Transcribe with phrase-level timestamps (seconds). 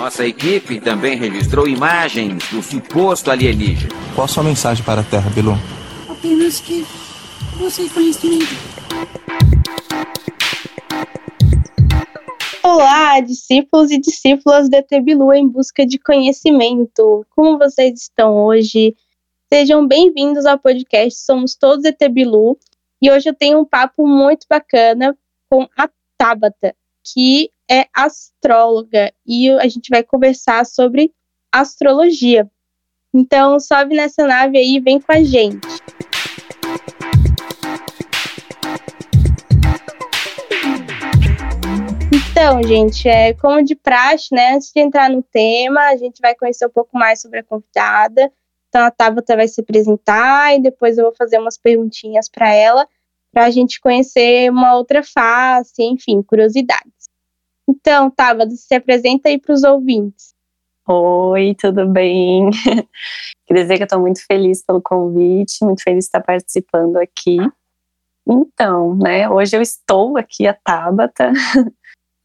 [0.00, 3.92] Nossa equipe também registrou imagens do suposto alienígena.
[4.14, 5.52] Qual a sua mensagem para a Terra, Bilu?
[6.08, 6.86] Apenas que
[7.58, 8.46] você conhecimento.
[12.62, 17.26] Olá, discípulos e discípulas do ET Bilu em busca de conhecimento.
[17.36, 18.96] Como vocês estão hoje?
[19.52, 22.58] Sejam bem-vindos ao podcast Somos Todos ET Bilu.
[23.02, 25.14] E hoje eu tenho um papo muito bacana
[25.50, 26.74] com a Tabata,
[27.04, 31.12] que é astróloga e a gente vai conversar sobre
[31.52, 32.50] astrologia.
[33.12, 35.68] Então, sobe nessa nave aí e vem com a gente.
[42.12, 44.54] Então, gente, é como de praxe, né?
[44.54, 48.32] Antes de entrar no tema, a gente vai conhecer um pouco mais sobre a convidada.
[48.68, 52.88] Então, a Tabata vai se apresentar e depois eu vou fazer umas perguntinhas para ela,
[53.32, 56.99] para a gente conhecer uma outra face, enfim, curiosidades.
[57.70, 60.34] Então, Tabata, se apresenta aí para os ouvintes.
[60.88, 62.50] Oi, tudo bem?
[63.46, 67.36] Queria dizer que eu estou muito feliz pelo convite, muito feliz de estar participando aqui.
[68.28, 71.32] Então, né, hoje eu estou aqui, a Tabata,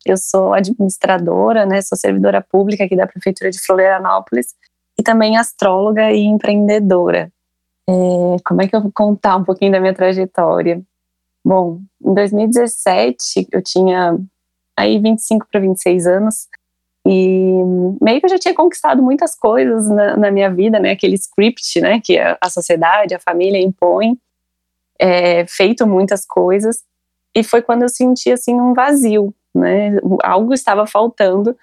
[0.03, 4.55] eu sou administradora, né, sou servidora pública aqui da Prefeitura de Florianópolis
[4.97, 7.31] e também astróloga e empreendedora.
[7.87, 7.93] É,
[8.43, 10.81] como é que eu vou contar um pouquinho da minha trajetória?
[11.45, 14.17] Bom, em 2017 eu tinha
[14.77, 16.47] aí 25 para 26 anos.
[17.07, 17.61] E
[18.01, 21.79] meio que eu já tinha conquistado muitas coisas na, na minha vida, né, aquele script,
[21.79, 24.17] né, que a, a sociedade, a família impõe,
[24.99, 26.83] é, feito muitas coisas.
[27.35, 31.55] E foi quando eu senti assim um vazio, né, algo estava faltando.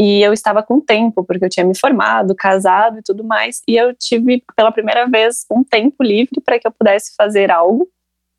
[0.00, 3.76] E eu estava com tempo, porque eu tinha me formado, casado e tudo mais, e
[3.76, 7.88] eu tive pela primeira vez um tempo livre para que eu pudesse fazer algo.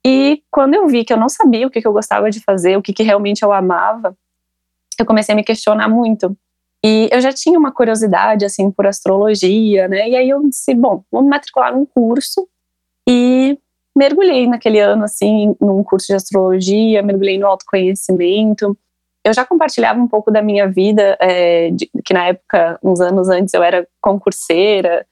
[0.05, 2.77] E quando eu vi que eu não sabia o que, que eu gostava de fazer,
[2.77, 4.15] o que, que realmente eu amava,
[4.97, 6.35] eu comecei a me questionar muito.
[6.83, 10.09] E eu já tinha uma curiosidade, assim, por astrologia, né?
[10.09, 12.47] E aí eu disse, bom, vou me matricular num curso.
[13.07, 13.57] E
[13.97, 18.77] mergulhei naquele ano, assim, num curso de astrologia, mergulhei no autoconhecimento
[19.23, 23.29] eu já compartilhava um pouco da minha vida, é, de, que na época, uns anos
[23.29, 25.05] antes, eu era concurseira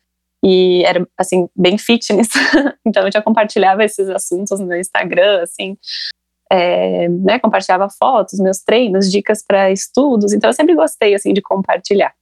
[0.43, 2.29] e era, assim, bem fitness.
[2.85, 5.77] então eu já compartilhava esses assuntos no meu Instagram, assim,
[6.51, 10.33] é, né, compartilhava fotos, meus treinos, dicas para estudos.
[10.33, 12.13] Então eu sempre gostei, assim, de compartilhar.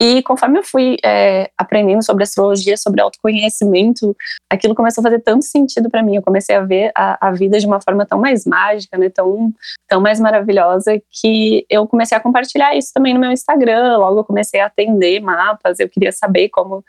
[0.00, 4.14] E conforme eu fui é, aprendendo sobre astrologia, sobre autoconhecimento,
[4.50, 6.16] aquilo começou a fazer tanto sentido para mim.
[6.16, 9.52] Eu comecei a ver a, a, vida de uma forma tão mais mágica, né, tão,
[9.88, 13.98] tão mais maravilhosa, que eu comecei a compartilhar isso também no meu Instagram.
[13.98, 16.84] Logo eu comecei a atender mapas, eu queria saber como,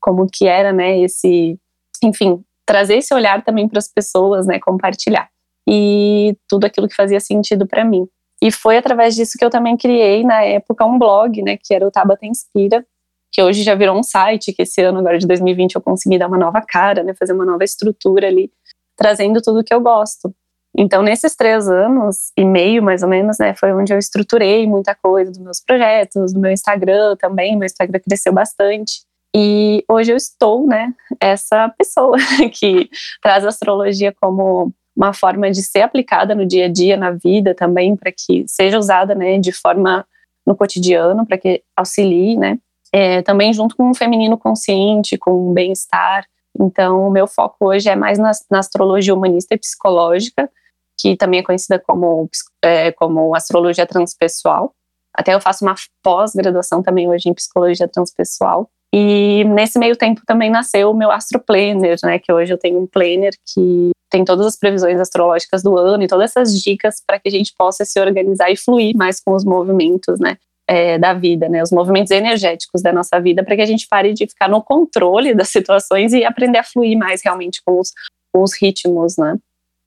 [0.00, 1.58] como que era, né, esse,
[2.02, 5.28] enfim, trazer esse olhar também para as pessoas, né, compartilhar.
[5.68, 8.06] E tudo aquilo que fazia sentido para mim.
[8.42, 11.86] E foi através disso que eu também criei, na época, um blog, né, que era
[11.86, 12.84] o Tabata Inspira,
[13.32, 16.28] que hoje já virou um site, que esse ano, agora de 2020, eu consegui dar
[16.28, 18.50] uma nova cara, né, fazer uma nova estrutura ali,
[18.96, 20.34] trazendo tudo que eu gosto.
[20.76, 24.94] Então, nesses três anos e meio, mais ou menos, né, foi onde eu estruturei muita
[24.94, 29.07] coisa dos meus projetos, do meu Instagram também, meu Instagram cresceu bastante.
[29.34, 32.16] E hoje eu estou, né, essa pessoa
[32.52, 32.88] que
[33.22, 37.54] traz a astrologia como uma forma de ser aplicada no dia a dia, na vida
[37.54, 40.04] também, para que seja usada né, de forma
[40.44, 42.58] no cotidiano, para que auxilie, né?
[42.90, 46.24] É, também junto com o feminino consciente, com o bem-estar.
[46.58, 50.50] Então, o meu foco hoje é mais na, na, astrologia humanista e psicológica,
[50.98, 52.28] que também é conhecida como,
[52.62, 54.74] é, como astrologia transpessoal.
[55.14, 58.70] Até eu faço uma pós-graduação também hoje em psicologia transpessoal.
[58.92, 62.18] E nesse meio tempo também nasceu o meu Astro Planner, né?
[62.18, 66.08] Que hoje eu tenho um planner que tem todas as previsões astrológicas do ano e
[66.08, 69.44] todas essas dicas para que a gente possa se organizar e fluir mais com os
[69.44, 70.38] movimentos, né?
[70.66, 71.62] É, da vida, né?
[71.62, 75.34] Os movimentos energéticos da nossa vida, para que a gente pare de ficar no controle
[75.34, 77.92] das situações e aprender a fluir mais realmente com os,
[78.32, 79.36] com os ritmos, né?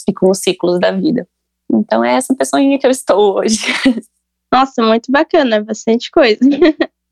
[0.07, 1.27] E com os ciclos da vida.
[1.71, 3.59] Então é essa pessoinha que eu estou hoje.
[4.53, 6.39] Nossa, muito bacana, bastante coisa.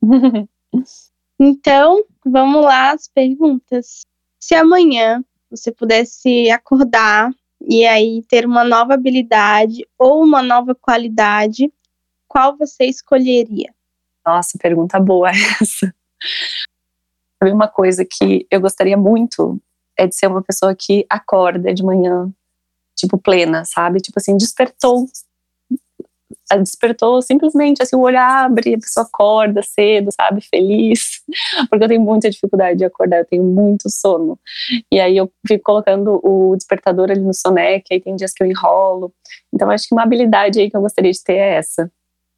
[1.40, 4.02] então, vamos lá as perguntas.
[4.38, 11.72] Se amanhã você pudesse acordar e aí ter uma nova habilidade ou uma nova qualidade,
[12.28, 13.74] qual você escolheria?
[14.24, 15.94] Nossa, pergunta boa essa.
[17.42, 19.58] Uma coisa que eu gostaria muito
[19.98, 22.30] é de ser uma pessoa que acorda de manhã,
[22.94, 24.00] tipo, plena, sabe?
[24.00, 25.06] Tipo assim, despertou,
[26.56, 31.22] despertou simplesmente assim, o olho abre, a pessoa acorda cedo, sabe, feliz,
[31.70, 34.38] porque eu tenho muita dificuldade de acordar, eu tenho muito sono.
[34.90, 38.46] E aí eu fico colocando o despertador ali no soneca, aí tem dias que eu
[38.46, 39.12] enrolo.
[39.52, 41.90] Então acho que uma habilidade aí que eu gostaria de ter é essa.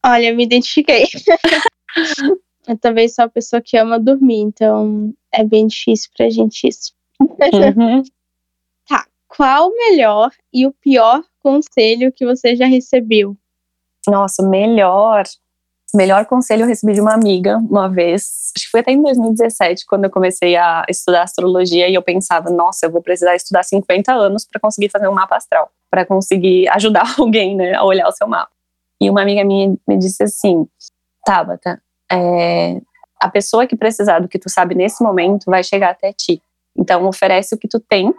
[0.05, 1.07] Olha, me identifiquei.
[2.67, 6.93] Eu também sou uma pessoa que ama dormir, então é bem difícil pra gente isso.
[7.21, 8.03] Uhum.
[8.89, 9.07] tá.
[9.29, 13.37] Qual o melhor e o pior conselho que você já recebeu?
[14.09, 15.25] Nossa, o melhor.
[15.95, 19.85] Melhor conselho eu recebi de uma amiga uma vez, acho que foi até em 2017,
[19.85, 24.11] quando eu comecei a estudar astrologia e eu pensava, nossa, eu vou precisar estudar 50
[24.11, 28.13] anos para conseguir fazer um mapa astral, para conseguir ajudar alguém, né, a olhar o
[28.13, 28.51] seu mapa.
[28.99, 30.67] E uma amiga minha me disse assim,
[31.27, 32.81] Tabata, é,
[33.21, 36.41] a pessoa que precisar do que tu sabe nesse momento vai chegar até ti.
[36.75, 38.15] Então oferece o que tu tem,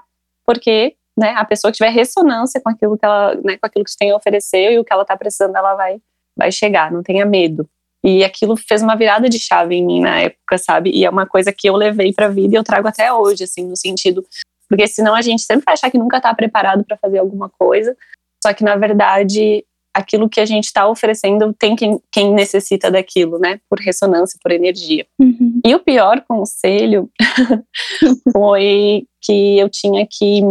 [0.45, 3.97] porque né, a pessoa que tiver ressonância com aquilo que ela, né, com aquilo que
[3.97, 5.99] tem a oferecer e o que ela está precisando, ela vai
[6.35, 7.69] vai chegar, não tenha medo.
[8.03, 10.91] E aquilo fez uma virada de chave em mim na época, sabe?
[10.91, 13.45] E é uma coisa que eu levei para a vida e eu trago até hoje,
[13.45, 14.25] assim, no sentido.
[14.67, 17.95] Porque senão a gente sempre vai achar que nunca está preparado para fazer alguma coisa,
[18.43, 19.63] só que na verdade
[19.93, 23.59] aquilo que a gente está oferecendo tem quem, quem, necessita daquilo, né?
[23.69, 25.05] Por ressonância, por energia.
[25.19, 25.61] Uhum.
[25.63, 27.09] E o pior conselho
[28.33, 30.41] foi que eu tinha que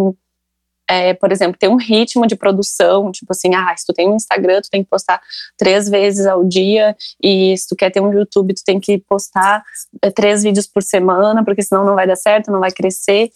[0.93, 4.17] é, por exemplo, ter um ritmo de produção, tipo assim, ah, se tu tem um
[4.17, 5.23] Instagram, tu tem que postar
[5.56, 9.65] três vezes ao dia, e se tu quer ter um YouTube, tu tem que postar
[10.03, 13.31] é, três vídeos por semana, porque senão não vai dar certo, não vai crescer.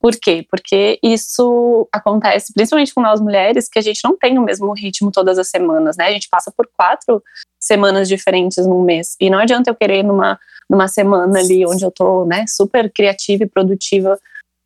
[0.00, 0.44] Por quê?
[0.50, 5.12] Porque isso acontece principalmente com nós mulheres, que a gente não tem o mesmo ritmo
[5.12, 6.06] todas as semanas, né?
[6.06, 7.22] A gente passa por quatro
[7.60, 9.16] semanas diferentes num mês.
[9.20, 13.44] E não adianta eu querer numa, numa semana ali onde eu tô, né, super criativa
[13.44, 14.18] e produtiva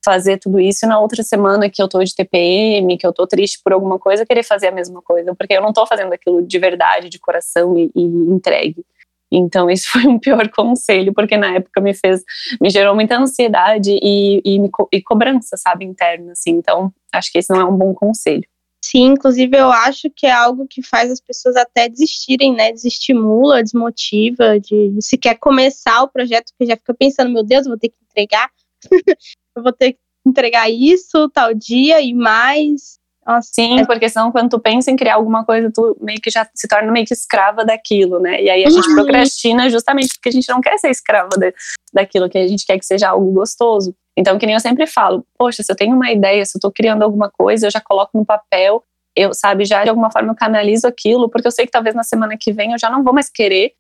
[0.05, 3.27] fazer tudo isso e na outra semana que eu tô de TPM, que eu tô
[3.27, 6.43] triste por alguma coisa, querer fazer a mesma coisa, porque eu não tô fazendo aquilo
[6.43, 8.85] de verdade, de coração e, e entregue.
[9.31, 12.23] Então, esse foi um pior conselho, porque na época me fez,
[12.61, 16.51] me gerou muita ansiedade e, e, e cobrança, sabe, interna, assim.
[16.51, 18.47] Então, acho que esse não é um bom conselho.
[18.85, 22.73] Sim, inclusive eu acho que é algo que faz as pessoas até desistirem, né?
[22.73, 27.79] Desestimula, desmotiva, de se quer começar o projeto, que já fica pensando, meu Deus, vou
[27.79, 28.51] ter que entregar.
[29.57, 33.01] eu vou ter que entregar isso tal dia e mais.
[33.27, 33.87] Nossa, Sim, é...
[33.87, 36.91] porque senão quando tu pensa em criar alguma coisa, tu meio que já se torna
[36.91, 38.43] meio que escrava daquilo, né?
[38.43, 38.97] E aí a gente uhum.
[38.97, 41.55] procrastina justamente porque a gente não quer ser escrava de,
[41.93, 43.95] daquilo, que a gente quer que seja algo gostoso.
[44.17, 46.71] Então, que nem eu sempre falo, poxa, se eu tenho uma ideia, se eu tô
[46.71, 48.83] criando alguma coisa, eu já coloco no papel,
[49.17, 52.03] eu, sabe, já de alguma forma eu canalizo aquilo, porque eu sei que talvez na
[52.03, 53.73] semana que vem eu já não vou mais querer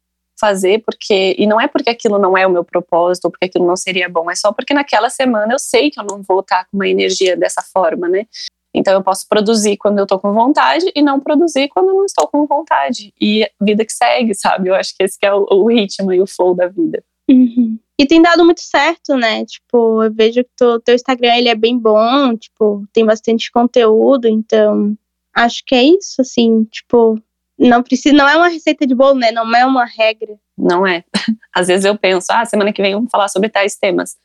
[0.42, 3.64] fazer porque e não é porque aquilo não é o meu propósito ou porque aquilo
[3.64, 6.64] não seria bom, é só porque naquela semana eu sei que eu não vou estar
[6.64, 8.26] com uma energia dessa forma, né?
[8.74, 12.06] Então eu posso produzir quando eu tô com vontade e não produzir quando eu não
[12.06, 13.12] estou com vontade.
[13.20, 14.68] E vida que segue, sabe?
[14.68, 17.04] Eu acho que esse que é o, o ritmo e o flow da vida.
[17.30, 17.78] Uhum.
[18.00, 19.44] E tem dado muito certo, né?
[19.44, 24.26] Tipo, eu vejo que o teu Instagram ele é bem bom, tipo, tem bastante conteúdo,
[24.26, 24.96] então
[25.34, 27.20] acho que é isso, assim, tipo,
[27.58, 29.30] não precisa, não é uma receita de bolo, né?
[29.30, 30.36] Não é uma regra.
[30.56, 31.04] Não é.
[31.54, 34.16] Às vezes eu penso, ah, semana que vem vamos falar sobre tais temas.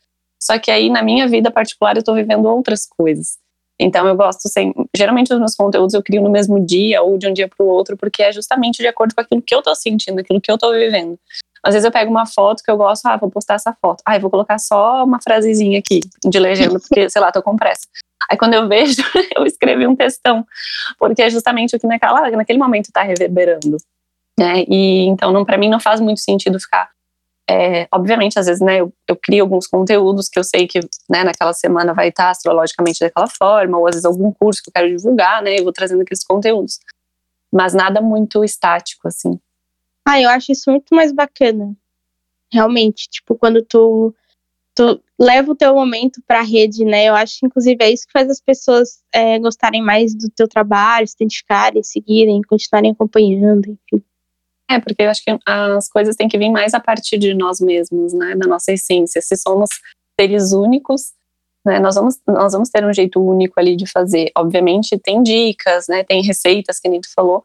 [0.42, 3.38] Só que aí na minha vida particular eu tô vivendo outras coisas.
[3.80, 7.28] Então eu gosto sem, geralmente os meus conteúdos eu crio no mesmo dia ou de
[7.28, 9.74] um dia para o outro, porque é justamente de acordo com aquilo que eu tô
[9.76, 11.20] sentindo, aquilo que eu tô vivendo.
[11.64, 14.02] Às vezes eu pego uma foto que eu gosto, ah, vou postar essa foto.
[14.06, 17.88] Ah, vou colocar só uma frasezinha aqui de legenda, porque sei lá, tô com pressa.
[18.30, 19.02] Aí quando eu vejo,
[19.36, 20.46] eu escrevi um textão,
[20.98, 23.78] porque é justamente o que naquela, naquele momento está reverberando.
[24.38, 24.64] Né?
[24.68, 26.90] E então, não, para mim, não faz muito sentido ficar.
[27.50, 31.24] É, obviamente, às vezes, né, eu, eu, crio alguns conteúdos que eu sei que né,
[31.24, 34.98] naquela semana vai estar astrologicamente daquela forma, ou às vezes algum curso que eu quero
[34.98, 36.78] divulgar, né, eu vou trazendo aqueles conteúdos.
[37.52, 39.40] Mas nada muito estático, assim.
[40.08, 41.76] Ah, eu acho isso muito mais bacana.
[42.50, 44.16] Realmente, tipo, quando tu
[44.74, 47.06] tu leva o teu momento para a rede, né?
[47.10, 50.48] Eu acho que, inclusive, é isso que faz as pessoas é, gostarem mais do teu
[50.48, 54.04] trabalho, se identificarem, seguirem, continuarem acompanhando, enfim.
[54.70, 57.60] É, porque eu acho que as coisas têm que vir mais a partir de nós
[57.60, 58.36] mesmos, né?
[58.36, 59.22] Da nossa essência.
[59.22, 59.70] Se somos
[60.18, 61.12] seres únicos,
[61.66, 61.80] né?
[61.80, 64.32] Nós vamos, nós vamos ter um jeito único ali de fazer.
[64.38, 66.04] Obviamente, tem dicas, né?
[66.04, 67.44] Tem receitas, que nem tu falou.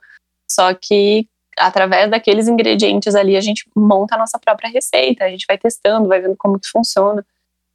[0.48, 1.26] Só que
[1.58, 6.08] através daqueles ingredientes ali a gente monta a nossa própria receita, a gente vai testando,
[6.08, 7.24] vai vendo como que funciona.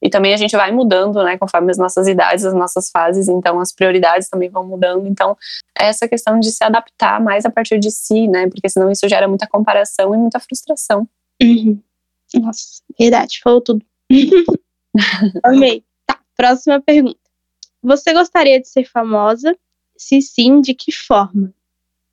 [0.02, 3.60] E também a gente vai mudando, né, conforme as nossas idades, as nossas fases, então
[3.60, 5.08] as prioridades também vão mudando.
[5.08, 5.36] Então,
[5.76, 9.28] essa questão de se adaptar mais a partir de si, né, porque senão isso gera
[9.28, 11.08] muita comparação e muita frustração.
[11.42, 11.82] Uhum.
[12.36, 13.84] Nossa, verdade, falou tudo.
[15.44, 15.84] Amei.
[16.06, 17.18] Tá, próxima pergunta.
[17.82, 19.56] Você gostaria de ser famosa?
[19.98, 21.54] Se sim, de que forma?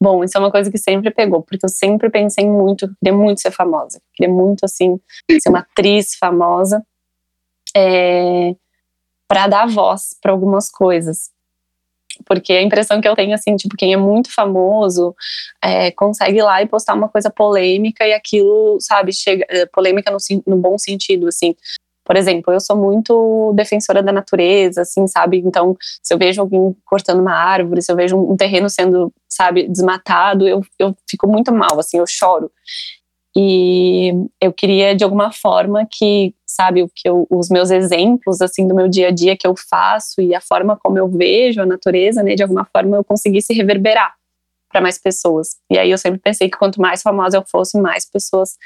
[0.01, 3.41] Bom, isso é uma coisa que sempre pegou, porque eu sempre pensei muito, queria muito
[3.41, 5.01] ser famosa, queria muito, assim,
[5.41, 6.85] ser uma atriz famosa,
[7.77, 8.55] é,
[9.27, 11.31] para dar voz para algumas coisas.
[12.27, 15.15] Porque a impressão que eu tenho, assim, tipo, quem é muito famoso
[15.63, 19.45] é, consegue ir lá e postar uma coisa polêmica e aquilo, sabe, chega.
[19.73, 21.57] Polêmica no, no bom sentido, assim.
[22.05, 25.39] Por exemplo, eu sou muito defensora da natureza, assim, sabe?
[25.39, 29.67] Então, se eu vejo alguém cortando uma árvore, se eu vejo um terreno sendo, sabe,
[29.69, 32.51] desmatado, eu, eu fico muito mal, assim, eu choro.
[33.37, 38.69] E eu queria, de alguma forma, que, sabe, o que eu, os meus exemplos, assim,
[38.69, 41.67] do meu dia a dia que eu faço e a forma como eu vejo a
[41.67, 44.15] natureza, né, de alguma forma eu conseguisse reverberar
[44.71, 45.57] para mais pessoas.
[45.71, 48.57] E aí eu sempre pensei que quanto mais famosa eu fosse, mais pessoas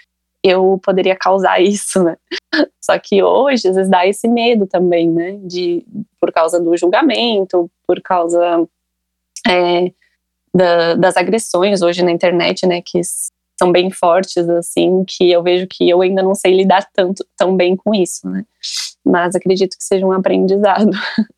[0.43, 2.17] eu poderia causar isso, né?
[2.81, 5.39] Só que hoje, às vezes, dá esse medo também, né?
[5.43, 5.85] De,
[6.21, 8.67] por causa do julgamento, por causa
[9.47, 9.93] é,
[10.55, 12.81] da, das agressões hoje na internet, né?
[12.83, 13.01] Que
[13.59, 17.57] são bem fortes, assim, que eu vejo que eu ainda não sei lidar tanto, tão
[17.57, 18.45] bem com isso, né?
[19.05, 20.91] Mas acredito que seja um aprendizado.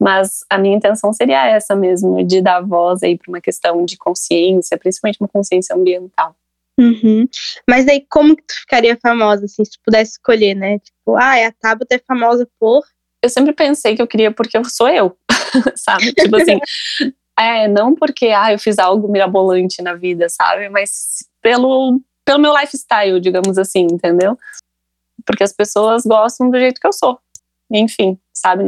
[0.00, 3.96] Mas a minha intenção seria essa mesmo, de dar voz aí para uma questão de
[3.96, 6.34] consciência, principalmente uma consciência ambiental.
[6.78, 7.26] Uhum.
[7.68, 10.78] Mas daí, como que tu ficaria famosa, assim, se tu pudesse escolher, né?
[10.80, 12.84] Tipo, ah, a Tabata é famosa por.
[13.22, 15.16] Eu sempre pensei que eu queria porque eu sou eu,
[15.76, 16.12] sabe?
[16.12, 16.58] Tipo assim,
[17.38, 20.68] é, não porque, ah, eu fiz algo mirabolante na vida, sabe?
[20.68, 24.36] Mas pelo, pelo meu lifestyle, digamos assim, entendeu?
[25.24, 27.18] Porque as pessoas gostam do jeito que eu sou.
[27.72, 28.64] Enfim, sabe?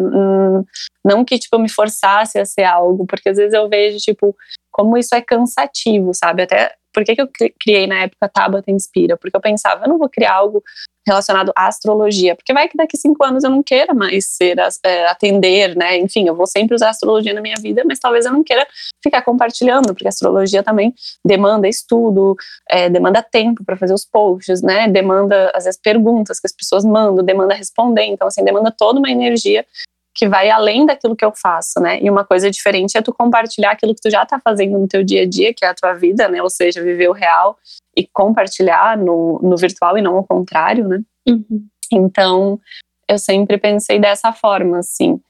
[1.05, 4.35] Não que, tipo, eu me forçasse a ser algo, porque às vezes eu vejo, tipo,
[4.77, 6.43] como isso é cansativo, sabe?
[6.43, 7.29] Até por que, que eu
[7.59, 9.17] criei na época Tabata Inspira?
[9.17, 10.63] Porque eu pensava, eu não vou criar algo
[11.07, 15.07] relacionado à astrologia, porque vai que daqui cinco anos eu não queira mais ser é,
[15.07, 15.97] atender, né?
[15.97, 18.67] Enfim, eu vou sempre usar astrologia na minha vida, mas talvez eu não queira
[19.03, 20.93] ficar compartilhando, porque astrologia também
[21.25, 22.37] demanda estudo,
[22.69, 24.89] é, demanda tempo para fazer os posts, né?
[24.89, 29.11] Demanda às vezes perguntas que as pessoas mandam, demanda responder, então assim demanda toda uma
[29.11, 29.65] energia
[30.17, 32.01] que vai além daquilo que eu faço, né?
[32.01, 35.05] E uma coisa diferente é tu compartilhar aquilo que tu já tá fazendo no teu
[35.05, 36.43] dia a dia, que é a tua vida, né?
[36.43, 37.59] Ou seja, viver o real
[37.95, 41.03] e compartilhar no, no virtual e não ao contrário, né?
[41.29, 41.69] Uhum.
[41.93, 42.59] Então,
[43.07, 45.21] eu sempre pensei dessa forma, assim.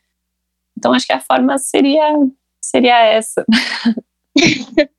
[0.78, 2.14] Então, acho que a forma seria,
[2.62, 3.44] seria essa.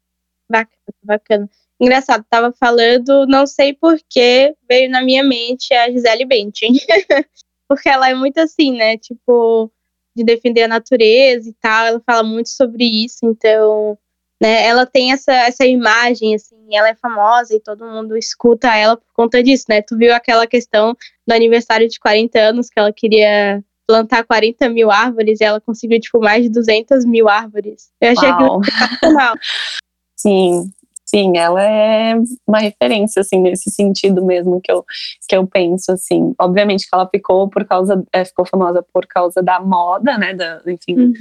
[0.50, 1.50] bacana, bacana.
[1.80, 6.74] Engraçado, tava falando, não sei por que veio na minha mente a Gisele Bündchen.
[7.70, 8.98] Porque ela é muito assim, né?
[8.98, 9.72] Tipo,
[10.18, 13.98] de defender a natureza e tal, ela fala muito sobre isso, então,
[14.42, 18.98] né, ela tem essa, essa imagem, assim, ela é famosa e todo mundo escuta ela
[18.98, 20.96] por conta disso, né, tu viu aquela questão
[21.26, 26.00] do aniversário de 40 anos, que ela queria plantar 40 mil árvores e ela conseguiu,
[26.00, 27.90] tipo, mais de 200 mil árvores.
[28.02, 28.60] Eu achei Uau.
[28.60, 29.36] aquilo sensacional.
[30.20, 30.72] Sim,
[31.10, 34.86] sim, ela é uma referência, assim, nesse sentido mesmo que eu,
[35.28, 36.34] que eu penso, assim.
[36.40, 40.62] Obviamente que ela ficou por causa, é, ficou famosa por causa da moda, né, da,
[40.68, 41.14] enfim, uhum.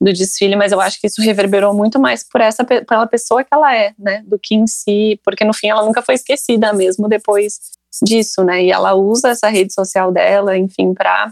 [0.00, 3.50] do desfile, mas eu acho que isso reverberou muito mais por essa, pela pessoa que
[3.52, 7.08] ela é, né, do que em si, porque no fim ela nunca foi esquecida mesmo
[7.08, 7.60] depois
[8.04, 11.30] disso, né, e ela usa essa rede social dela, enfim, para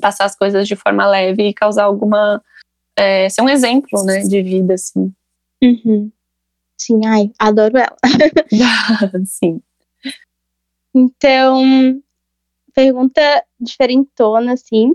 [0.00, 2.40] passar as coisas de forma leve e causar alguma,
[2.96, 5.12] é, ser um exemplo, né, de vida, assim.
[5.62, 6.10] Uhum.
[6.80, 7.94] Sim, ai, adoro ela.
[9.26, 9.60] Sim.
[10.94, 11.60] Então,
[12.74, 13.20] pergunta
[13.60, 14.92] diferentona, assim.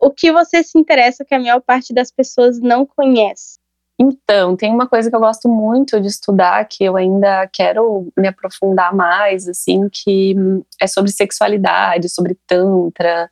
[0.00, 3.56] O que você se interessa que a maior parte das pessoas não conhece?
[4.00, 8.26] Então, tem uma coisa que eu gosto muito de estudar, que eu ainda quero me
[8.26, 10.34] aprofundar mais, assim, que
[10.80, 13.30] é sobre sexualidade, sobre tantra,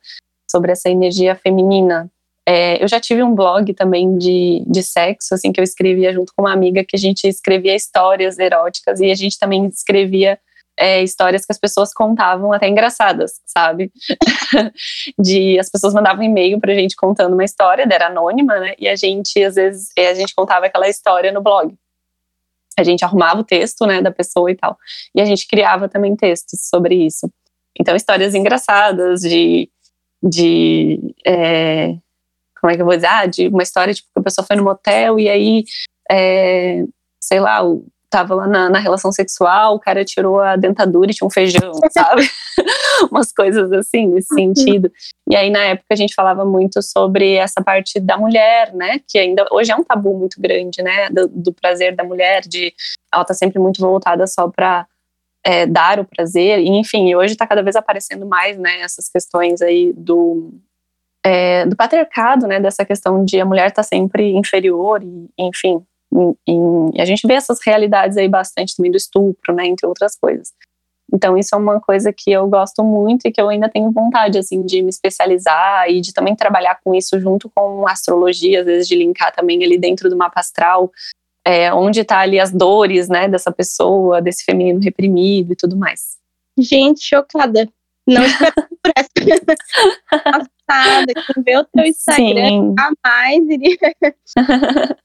[0.49, 2.09] sobre essa energia feminina.
[2.49, 6.31] É, eu já tive um blog também de, de sexo, assim, que eu escrevia junto
[6.33, 10.39] com uma amiga, que a gente escrevia histórias eróticas e a gente também escrevia
[10.77, 13.91] é, histórias que as pessoas contavam até engraçadas, sabe?
[15.19, 18.75] de as pessoas mandavam e-mail pra gente contando uma história, era anônima, né?
[18.79, 21.75] E a gente, às vezes, a gente contava aquela história no blog.
[22.79, 24.77] A gente arrumava o texto, né, da pessoa e tal.
[25.13, 27.29] E a gente criava também textos sobre isso.
[27.77, 29.69] Então, histórias engraçadas de,
[30.23, 31.97] de é,
[32.67, 34.57] como é que eu vou dizer, ah, de uma história, tipo, que a pessoa foi
[34.57, 35.63] no motel e aí,
[36.11, 36.83] é,
[37.17, 37.61] sei lá,
[38.09, 41.71] tava lá na, na, relação sexual, o cara tirou a dentadura e tinha um feijão,
[41.91, 42.29] sabe?
[43.09, 44.53] Umas coisas assim, nesse uhum.
[44.53, 44.91] sentido.
[45.29, 48.99] E aí, na época, a gente falava muito sobre essa parte da mulher, né?
[49.07, 51.09] Que ainda hoje é um tabu muito grande, né?
[51.09, 52.73] Do, do prazer da mulher, de
[53.13, 54.85] ela tá sempre muito voltada só pra
[55.45, 59.61] é, dar o prazer, e, enfim, hoje está cada vez aparecendo mais, né, essas questões
[59.61, 60.53] aí do,
[61.27, 65.83] é, do patriarcado, né, dessa questão de a mulher estar tá sempre inferior e, enfim,
[66.13, 70.15] em, em, a gente vê essas realidades aí bastante também do estupro, né, entre outras
[70.15, 70.53] coisas.
[71.13, 74.37] Então isso é uma coisa que eu gosto muito e que eu ainda tenho vontade
[74.37, 78.87] assim de me especializar e de também trabalhar com isso junto com astrologia, às vezes
[78.87, 80.89] de linkar também ali dentro do mapa astral,
[81.45, 86.15] é, onde está ali as dores, né, dessa pessoa, desse feminino reprimido e tudo mais.
[86.57, 87.67] Gente, chocada.
[88.07, 89.55] Não esperava por essa.
[90.09, 92.75] Passada, quem vê o teu Instagram Sim.
[92.77, 93.77] jamais iria.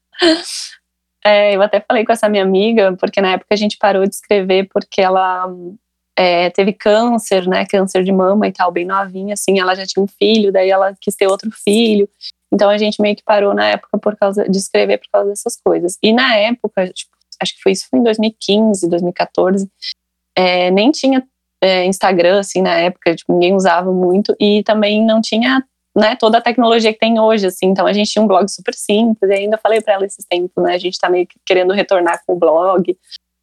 [1.25, 4.13] É, eu até falei com essa minha amiga, porque na época a gente parou de
[4.13, 5.49] escrever porque ela
[6.17, 7.65] é, teve câncer, né?
[7.65, 9.57] Câncer de mama e tal, bem novinha, assim.
[9.59, 12.09] Ela já tinha um filho, daí ela quis ter outro filho.
[12.53, 15.55] Então a gente meio que parou na época por causa de escrever por causa dessas
[15.55, 15.97] coisas.
[16.03, 19.69] E na época, tipo, acho que foi isso foi em 2015, 2014,
[20.35, 21.25] é, nem tinha
[21.63, 25.63] é, Instagram assim na época, tipo, ninguém usava muito e também não tinha
[25.95, 28.73] né, toda a tecnologia que tem hoje, assim, então a gente tinha um blog super
[28.73, 31.71] simples, e ainda falei para ela esses tempos, né, a gente tá meio que querendo
[31.71, 32.97] retornar com o blog,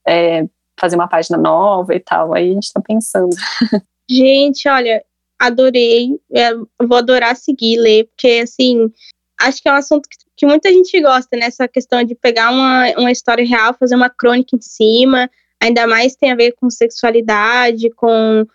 [0.06, 0.44] é,
[0.78, 3.30] fazer uma página nova e tal, aí a gente tá pensando.
[4.10, 5.04] Gente, olha,
[5.38, 6.18] adorei.
[6.34, 8.90] É, vou adorar seguir, ler, porque assim,
[9.40, 11.46] acho que é um assunto que, que muita gente gosta, né?
[11.46, 15.30] Essa questão de pegar uma, uma história real, fazer uma crônica em cima,
[15.60, 18.46] ainda mais tem a ver com sexualidade, com,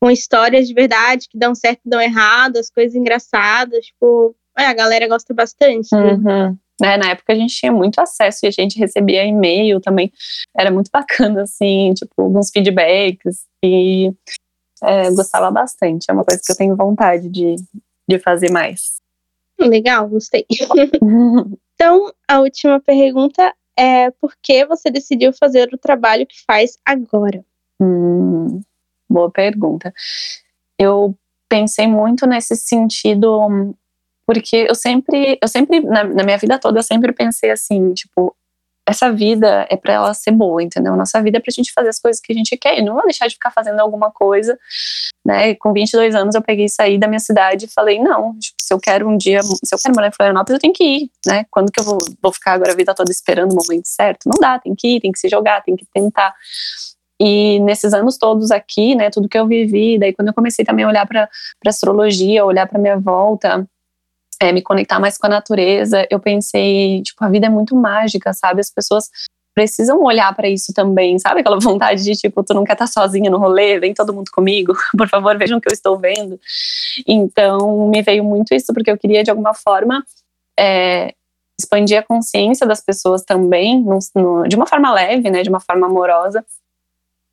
[0.00, 4.66] com histórias de verdade que dão certo e dão errado, as coisas engraçadas, tipo, é,
[4.66, 5.88] a galera gosta bastante.
[5.92, 6.12] né?
[6.14, 6.58] Uhum.
[6.80, 10.12] Né, na época a gente tinha muito acesso e a gente recebia e-mail também,
[10.56, 14.10] era muito bacana, assim, tipo, alguns feedbacks, e
[14.82, 17.54] é, gostava bastante, é uma coisa que eu tenho vontade de,
[18.08, 18.96] de fazer mais.
[19.60, 20.44] Legal, gostei.
[21.76, 27.44] Então, a última pergunta é por que você decidiu fazer o trabalho que faz agora?
[27.80, 28.60] Hum,
[29.08, 29.92] boa pergunta.
[30.78, 31.16] Eu
[31.48, 33.74] pensei muito nesse sentido,
[34.26, 38.34] porque eu sempre, eu sempre na, na minha vida toda, eu sempre pensei assim, tipo,
[38.86, 40.94] essa vida é para ela ser boa, entendeu?
[40.94, 42.78] Nossa vida é pra gente fazer as coisas que a gente quer.
[42.78, 44.58] E não vou deixar de ficar fazendo alguma coisa,
[45.24, 45.54] né?
[45.54, 48.74] Com 22 anos eu peguei e saí da minha cidade e falei, não, tipo, se
[48.74, 51.46] eu quero um dia, se eu quero morar em Florianópolis, eu tenho que ir, né?
[51.50, 54.26] Quando que eu vou, vou ficar agora a vida toda esperando o momento certo?
[54.26, 56.34] Não dá, tem que ir, tem que se jogar, tem que tentar.
[57.18, 60.84] E nesses anos todos aqui, né, tudo que eu vivi, daí quando eu comecei também
[60.84, 61.28] a olhar para
[61.66, 63.66] astrologia, olhar para minha volta,
[64.44, 68.32] é, me conectar mais com a natureza, eu pensei, tipo, a vida é muito mágica,
[68.32, 68.60] sabe?
[68.60, 69.08] As pessoas
[69.54, 71.40] precisam olhar para isso também, sabe?
[71.40, 74.74] Aquela vontade de, tipo, tu não quer estar sozinha no rolê, vem todo mundo comigo,
[74.96, 76.38] por favor, vejam o que eu estou vendo.
[77.06, 80.04] Então, me veio muito isso, porque eu queria, de alguma forma,
[80.58, 81.14] é,
[81.58, 85.42] expandir a consciência das pessoas também, no, no, de uma forma leve, né?
[85.42, 86.44] De uma forma amorosa.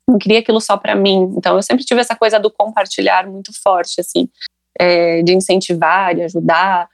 [0.08, 1.32] Não queria aquilo só para mim.
[1.36, 4.28] Então, eu sempre tive essa coisa do compartilhar muito forte, assim
[4.78, 6.88] é, de incentivar, de ajudar,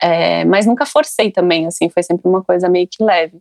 [0.00, 3.40] é, mas nunca forcei também, assim, foi sempre uma coisa meio que leve.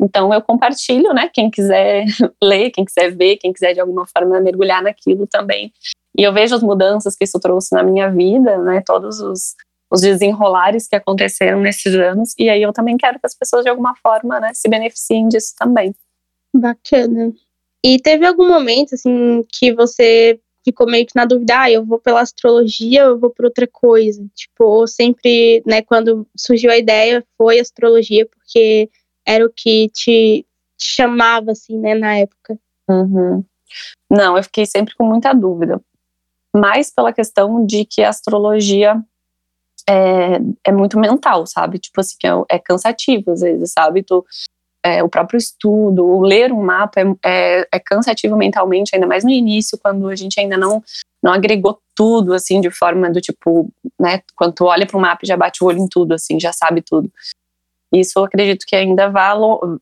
[0.00, 1.30] Então eu compartilho, né?
[1.32, 2.04] Quem quiser
[2.42, 5.72] ler, quem quiser ver, quem quiser de alguma forma mergulhar naquilo também.
[6.18, 8.82] E eu vejo as mudanças que isso trouxe na minha vida, né?
[8.84, 9.54] Todos os,
[9.90, 12.34] os desenrolares que aconteceram nesses anos.
[12.38, 15.54] E aí eu também quero que as pessoas de alguma forma, né, se beneficiem disso
[15.56, 15.94] também.
[16.54, 17.32] Bacana.
[17.84, 21.98] E teve algum momento, assim, que você ficou meio que na dúvida, ah, eu vou
[21.98, 24.24] pela astrologia ou eu vou por outra coisa?
[24.34, 28.90] Tipo, sempre, né, quando surgiu a ideia, foi astrologia, porque
[29.26, 30.46] era o que te,
[30.76, 32.58] te chamava, assim, né, na época.
[32.88, 33.44] Uhum.
[34.10, 35.80] Não, eu fiquei sempre com muita dúvida.
[36.54, 39.02] Mais pela questão de que a astrologia
[39.88, 41.78] é, é muito mental, sabe?
[41.78, 44.02] Tipo assim, é, é cansativo às vezes, sabe?
[44.02, 44.24] Tu,
[44.84, 49.24] é, o próprio estudo, o ler um mapa é, é, é, cansativo mentalmente, ainda mais
[49.24, 50.82] no início, quando a gente ainda não,
[51.22, 55.20] não agregou tudo, assim, de forma do tipo, né, quando tu olha para o mapa
[55.22, 57.10] e já bate o olho em tudo, assim, já sabe tudo.
[57.94, 59.34] Isso eu acredito que ainda vá,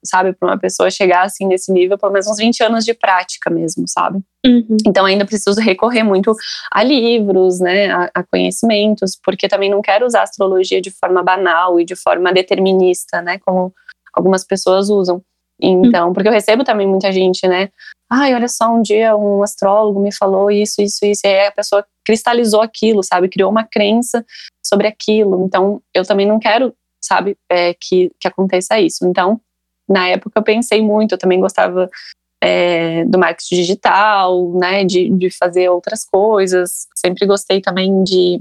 [0.04, 3.48] sabe, para uma pessoa chegar, assim, nesse nível, pelo menos uns 20 anos de prática
[3.48, 4.18] mesmo, sabe?
[4.44, 4.76] Uhum.
[4.84, 6.34] Então ainda preciso recorrer muito
[6.72, 11.22] a livros, né, a, a conhecimentos, porque também não quero usar a astrologia de forma
[11.22, 13.72] banal e de forma determinista, né, como
[14.12, 15.22] algumas pessoas usam.
[15.62, 17.68] Então, porque eu recebo também muita gente, né?
[18.08, 21.20] Ai, olha só, um dia um astrólogo me falou isso, isso, isso.
[21.24, 23.28] E aí a pessoa cristalizou aquilo, sabe?
[23.28, 24.24] Criou uma crença
[24.64, 25.44] sobre aquilo.
[25.44, 29.06] Então, eu também não quero, sabe, é, que, que aconteça isso.
[29.06, 29.40] Então,
[29.88, 31.90] na época eu pensei muito, eu também gostava
[32.42, 34.84] é, do marketing digital, né?
[34.84, 36.86] De, de fazer outras coisas.
[36.96, 38.40] Sempre gostei também de.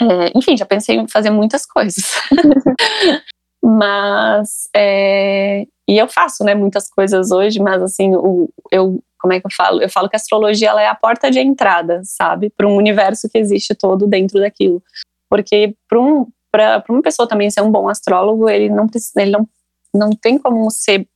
[0.00, 2.20] É, enfim, já pensei em fazer muitas coisas.
[3.64, 9.40] Mas, é, e eu faço, né, muitas coisas hoje, mas assim, o, eu, como é
[9.40, 9.80] que eu falo?
[9.80, 13.28] Eu falo que a astrologia ela é a porta de entrada, sabe, para um universo
[13.28, 14.82] que existe todo dentro daquilo.
[15.30, 16.26] Porque para um,
[16.88, 19.48] uma pessoa também ser um bom astrólogo, ele não precisa, ele não,
[19.94, 21.08] não tem como ser,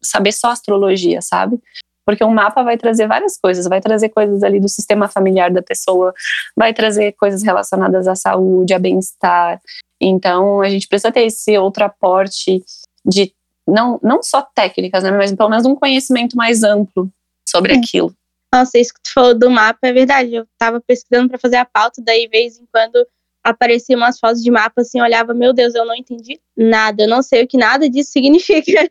[0.00, 1.60] saber só astrologia, sabe?
[2.04, 5.62] Porque um mapa vai trazer várias coisas, vai trazer coisas ali do sistema familiar da
[5.62, 6.12] pessoa,
[6.56, 9.60] vai trazer coisas relacionadas à saúde, a bem-estar.
[10.00, 12.62] Então, a gente precisa ter esse outro aporte
[13.04, 13.32] de
[13.66, 17.10] não, não só técnicas, né, mas pelo menos um conhecimento mais amplo
[17.48, 18.14] sobre aquilo.
[18.52, 20.34] Nossa, isso que tu falou do mapa é verdade.
[20.34, 23.06] Eu tava pesquisando para fazer a pauta, daí, de vez em quando,
[23.44, 27.22] apareciam umas fotos de mapa assim, olhava, meu Deus, eu não entendi nada, eu não
[27.22, 28.88] sei o que nada disso significa.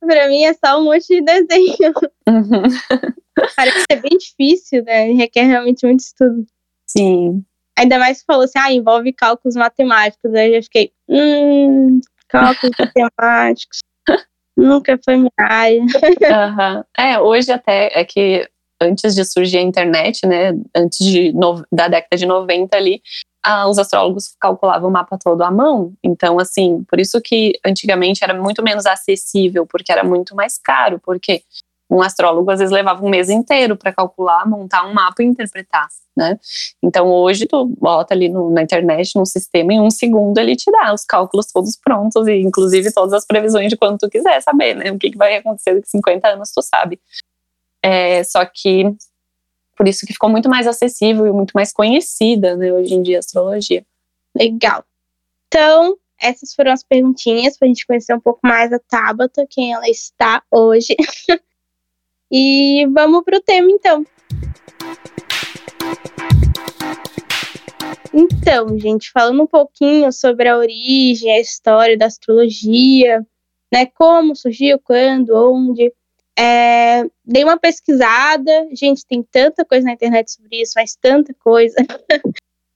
[0.00, 1.92] Pra mim é só um monte de desenho.
[2.28, 2.62] Uhum.
[3.56, 5.12] Parece ser bem difícil, né?
[5.12, 6.44] Requer realmente muito estudo.
[6.86, 7.44] Sim.
[7.78, 10.34] Ainda mais que falou assim, ah, envolve cálculos matemáticos.
[10.34, 13.78] Aí eu fiquei, hum, cálculos matemáticos.
[14.56, 15.80] Nunca foi minha área.
[15.80, 16.84] Uhum.
[16.96, 18.48] É, hoje até é que
[18.80, 23.00] antes de surgir a internet, né, antes de no, da década de 90 ali,
[23.48, 25.94] ah, os astrólogos calculavam o mapa todo à mão.
[26.04, 31.00] Então, assim, por isso que antigamente era muito menos acessível, porque era muito mais caro,
[31.02, 31.42] porque
[31.90, 35.88] um astrólogo às vezes levava um mês inteiro para calcular, montar um mapa e interpretar,
[36.14, 36.38] né?
[36.82, 40.70] Então hoje tu bota ali no, na internet, num sistema, em um segundo ele te
[40.70, 44.74] dá os cálculos todos prontos e inclusive todas as previsões de quando tu quiser saber,
[44.74, 44.92] né?
[44.92, 47.00] O que, que vai acontecer daqui 50 anos tu sabe.
[47.82, 48.94] É, só que
[49.78, 53.18] por isso que ficou muito mais acessível e muito mais conhecida, né, hoje em dia,
[53.18, 53.86] a astrologia.
[54.36, 54.84] Legal.
[55.46, 59.72] Então, essas foram as perguntinhas para a gente conhecer um pouco mais a Tabata, quem
[59.72, 60.96] ela está hoje.
[62.30, 64.04] e vamos para o tema, então.
[68.12, 73.24] Então, gente, falando um pouquinho sobre a origem, a história da astrologia,
[73.72, 75.92] né, como surgiu, quando, onde.
[76.38, 81.74] É, dei uma pesquisada, gente, tem tanta coisa na internet sobre isso, faz tanta coisa.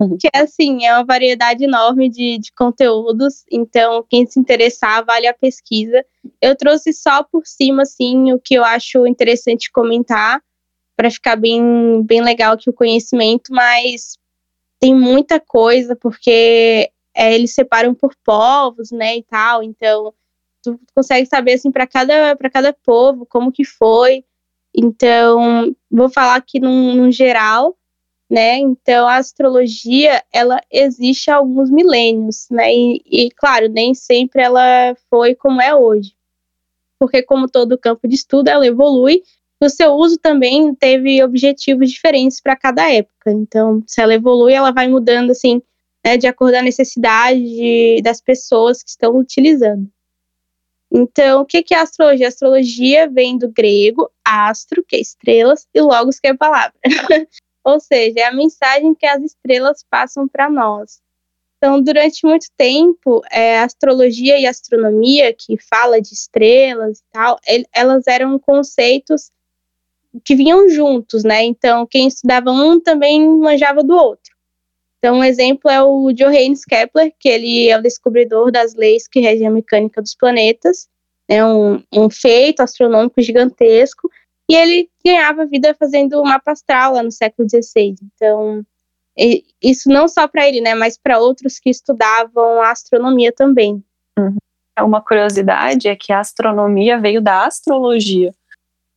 [0.00, 0.16] Uhum.
[0.18, 5.34] que assim, é uma variedade enorme de, de conteúdos, então quem se interessar, vale a
[5.34, 6.04] pesquisa.
[6.40, 10.42] Eu trouxe só por cima, assim, o que eu acho interessante comentar,
[10.96, 14.18] para ficar bem, bem legal aqui o conhecimento, mas
[14.80, 20.12] tem muita coisa, porque é, eles separam por povos, né, e tal, então
[20.62, 24.24] tu consegue saber assim para cada para cada povo como que foi.
[24.74, 27.76] Então, vou falar aqui num, num, geral,
[28.30, 28.58] né?
[28.58, 32.72] Então, a astrologia, ela existe há alguns milênios, né?
[32.74, 36.14] E, e, claro, nem sempre ela foi como é hoje.
[36.98, 39.22] Porque, como todo campo de estudo, ela evolui.
[39.60, 43.30] O seu uso também teve objetivos diferentes para cada época.
[43.30, 45.62] Então, se ela evolui, ela vai mudando, assim,
[46.04, 49.88] né, de acordo com a necessidade das pessoas que estão utilizando.
[50.94, 52.28] Então, o que é astrologia?
[52.28, 56.74] Astrologia vem do grego astro, que é estrelas, e logos, que é palavra.
[57.64, 61.00] Ou seja, é a mensagem que as estrelas passam para nós.
[61.56, 67.02] Então, durante muito tempo, é, a astrologia e a astronomia, que fala de estrelas e
[67.12, 67.38] tal,
[67.72, 69.30] elas eram conceitos
[70.24, 71.42] que vinham juntos, né?
[71.44, 74.31] Então, quem estudava um também manjava do outro.
[75.04, 79.18] Então, um exemplo é o Johannes Kepler, que ele é o descobridor das leis que
[79.18, 80.86] regem a mecânica dos planetas,
[81.28, 84.08] é um, um feito astronômico gigantesco,
[84.48, 87.96] e ele ganhava vida fazendo mapa astral lá no século XVI.
[88.14, 88.64] Então,
[89.60, 93.82] isso não só para ele, né, mas para outros que estudavam a astronomia também.
[94.16, 94.36] Uhum.
[94.82, 98.32] Uma curiosidade é que a astronomia veio da astrologia.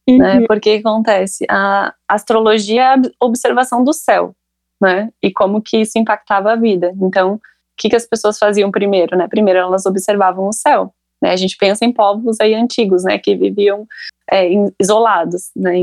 [0.08, 0.14] Né?
[0.14, 0.20] Uhum.
[0.20, 0.46] Né?
[0.48, 1.48] Porque acontece?
[1.50, 4.36] A astrologia é a observação do céu
[4.82, 5.10] né?
[5.22, 6.94] E como que isso impactava a vida.
[7.02, 7.42] Então, o
[7.78, 9.28] que, que as pessoas faziam primeiro, né?
[9.28, 10.94] Primeiro elas observavam o céu.
[11.22, 11.32] Né?
[11.32, 13.18] A gente pensa em povos aí antigos, né?
[13.18, 13.86] Que viviam
[14.32, 15.74] é, isolados, né?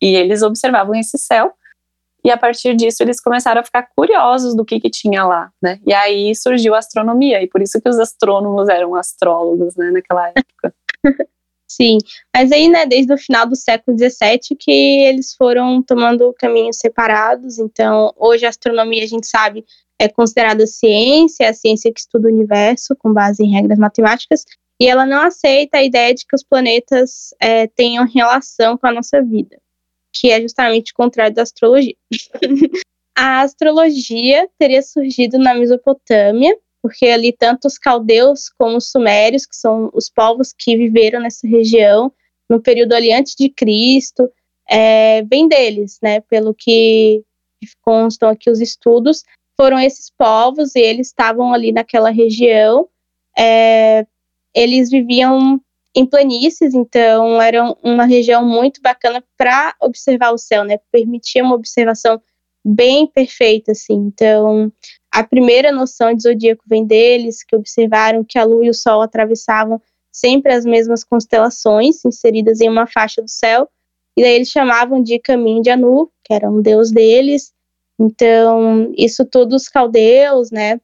[0.00, 1.52] E eles observavam esse céu.
[2.24, 5.78] E a partir disso eles começaram a ficar curiosos do que, que tinha lá, né?
[5.86, 10.28] E aí surgiu a astronomia, e por isso que os astrônomos eram astrólogos, né, naquela
[10.30, 10.74] época.
[11.76, 11.98] Sim,
[12.32, 17.58] mas aí, né, desde o final do século XVII que eles foram tomando caminhos separados.
[17.58, 19.64] Então, hoje a astronomia, a gente sabe,
[19.98, 24.44] é considerada ciência, é a ciência que estuda o universo com base em regras matemáticas,
[24.80, 28.92] e ela não aceita a ideia de que os planetas é, tenham relação com a
[28.92, 29.60] nossa vida,
[30.12, 31.96] que é justamente o contrário da astrologia.
[33.18, 39.56] a astrologia teria surgido na Mesopotâmia, porque ali tanto os caldeus como os sumérios, que
[39.56, 42.12] são os povos que viveram nessa região
[42.46, 44.30] no período ali antes de Cristo,
[44.68, 46.20] é, vem deles, né?
[46.20, 47.24] Pelo que
[47.80, 49.22] constam aqui os estudos,
[49.58, 52.86] foram esses povos e eles estavam ali naquela região.
[53.38, 54.06] É,
[54.54, 55.58] eles viviam
[55.96, 60.78] em planícies, então era uma região muito bacana para observar o céu, né?
[60.92, 62.20] Permitia uma observação
[62.62, 63.94] bem perfeita, assim.
[63.94, 64.70] Então,
[65.14, 69.00] a primeira noção de zodíaco vem deles, que observaram que a Lua e o Sol
[69.00, 73.68] atravessavam sempre as mesmas constelações inseridas em uma faixa do céu.
[74.16, 77.52] e daí eles chamavam de caminho de Anu, que era um deus deles.
[77.96, 80.80] Então, isso tudo os caldeus, né?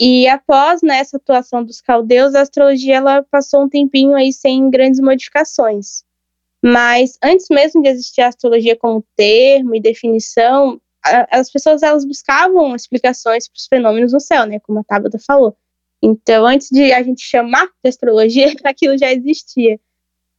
[0.00, 4.70] E após né, essa atuação dos caldeus, a astrologia ela passou um tempinho aí sem
[4.70, 6.04] grandes modificações.
[6.64, 10.80] Mas antes mesmo de existir a astrologia como termo e definição,
[11.30, 15.56] as pessoas elas buscavam explicações para os fenômenos no céu, né, como a Tabata falou.
[16.02, 19.78] Então, antes de a gente chamar de astrologia, aquilo já existia.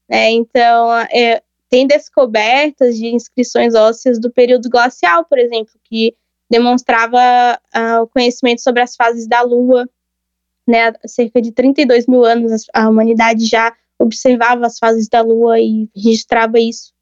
[0.10, 0.32] Né?
[0.32, 6.16] Então, é, tem descobertas de inscrições ósseas do período glacial, por exemplo, que
[6.50, 9.90] demonstrava uh, o conhecimento sobre as fases da Lua.
[10.68, 10.90] Né?
[10.90, 15.90] Há cerca de 32 mil anos, a humanidade já observava as fases da Lua e
[15.96, 16.94] registrava isso.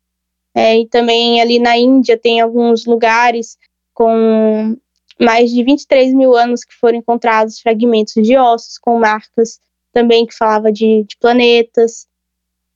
[0.53, 3.57] É, e também ali na Índia tem alguns lugares
[3.93, 4.77] com
[5.19, 9.59] mais de 23 mil anos que foram encontrados fragmentos de ossos com marcas
[9.93, 12.07] também que falava de, de planetas.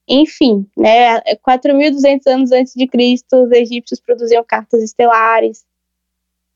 [0.08, 5.66] Enfim, né, 4.200 anos antes de Cristo, os egípcios produziam cartas estelares.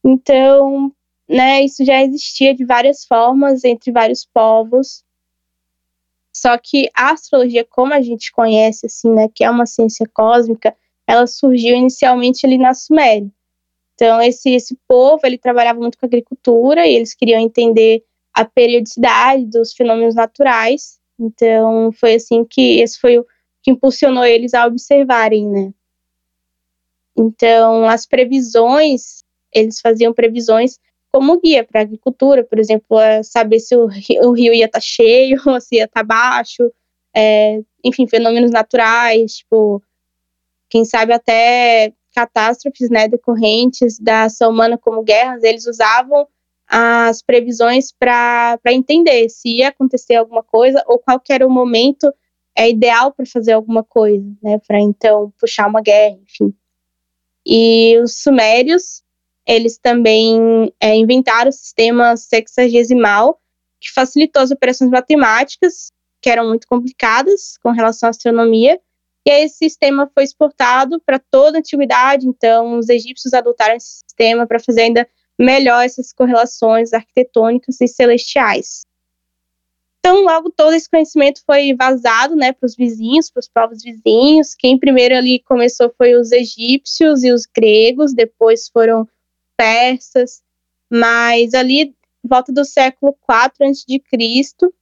[0.04, 0.94] Então,
[1.28, 5.04] né, isso já existia de várias formas entre vários povos.
[6.32, 10.76] Só que a astrologia, como a gente conhece, assim, né, que é uma ciência cósmica,
[11.10, 13.28] ela surgiu inicialmente ali na Suméria.
[13.96, 19.44] Então, esse, esse povo, ele trabalhava muito com agricultura e eles queriam entender a periodicidade
[19.48, 21.00] dos fenômenos naturais.
[21.20, 23.26] Então, foi assim que esse foi o
[23.64, 25.74] que impulsionou eles a observarem, né?
[27.18, 30.78] Então, as previsões, eles faziam previsões
[31.12, 34.78] como guia para a agricultura, por exemplo, saber se o rio, o rio ia estar
[34.78, 36.72] tá cheio se ia estar tá baixo,
[37.16, 39.82] é, enfim, fenômenos naturais, tipo,
[40.70, 46.28] quem sabe até catástrofes né, decorrentes da ação humana como guerras, eles usavam
[46.68, 52.14] as previsões para entender se ia acontecer alguma coisa ou qual era o momento
[52.56, 56.54] é ideal para fazer alguma coisa, né, para então puxar uma guerra, enfim.
[57.46, 59.02] E os sumérios,
[59.48, 63.40] eles também é, inventaram o sistema sexagesimal,
[63.80, 68.80] que facilitou as operações matemáticas, que eram muito complicadas com relação à astronomia,
[69.30, 74.48] e esse sistema foi exportado para toda a antiguidade, então os egípcios adotaram esse sistema
[74.48, 78.82] para fazer ainda melhor essas correlações arquitetônicas e celestiais.
[80.00, 84.56] Então, logo todo esse conhecimento foi vazado, né, para os vizinhos, para os povos vizinhos.
[84.56, 89.08] Quem primeiro ali começou foi os egípcios e os gregos, depois foram
[89.56, 90.42] persas,
[90.90, 94.74] mas ali volta do século IV a.C.,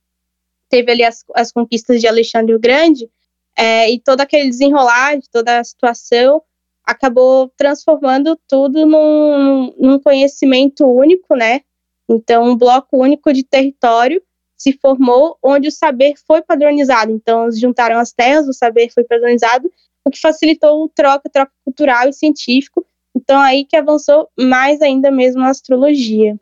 [0.69, 3.09] teve ali as, as conquistas de Alexandre o Grande,
[3.57, 6.41] é, e todo aquele desenrolar de toda a situação
[6.85, 11.61] acabou transformando tudo num, num conhecimento único, né?
[12.09, 14.21] Então, um bloco único de território
[14.55, 17.11] se formou onde o saber foi padronizado.
[17.11, 19.69] Então, juntaram as terras, o saber foi padronizado,
[20.05, 22.85] o que facilitou o troca, troca cultural e científico.
[23.15, 26.39] Então, aí que avançou mais ainda mesmo a astrologia.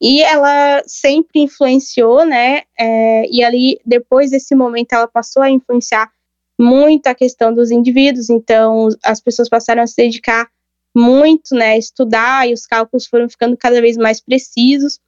[0.00, 2.62] E ela sempre influenciou, né?
[2.78, 6.08] É, e ali, depois desse momento, ela passou a influenciar
[6.58, 8.30] muito a questão dos indivíduos.
[8.30, 10.48] Então, as pessoas passaram a se dedicar
[10.96, 11.72] muito, né?
[11.72, 14.98] A estudar e os cálculos foram ficando cada vez mais precisos.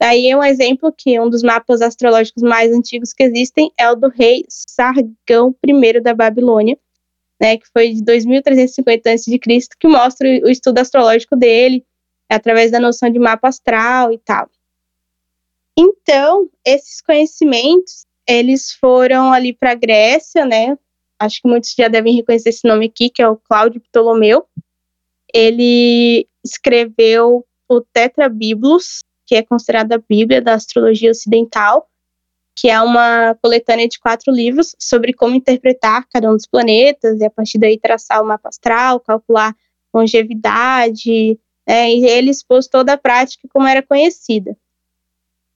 [0.00, 3.96] Daí é um exemplo que um dos mapas astrológicos mais antigos que existem é o
[3.96, 6.78] do rei Sargão I da Babilônia,
[7.40, 11.82] né, que foi de 2350 a.C., que mostra o estudo astrológico dele,
[12.28, 14.48] através da noção de mapa astral e tal.
[15.78, 20.76] Então, esses conhecimentos, eles foram ali para a Grécia, né?
[21.18, 24.46] Acho que muitos já devem reconhecer esse nome aqui, que é o Cláudio Ptolomeu.
[25.32, 31.88] Ele escreveu o Tetrabiblos, que é considerada a Bíblia da astrologia ocidental,
[32.54, 37.24] que é uma coletânea de quatro livros sobre como interpretar cada um dos planetas, e
[37.24, 39.54] a partir daí traçar o mapa astral, calcular
[39.92, 44.56] longevidade, é, e ele expôs toda a prática como era conhecida.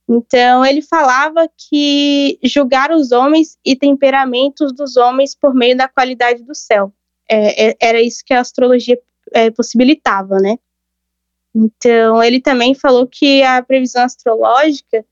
[0.09, 6.43] Então, ele falava que julgar os homens e temperamentos dos homens por meio da qualidade
[6.43, 6.93] do céu.
[7.29, 8.99] É, é, era isso que a astrologia
[9.33, 10.59] é, possibilitava, né?
[11.55, 15.05] Então, ele também falou que a previsão astrológica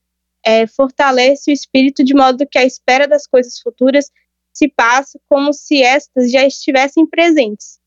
[0.45, 4.11] é, fortalece o espírito de modo que a espera das coisas futuras
[4.53, 7.79] se passa como se estas já estivessem presentes.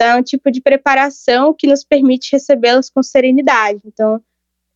[0.00, 3.82] Então, é um tipo de preparação que nos permite recebê-las com serenidade.
[3.84, 4.14] Então,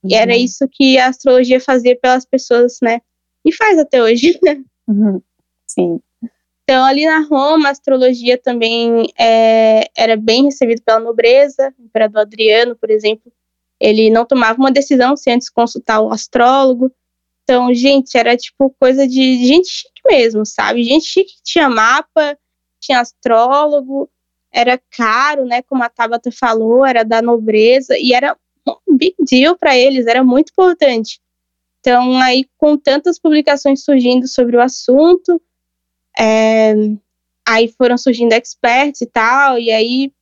[0.02, 0.10] uhum.
[0.12, 3.00] era isso que a astrologia fazia pelas pessoas, né?
[3.42, 4.62] E faz até hoje, né?
[4.86, 5.22] Uhum.
[5.66, 5.98] Sim.
[6.62, 11.72] Então, ali na Roma, a astrologia também é, era bem recebida pela nobreza.
[11.78, 13.32] O imperador Adriano, por exemplo,
[13.80, 16.92] ele não tomava uma decisão sem antes consultar o astrólogo.
[17.44, 20.84] Então, gente, era tipo coisa de gente chique mesmo, sabe?
[20.84, 22.36] Gente chique que tinha mapa,
[22.78, 24.10] tinha astrólogo,
[24.54, 25.62] era caro, né?
[25.62, 28.36] Como a Tabata falou, era da nobreza e era
[28.88, 31.20] um big deal para eles, era muito importante.
[31.80, 35.42] Então, aí, com tantas publicações surgindo sobre o assunto,
[36.18, 36.72] é,
[37.46, 40.12] aí foram surgindo experts e tal, e aí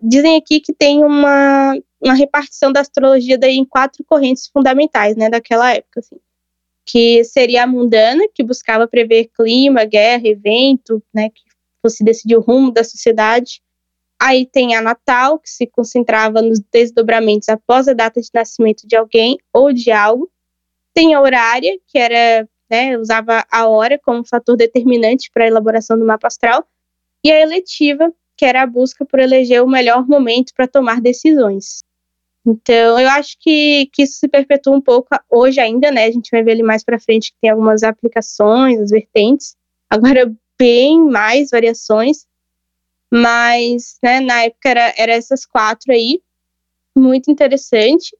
[0.00, 5.28] dizem aqui que tem uma, uma repartição da astrologia daí em quatro correntes fundamentais, né,
[5.28, 6.16] daquela época, assim,
[6.86, 11.42] que seria a mundana, que buscava prever clima, guerra, evento, né, que
[11.82, 13.60] fosse decidir o rumo da sociedade.
[14.20, 18.96] Aí tem a natal, que se concentrava nos desdobramentos após a data de nascimento de
[18.96, 20.30] alguém ou de algo.
[20.94, 25.98] Tem a horária, que era, né, usava a hora como fator determinante para a elaboração
[25.98, 26.66] do mapa astral.
[27.22, 31.80] E a eletiva, que era a busca por eleger o melhor momento para tomar decisões.
[32.46, 36.04] Então, eu acho que, que isso se perpetua um pouco hoje ainda, né?
[36.04, 39.56] A gente vai ver ali mais para frente que tem algumas aplicações, as vertentes.
[39.90, 42.26] Agora, bem mais variações.
[43.12, 46.20] Mas, né, na época era, era essas quatro aí.
[46.96, 48.16] Muito interessante.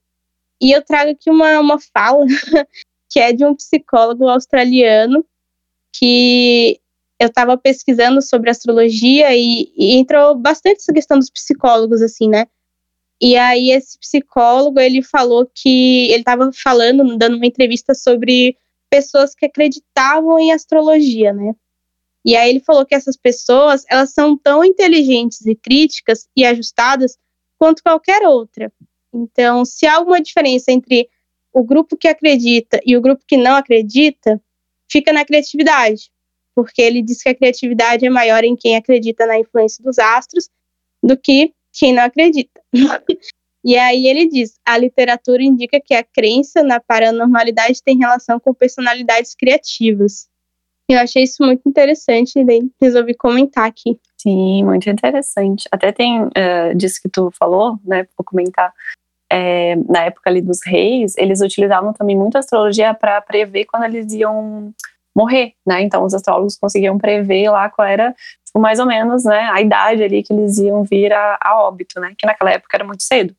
[0.60, 2.24] E eu trago aqui uma, uma fala
[3.10, 5.24] que é de um psicólogo australiano
[5.98, 6.80] que
[7.18, 12.46] eu estava pesquisando sobre astrologia e, e, entrou bastante essa questão dos psicólogos, assim, né?
[13.20, 18.56] E aí esse psicólogo, ele falou que ele estava falando, dando uma entrevista sobre
[18.90, 21.54] pessoas que acreditavam em astrologia, né?
[22.26, 27.16] E aí ele falou que essas pessoas, elas são tão inteligentes e críticas e ajustadas
[27.58, 28.72] quanto qualquer outra.
[29.14, 31.08] Então, se há alguma diferença entre
[31.52, 34.42] o grupo que acredita e o grupo que não acredita,
[34.90, 36.10] fica na criatividade
[36.56, 40.48] porque ele diz que a criatividade é maior em quem acredita na influência dos astros
[41.02, 42.62] do que quem não acredita.
[43.62, 48.54] e aí ele diz: a literatura indica que a crença na paranormalidade tem relação com
[48.54, 50.28] personalidades criativas.
[50.88, 53.98] Eu achei isso muito interessante e resolvi comentar aqui.
[54.16, 55.68] Sim, muito interessante.
[55.70, 58.06] Até tem uh, disso que tu falou, né?
[58.16, 58.72] Vou comentar.
[59.30, 64.12] É, na época ali dos reis, eles utilizavam também muito astrologia para prever quando eles
[64.12, 64.72] iam
[65.16, 65.80] morrer, né?
[65.82, 70.02] Então os astrólogos conseguiam prever lá qual era, tipo, mais ou menos, né, a idade
[70.04, 72.14] ali que eles iam vir a, a óbito, né?
[72.16, 73.34] Que naquela época era muito cedo.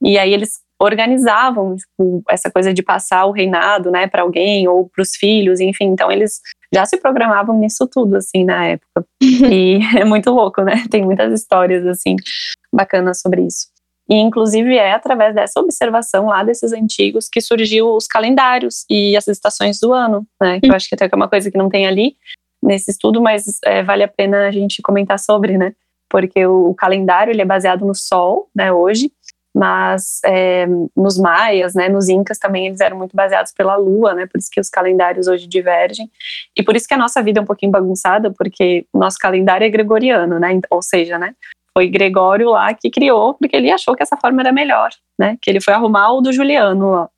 [0.00, 4.88] E aí eles organizavam tipo, essa coisa de passar o reinado, né, para alguém ou
[4.88, 5.86] para os filhos, enfim.
[5.86, 6.40] Então eles
[6.72, 9.04] já se programavam nisso tudo, assim, na época.
[9.22, 10.84] e é muito louco, né?
[10.90, 12.16] Tem muitas histórias, assim,
[12.72, 13.68] bacanas sobre isso.
[14.08, 19.28] E, inclusive, é através dessa observação lá desses antigos que surgiu os calendários e as
[19.28, 20.60] estações do ano, né?
[20.60, 22.16] Que eu acho que até é uma coisa que não tem ali
[22.62, 25.72] nesse estudo, mas é, vale a pena a gente comentar sobre, né?
[26.10, 29.12] Porque o, o calendário, ele é baseado no Sol, né, hoje,
[29.54, 34.26] mas é, nos maias, né, nos incas também eles eram muito baseados pela lua, né,
[34.26, 36.10] por isso que os calendários hoje divergem,
[36.56, 39.64] e por isso que a nossa vida é um pouquinho bagunçada, porque o nosso calendário
[39.64, 41.34] é gregoriano, né, ou seja, né,
[41.78, 45.38] foi Gregório lá que criou, porque ele achou que essa forma era melhor, né?
[45.40, 47.08] Que ele foi arrumar o do Juliano lá.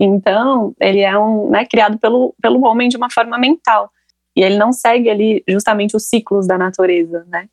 [0.00, 3.90] Então, ele é um, né, criado pelo, pelo homem de uma forma mental.
[4.34, 7.46] E ele não segue ali justamente os ciclos da natureza, né?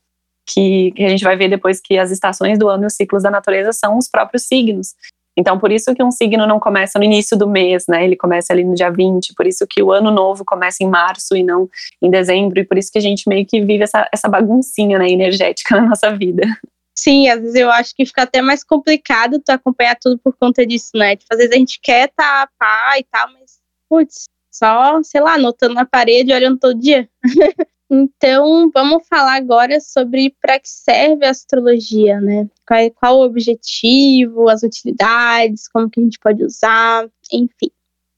[0.45, 3.23] Que, que a gente vai ver depois que as estações do ano e os ciclos
[3.23, 4.93] da natureza são os próprios signos.
[5.36, 8.03] Então, por isso que um signo não começa no início do mês, né?
[8.03, 11.36] Ele começa ali no dia 20, por isso que o ano novo começa em março
[11.36, 11.67] e não
[12.01, 15.10] em dezembro, e por isso que a gente meio que vive essa, essa baguncinha né,
[15.10, 16.43] energética na nossa vida.
[16.95, 20.65] Sim, às vezes eu acho que fica até mais complicado tu acompanhar tudo por conta
[20.65, 21.15] disso, né?
[21.15, 25.34] Tipo, às vezes a gente quer tá pá e tal, mas, putz, só, sei lá,
[25.34, 27.10] anotando na parede, olhando todo dia.
[27.95, 32.49] Então, vamos falar agora sobre para que serve a astrologia, né?
[32.67, 37.69] Qual, qual o objetivo, as utilidades, como que a gente pode usar, enfim.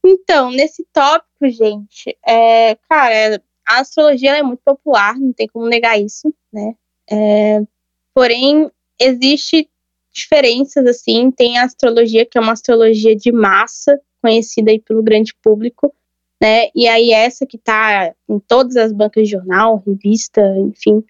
[0.02, 6.00] Então, nesse tópico, gente, é, cara, a astrologia é muito popular, não tem como negar
[6.00, 6.74] isso, né?
[7.10, 7.60] É,
[8.14, 9.68] porém, existe
[10.10, 15.34] diferenças, assim, tem a astrologia, que é uma astrologia de massa, conhecida aí pelo grande
[15.42, 15.94] público,
[16.40, 16.68] né?
[16.74, 21.04] E aí essa que está em todas as bancas de jornal, revista, enfim.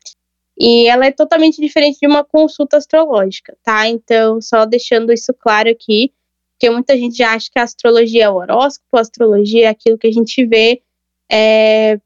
[0.58, 3.88] E ela é totalmente diferente de uma consulta astrológica, tá?
[3.88, 6.12] Então, só deixando isso claro aqui,
[6.52, 9.98] porque muita gente já acha que a astrologia é o horóscopo, a astrologia é aquilo
[9.98, 10.82] que a gente vê
[11.30, 12.00] é,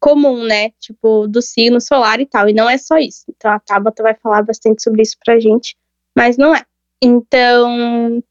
[0.00, 0.70] comum, né?
[0.80, 2.48] Tipo, do signo solar e tal.
[2.48, 3.24] E não é só isso.
[3.28, 5.76] Então, a Tabata vai falar bastante sobre isso pra gente,
[6.16, 6.64] mas não é.
[7.02, 8.22] Então,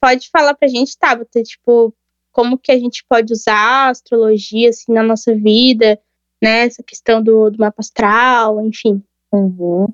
[0.00, 1.94] pode falar pra gente, Tabata, tipo,
[2.36, 5.98] como que a gente pode usar a astrologia assim na nossa vida,
[6.44, 6.66] né?
[6.66, 9.02] Essa questão do, do mapa astral, enfim.
[9.32, 9.86] Uhum.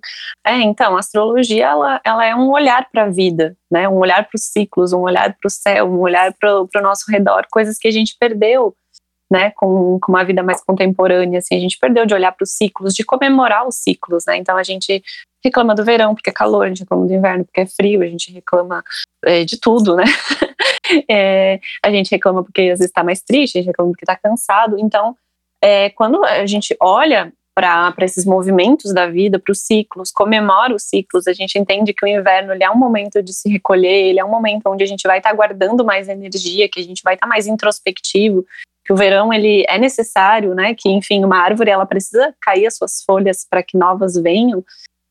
[0.44, 3.88] É, então, a astrologia ela, ela é um olhar para a vida, né?
[3.88, 7.08] Um olhar para os ciclos, um olhar para o céu, um olhar para o nosso
[7.08, 8.74] redor, coisas que a gente perdeu
[9.32, 12.50] né, com, com uma vida mais contemporânea, assim, a gente perdeu de olhar para os
[12.50, 15.02] ciclos, de comemorar os ciclos, né, então a gente
[15.42, 18.06] reclama do verão porque é calor, a gente reclama do inverno porque é frio, a
[18.06, 18.84] gente reclama
[19.24, 20.04] é, de tudo, né,
[21.08, 24.16] é, a gente reclama porque às vezes está mais triste, a gente reclama porque está
[24.16, 25.16] cansado, então
[25.62, 30.84] é, quando a gente olha para esses movimentos da vida, para os ciclos, comemora os
[30.84, 31.26] ciclos.
[31.26, 34.24] A gente entende que o inverno ele é um momento de se recolher, ele é
[34.24, 37.14] um momento onde a gente vai estar tá guardando mais energia, que a gente vai
[37.14, 38.46] estar tá mais introspectivo,
[38.84, 40.74] que o verão ele é necessário, né?
[40.74, 44.64] Que enfim uma árvore ela precisa cair as suas folhas para que novas venham.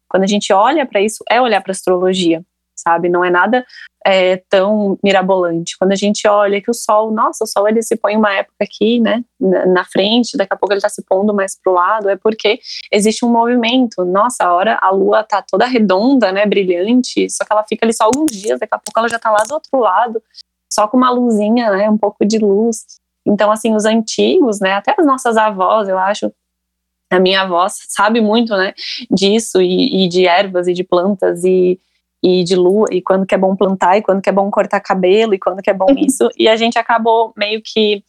[0.09, 2.43] Quando a gente olha para isso, é olhar para astrologia
[2.81, 3.09] sabe?
[3.09, 3.65] Não é nada
[4.05, 5.77] é, tão mirabolante.
[5.77, 8.55] Quando a gente olha que o Sol, nossa, o Sol ele se põe uma época
[8.61, 12.09] aqui, né, na frente, daqui a pouco ele está se pondo mais para o lado,
[12.09, 12.59] é porque
[12.91, 14.03] existe um movimento.
[14.03, 17.93] Nossa, a hora a Lua tá toda redonda, né, brilhante, só que ela fica ali
[17.93, 20.21] só alguns dias, daqui a pouco ela já está lá do outro lado,
[20.71, 22.85] só com uma luzinha, né, um pouco de luz.
[23.25, 26.31] Então, assim, os antigos, né, até as nossas avós, eu acho,
[27.11, 28.73] a minha avó sabe muito, né,
[29.11, 31.79] disso e, e de ervas e de plantas e
[32.23, 34.79] e de lua, e quando que é bom plantar, e quando que é bom cortar
[34.79, 36.29] cabelo, e quando que é bom isso.
[36.37, 38.03] e a gente acabou meio que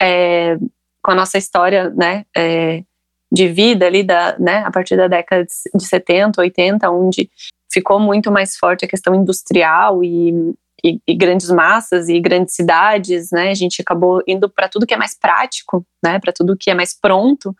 [0.00, 0.56] é,
[1.02, 2.82] com a nossa história, né, é,
[3.30, 7.30] de vida ali, da, né, a partir da década de 70, 80, onde
[7.70, 13.30] ficou muito mais forte a questão industrial e, e, e grandes massas e grandes cidades,
[13.30, 16.70] né, a gente acabou indo para tudo que é mais prático, né, para tudo que
[16.70, 17.54] é mais pronto,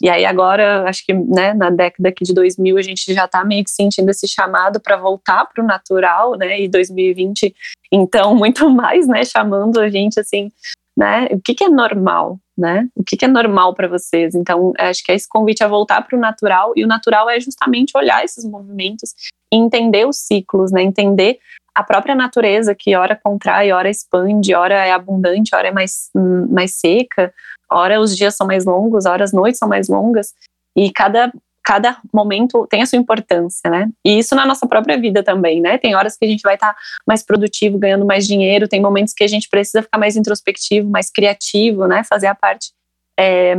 [0.00, 3.44] e aí agora, acho que né, na década aqui de 2000, a gente já está
[3.44, 6.60] meio que sentindo esse chamado para voltar para o natural, né?
[6.60, 7.54] E 2020,
[7.90, 9.24] então, muito mais, né?
[9.24, 10.50] Chamando a gente assim,
[10.96, 11.28] né?
[11.30, 12.88] O que, que é normal, né?
[12.94, 14.34] O que, que é normal para vocês?
[14.34, 17.40] Então, acho que é esse convite a voltar para o natural, e o natural é
[17.40, 19.14] justamente olhar esses movimentos
[19.50, 20.82] e entender os ciclos, né?
[20.82, 21.38] Entender
[21.74, 26.46] a própria natureza que hora contrai, hora expande, hora é abundante, hora é mais, hum,
[26.50, 27.32] mais seca,
[27.70, 30.32] hora os dias são mais longos, hora as noites são mais longas,
[30.76, 31.32] e cada
[31.66, 33.88] cada momento tem a sua importância, né?
[34.04, 35.76] E isso na nossa própria vida também, né?
[35.76, 39.12] Tem horas que a gente vai estar tá mais produtivo, ganhando mais dinheiro, tem momentos
[39.12, 42.04] que a gente precisa ficar mais introspectivo, mais criativo, né?
[42.04, 42.70] Fazer a parte
[43.18, 43.56] é,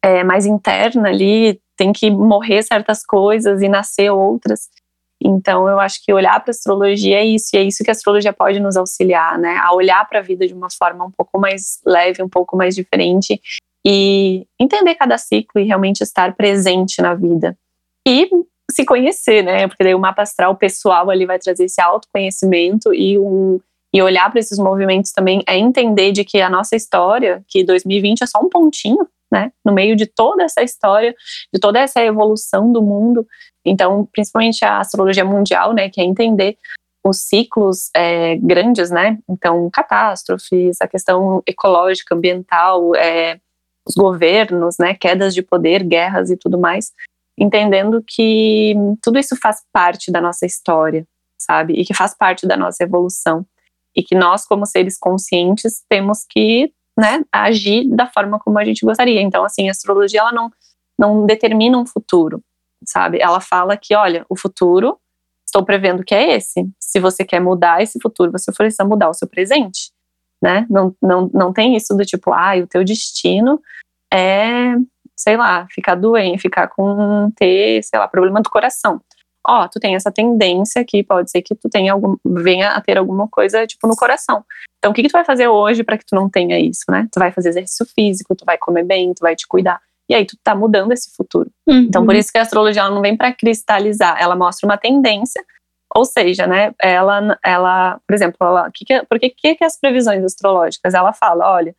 [0.00, 4.68] é, mais interna ali, tem que morrer certas coisas e nascer outras.
[5.22, 7.92] Então, eu acho que olhar para a astrologia é isso, e é isso que a
[7.92, 9.56] astrologia pode nos auxiliar, né?
[9.62, 12.74] A olhar para a vida de uma forma um pouco mais leve, um pouco mais
[12.74, 13.40] diferente,
[13.86, 17.56] e entender cada ciclo e realmente estar presente na vida.
[18.06, 18.28] E
[18.70, 19.68] se conhecer, né?
[19.68, 23.60] Porque daí o mapa astral pessoal ali vai trazer esse autoconhecimento e um
[23.94, 28.22] e olhar para esses movimentos também é entender de que a nossa história, que 2020
[28.22, 29.52] é só um pontinho, né?
[29.64, 31.14] No meio de toda essa história,
[31.52, 33.24] de toda essa evolução do mundo,
[33.64, 36.58] então, principalmente a astrologia mundial, né, que é entender
[37.06, 39.18] os ciclos é, grandes, né?
[39.28, 43.38] Então, catástrofes, a questão ecológica, ambiental, é,
[43.86, 44.94] os governos, né?
[44.94, 46.92] Quedas de poder, guerras e tudo mais,
[47.38, 51.06] entendendo que tudo isso faz parte da nossa história,
[51.38, 51.74] sabe?
[51.74, 53.44] E que faz parte da nossa evolução.
[53.94, 58.84] E que nós, como seres conscientes, temos que né, agir da forma como a gente
[58.84, 59.20] gostaria.
[59.20, 60.50] Então, assim, a astrologia ela não,
[60.98, 62.40] não determina um futuro,
[62.86, 63.20] sabe?
[63.20, 64.98] Ela fala que, olha, o futuro,
[65.46, 66.68] estou prevendo que é esse.
[66.78, 69.92] Se você quer mudar esse futuro, você precisa mudar o seu presente,
[70.42, 70.66] né?
[70.68, 73.60] Não, não, não tem isso do tipo, ah, o teu destino
[74.12, 74.74] é,
[75.16, 79.00] sei lá, ficar doente, ficar com ter, sei lá, problema do coração.
[79.46, 82.96] Ó, tu tem essa tendência que pode ser que tu tenha algum, venha a ter
[82.96, 84.42] alguma coisa tipo no coração.
[84.78, 87.06] Então, o que, que tu vai fazer hoje para que tu não tenha isso, né?
[87.12, 90.24] Tu vai fazer exercício físico, tu vai comer bem, tu vai te cuidar e aí
[90.26, 91.50] tu tá mudando esse futuro.
[91.66, 91.82] Uhum.
[91.82, 95.42] Então, por isso que a astrologia ela não vem para cristalizar, ela mostra uma tendência,
[95.94, 99.78] ou seja, né, ela, ela por exemplo, ela, que que, por que, que, que as
[99.78, 100.94] previsões astrológicas?
[100.94, 101.74] Ela fala, olha,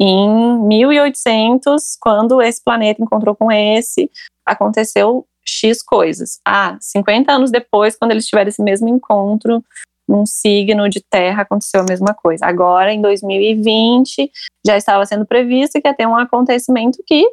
[0.00, 4.10] em 1800, quando esse planeta encontrou com esse,
[4.46, 6.40] aconteceu X coisas.
[6.46, 9.62] Ah, 50 anos depois, quando eles tiveram esse mesmo encontro,
[10.08, 12.46] num signo de terra aconteceu a mesma coisa.
[12.46, 14.30] Agora, em 2020,
[14.66, 17.26] já estava sendo previsto que ia ter um acontecimento que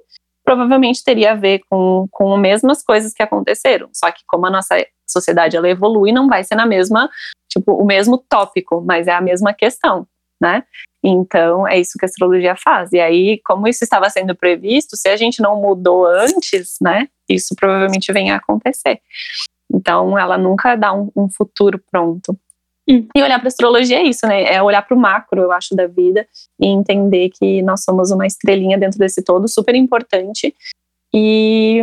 [0.46, 3.90] provavelmente teria a ver com, com as mesmas coisas que aconteceram.
[3.92, 4.76] Só que como a nossa
[5.10, 7.10] sociedade ela evolui, não vai ser na mesma,
[7.50, 10.08] tipo, o mesmo tópico, mas é a mesma questão,
[10.40, 10.64] né?
[11.04, 12.92] Então, é isso que a astrologia faz.
[12.94, 17.56] E aí, como isso estava sendo previsto, se a gente não mudou antes, né, isso
[17.56, 19.00] provavelmente vem a acontecer.
[19.72, 22.38] Então, ela nunca dá um, um futuro pronto.
[22.88, 23.08] Hum.
[23.16, 24.44] E olhar para astrologia é isso, né?
[24.44, 26.28] É olhar para o macro, eu acho, da vida
[26.60, 30.56] e entender que nós somos uma estrelinha dentro desse todo, super importante.
[31.14, 31.82] E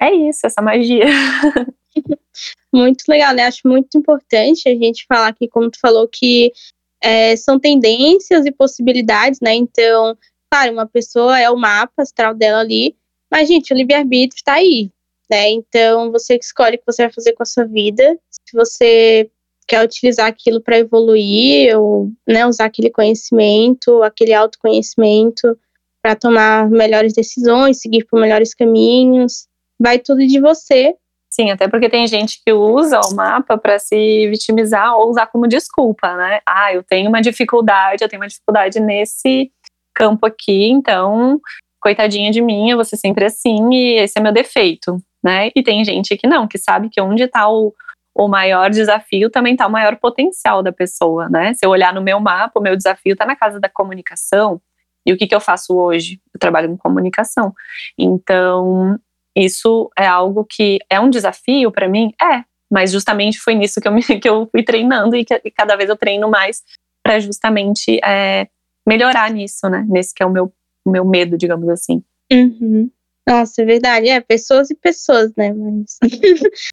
[0.00, 1.06] é isso, essa magia.
[2.72, 3.44] Muito legal, né?
[3.44, 6.52] Acho muito importante a gente falar aqui, como tu falou, que
[7.00, 9.54] é, são tendências e possibilidades, né?
[9.54, 10.18] Então,
[10.50, 12.96] claro, uma pessoa é o mapa astral dela ali,
[13.30, 14.90] mas, gente, o livre-arbítrio está aí,
[15.30, 15.50] né?
[15.50, 18.18] Então, você escolhe o que você vai fazer com a sua vida.
[18.30, 19.30] Se você
[19.66, 25.58] quer utilizar aquilo para evoluir, ou né, usar aquele conhecimento, aquele autoconhecimento
[26.02, 29.46] para tomar melhores decisões, seguir por melhores caminhos,
[29.80, 30.94] vai tudo de você.
[31.30, 35.48] Sim, até porque tem gente que usa o mapa para se vitimizar ou usar como
[35.48, 36.40] desculpa, né?
[36.46, 39.50] Ah, eu tenho uma dificuldade, eu tenho uma dificuldade nesse
[39.94, 41.40] campo aqui, então,
[41.80, 45.50] coitadinha de mim, eu vou ser sempre assim e esse é meu defeito, né?
[45.56, 47.72] E tem gente que não, que sabe que onde está o,
[48.14, 51.52] o maior desafio também está o maior potencial da pessoa, né?
[51.54, 54.60] Se eu olhar no meu mapa, o meu desafio está na casa da comunicação.
[55.06, 56.20] E o que, que eu faço hoje?
[56.32, 57.52] Eu trabalho com comunicação.
[57.98, 58.98] Então,
[59.36, 62.12] isso é algo que é um desafio para mim?
[62.22, 65.50] É, mas justamente foi nisso que eu, me, que eu fui treinando e que e
[65.50, 66.62] cada vez eu treino mais
[67.02, 68.48] para justamente é,
[68.86, 69.84] melhorar nisso, né?
[69.88, 70.52] Nesse que é o meu,
[70.84, 72.02] o meu medo, digamos assim.
[72.32, 72.90] Uhum.
[73.28, 74.08] Nossa, é verdade.
[74.08, 75.52] É, pessoas e pessoas, né?
[75.52, 75.98] Mas...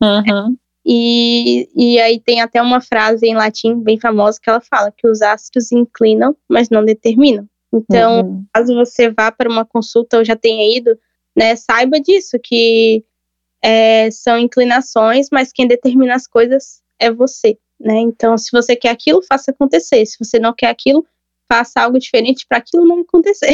[0.02, 0.58] Uhum.
[0.86, 5.08] E, e aí tem até uma frase em latim bem famosa que ela fala que
[5.08, 7.48] os astros inclinam, mas não determinam.
[7.74, 8.46] Então, Uhum.
[8.54, 10.98] caso você vá para uma consulta ou já tenha ido,
[11.36, 13.06] né, saiba disso, que
[13.62, 18.00] é, são inclinações, mas quem determina as coisas é você, né?
[18.00, 20.06] Então, se você quer aquilo, faça acontecer.
[20.06, 21.06] Se você não quer aquilo,
[21.48, 23.48] faça algo diferente para aquilo não acontecer.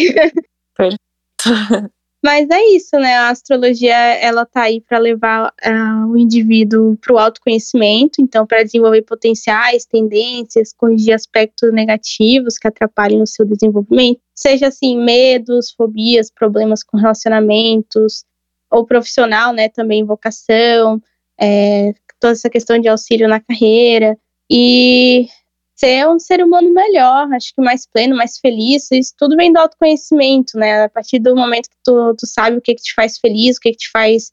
[2.28, 3.16] Mas é isso, né?
[3.16, 8.64] A astrologia ela tá aí para levar ah, o indivíduo para o autoconhecimento, então para
[8.64, 16.30] desenvolver potenciais, tendências, corrigir aspectos negativos que atrapalhem o seu desenvolvimento, seja assim medos, fobias,
[16.30, 18.26] problemas com relacionamentos
[18.70, 19.70] ou profissional, né?
[19.70, 21.02] Também vocação,
[21.40, 24.18] é, toda essa questão de auxílio na carreira
[24.52, 25.30] e
[25.78, 29.60] ser um ser humano melhor, acho que mais pleno, mais feliz, isso tudo vem do
[29.60, 30.84] autoconhecimento, né?
[30.86, 33.60] A partir do momento que tu, tu sabe o que, que te faz feliz, o
[33.60, 34.32] que, que te faz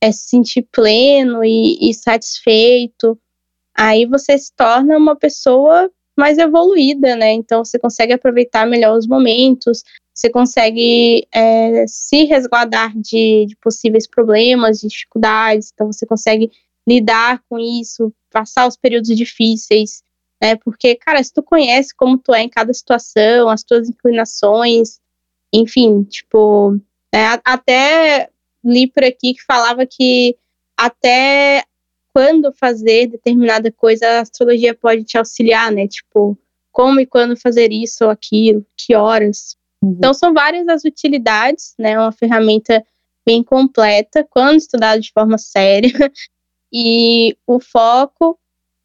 [0.00, 3.18] é, se sentir pleno e, e satisfeito,
[3.76, 7.32] aí você se torna uma pessoa mais evoluída, né?
[7.32, 9.82] Então você consegue aproveitar melhor os momentos,
[10.14, 16.50] você consegue é, se resguardar de, de possíveis problemas, de dificuldades, então você consegue
[16.88, 20.02] lidar com isso, passar os períodos difíceis,
[20.40, 20.56] né?
[20.56, 25.00] Porque, cara, se tu conhece como tu é em cada situação, as tuas inclinações,
[25.52, 26.72] enfim, tipo,
[27.12, 28.30] né, até
[28.64, 30.36] li por aqui que falava que
[30.76, 31.64] até
[32.12, 35.86] quando fazer determinada coisa, a astrologia pode te auxiliar, né?
[35.86, 36.38] Tipo,
[36.72, 39.56] como e quando fazer isso ou aquilo, que horas.
[39.82, 39.96] Uhum.
[39.98, 41.98] Então, são várias as utilidades, né?
[41.98, 42.82] Uma ferramenta
[43.24, 45.90] bem completa, quando estudada de forma séria.
[46.72, 48.36] E o foco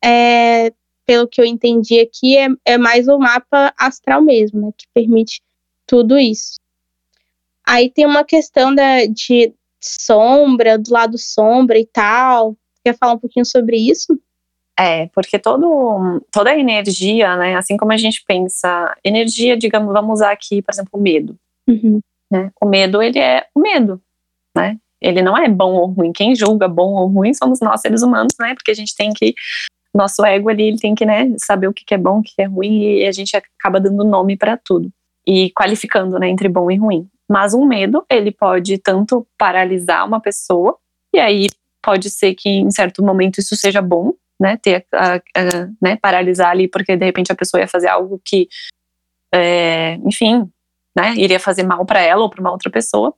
[0.03, 0.71] é
[1.11, 4.71] pelo que eu entendi aqui, é, é mais o mapa astral mesmo, né?
[4.77, 5.41] Que permite
[5.85, 6.55] tudo isso.
[7.67, 12.55] Aí tem uma questão da, de sombra, do lado sombra e tal.
[12.81, 14.17] Quer falar um pouquinho sobre isso?
[14.79, 20.13] É, porque todo, toda a energia, né, assim como a gente pensa, energia, digamos, vamos
[20.13, 21.37] usar aqui, por exemplo, o medo.
[21.67, 21.99] Uhum.
[22.31, 22.51] Né?
[22.61, 24.01] O medo, ele é o medo,
[24.55, 24.77] né?
[25.01, 26.13] Ele não é bom ou ruim.
[26.13, 28.53] Quem julga bom ou ruim somos nós, seres humanos, né?
[28.53, 29.35] Porque a gente tem que
[29.93, 32.41] nosso ego ali, ele tem que, né, saber o que, que é bom, o que,
[32.41, 34.89] é ruim, e a gente acaba dando nome para tudo.
[35.27, 37.07] E qualificando, né, entre bom e ruim.
[37.29, 40.77] Mas um medo, ele pode tanto paralisar uma pessoa,
[41.13, 41.47] e aí
[41.83, 45.21] pode ser que em certo momento isso seja bom, né, ter a, a,
[45.81, 48.47] né, paralisar ali, porque de repente a pessoa ia fazer algo que,
[49.33, 50.49] é, enfim,
[50.95, 53.13] né, iria fazer mal para ela ou para uma outra pessoa.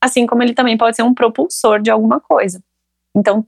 [0.00, 2.62] Assim como ele também pode ser um propulsor de alguma coisa.
[3.16, 3.44] Então,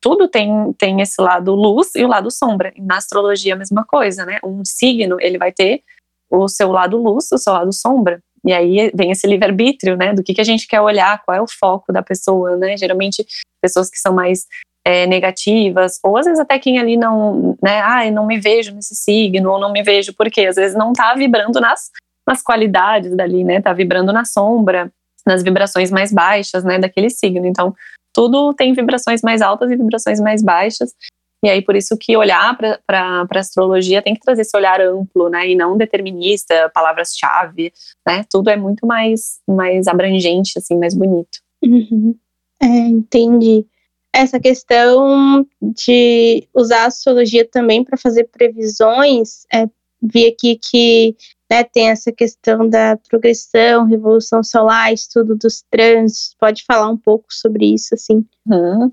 [0.00, 2.72] tudo tem, tem esse lado luz e o lado sombra.
[2.78, 4.38] Na astrologia a mesma coisa, né?
[4.42, 5.82] Um signo, ele vai ter
[6.30, 8.20] o seu lado luz, o seu lado sombra.
[8.44, 10.14] E aí vem esse livre-arbítrio, né?
[10.14, 12.76] Do que, que a gente quer olhar, qual é o foco da pessoa, né?
[12.76, 13.26] Geralmente,
[13.60, 14.46] pessoas que são mais
[14.84, 18.08] é, negativas, ou às vezes até quem ali não, né?
[18.08, 21.14] Eu não me vejo nesse signo, ou não me vejo, porque às vezes não tá
[21.14, 21.90] vibrando nas,
[22.26, 23.60] nas qualidades dali, né?
[23.60, 24.90] Tá vibrando na sombra,
[25.26, 26.78] nas vibrações mais baixas, né?
[26.78, 27.46] Daquele signo.
[27.46, 27.74] Então,
[28.12, 30.94] tudo tem vibrações mais altas e vibrações mais baixas.
[31.42, 35.30] E aí, por isso que olhar para a astrologia tem que trazer esse olhar amplo,
[35.30, 35.48] né?
[35.48, 37.72] E não determinista, palavras-chave,
[38.06, 38.24] né?
[38.28, 41.38] Tudo é muito mais, mais abrangente, assim, mais bonito.
[41.64, 42.14] Uhum.
[42.62, 43.66] É, entendi.
[44.12, 49.66] Essa questão de usar a astrologia também para fazer previsões, é,
[50.02, 51.16] vi aqui que
[51.50, 56.36] né, tem essa questão da progressão, revolução solar, estudo dos trânsitos.
[56.38, 58.24] Pode falar um pouco sobre isso, assim?
[58.46, 58.92] Uhum.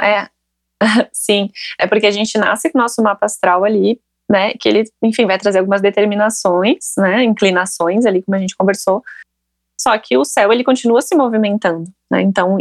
[0.00, 0.28] É,
[1.12, 4.84] sim, é porque a gente nasce com o nosso mapa astral ali, né, que ele,
[5.02, 9.02] enfim, vai trazer algumas determinações, né, inclinações ali, como a gente conversou,
[9.82, 12.22] só que o céu ele continua se movimentando, né?
[12.22, 12.56] Então,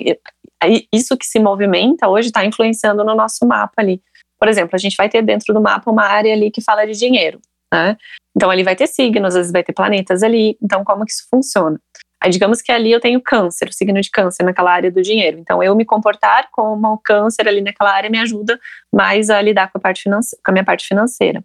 [0.91, 4.01] isso que se movimenta hoje está influenciando no nosso mapa ali.
[4.39, 6.93] Por exemplo, a gente vai ter dentro do mapa uma área ali que fala de
[6.93, 7.39] dinheiro,
[7.71, 7.97] né?
[8.35, 10.57] Então ali vai ter signos, às vezes vai ter planetas ali.
[10.61, 11.79] Então como que isso funciona?
[12.23, 15.39] Aí digamos que ali eu tenho câncer, o signo de câncer naquela área do dinheiro.
[15.39, 18.59] Então eu me comportar como câncer ali naquela área me ajuda
[18.93, 21.43] mais a lidar com a parte com a minha parte financeira.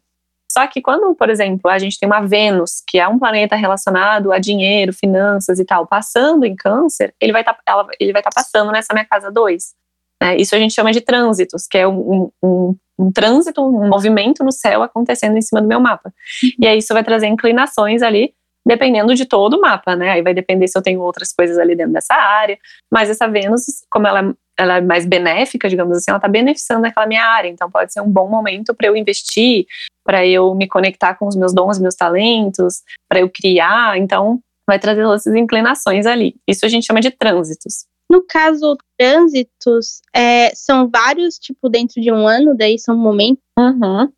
[0.50, 4.32] Só que quando, por exemplo, a gente tem uma Vênus, que é um planeta relacionado
[4.32, 8.94] a dinheiro, finanças e tal, passando em câncer, ele vai tá, estar tá passando nessa
[8.94, 9.74] minha casa 2.
[10.22, 10.36] Né?
[10.36, 14.52] Isso a gente chama de trânsitos, que é um, um, um, trânsito, um movimento no
[14.52, 16.12] céu acontecendo em cima do meu mapa.
[16.42, 16.50] Uhum.
[16.60, 18.32] E aí isso vai trazer inclinações ali,
[18.66, 20.10] dependendo de todo o mapa, né?
[20.10, 22.58] Aí vai depender se eu tenho outras coisas ali dentro dessa área.
[22.90, 27.06] Mas essa Vênus, como ela, ela é mais benéfica, digamos assim, ela está beneficiando aquela
[27.06, 27.48] minha área.
[27.48, 29.66] Então pode ser um bom momento para eu investir,
[30.04, 33.98] para eu me conectar com os meus dons, meus talentos, para eu criar.
[33.98, 36.34] Então vai trazer essas inclinações ali.
[36.48, 37.86] Isso a gente chama de trânsitos.
[38.10, 43.42] No caso, trânsitos é, são vários, tipo, dentro de um ano, daí são momentos.
[43.58, 44.10] Uhum.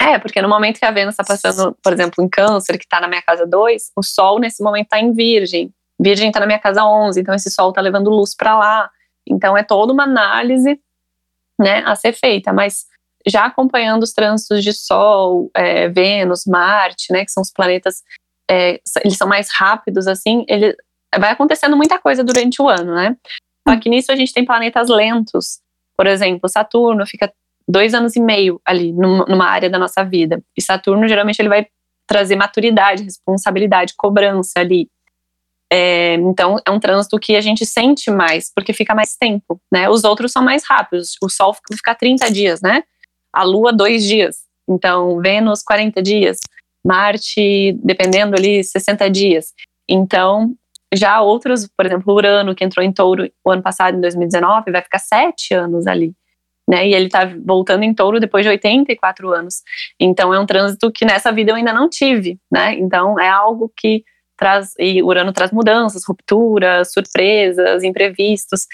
[0.00, 3.00] É, porque no momento que a Vênus está passando, por exemplo, em Câncer, que está
[3.00, 5.72] na minha casa 2, o Sol nesse momento está em Virgem.
[6.00, 8.90] Virgem está na minha casa 11, então esse Sol está levando luz para lá.
[9.28, 10.80] Então é toda uma análise
[11.60, 12.86] né, a ser feita, mas
[13.28, 18.02] já acompanhando os trânsitos de Sol, é, Vênus, Marte, né, que são os planetas,
[18.50, 20.74] é, eles são mais rápidos, assim, ele,
[21.18, 23.16] vai acontecendo muita coisa durante o ano, né?
[23.68, 25.60] Só que nisso a gente tem planetas lentos.
[25.96, 27.32] Por exemplo, Saturno fica
[27.68, 30.42] dois anos e meio ali numa área da nossa vida.
[30.56, 31.66] E Saturno, geralmente, ele vai
[32.06, 34.88] trazer maturidade, responsabilidade, cobrança ali.
[35.72, 39.88] É, então, é um trânsito que a gente sente mais, porque fica mais tempo, né?
[39.88, 41.16] Os outros são mais rápidos.
[41.22, 42.82] O Sol fica 30 dias, né?
[43.32, 44.38] A Lua, dois dias.
[44.68, 46.38] Então, Vênus, 40 dias.
[46.84, 49.52] Marte, dependendo ali, 60 dias.
[49.88, 50.56] Então,
[50.94, 54.82] já outros, por exemplo, Urano, que entrou em touro o ano passado, em 2019, vai
[54.82, 56.12] ficar sete anos ali.
[56.68, 59.56] Né, e ele está voltando em touro depois de 84 anos.
[59.98, 62.74] Então é um trânsito que nessa vida eu ainda não tive, né?
[62.74, 64.04] Então é algo que
[64.38, 68.66] traz e Urano traz mudanças, rupturas, surpresas, imprevistos.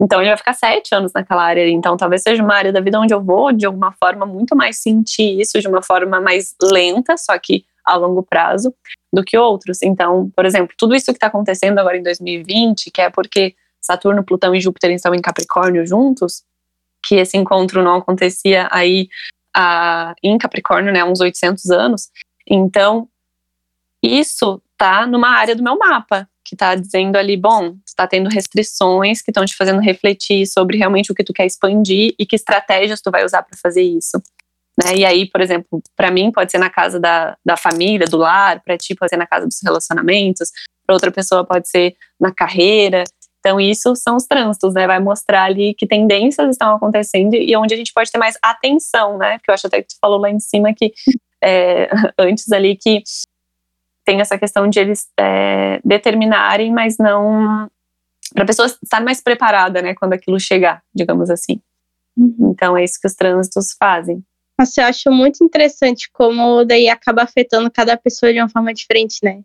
[0.00, 1.68] Então ele vai ficar sete anos naquela área.
[1.68, 4.82] Então talvez seja uma área da vida onde eu vou de alguma forma muito mais
[4.82, 8.74] sentir isso de uma forma mais lenta, só que a longo prazo
[9.12, 9.82] do que outros.
[9.82, 14.24] Então, por exemplo, tudo isso que está acontecendo agora em 2020, que é porque Saturno,
[14.24, 16.42] Plutão e Júpiter estão em Capricórnio juntos,
[17.04, 19.08] que esse encontro não acontecia aí
[19.54, 22.10] a, em Capricórnio, né, uns 800 anos.
[22.48, 23.08] Então,
[24.02, 28.28] isso tá numa área do meu mapa, que está dizendo ali, bom, tu tá tendo
[28.28, 32.36] restrições que estão te fazendo refletir sobre realmente o que tu quer expandir e que
[32.36, 34.20] estratégias tu vai usar para fazer isso.
[34.82, 34.96] Né?
[34.96, 38.62] E aí, por exemplo, para mim pode ser na casa da, da família, do lar,
[38.62, 40.50] para ti pode ser na casa dos relacionamentos,
[40.86, 43.04] para outra pessoa pode ser na carreira.
[43.40, 44.86] Então, isso são os trânsitos, né?
[44.86, 49.18] Vai mostrar ali que tendências estão acontecendo e onde a gente pode ter mais atenção,
[49.18, 49.38] né?
[49.38, 50.92] Porque eu acho até que tu falou lá em cima que
[51.42, 53.02] é, antes ali que
[54.04, 57.68] tem essa questão de eles é, determinarem, mas não
[58.34, 61.60] para a pessoa estar mais preparada, né, quando aquilo chegar, digamos assim.
[62.16, 62.52] Uhum.
[62.52, 64.22] Então é isso que os trânsitos fazem.
[64.58, 69.18] Nossa, eu acho muito interessante como daí acaba afetando cada pessoa de uma forma diferente,
[69.22, 69.42] né?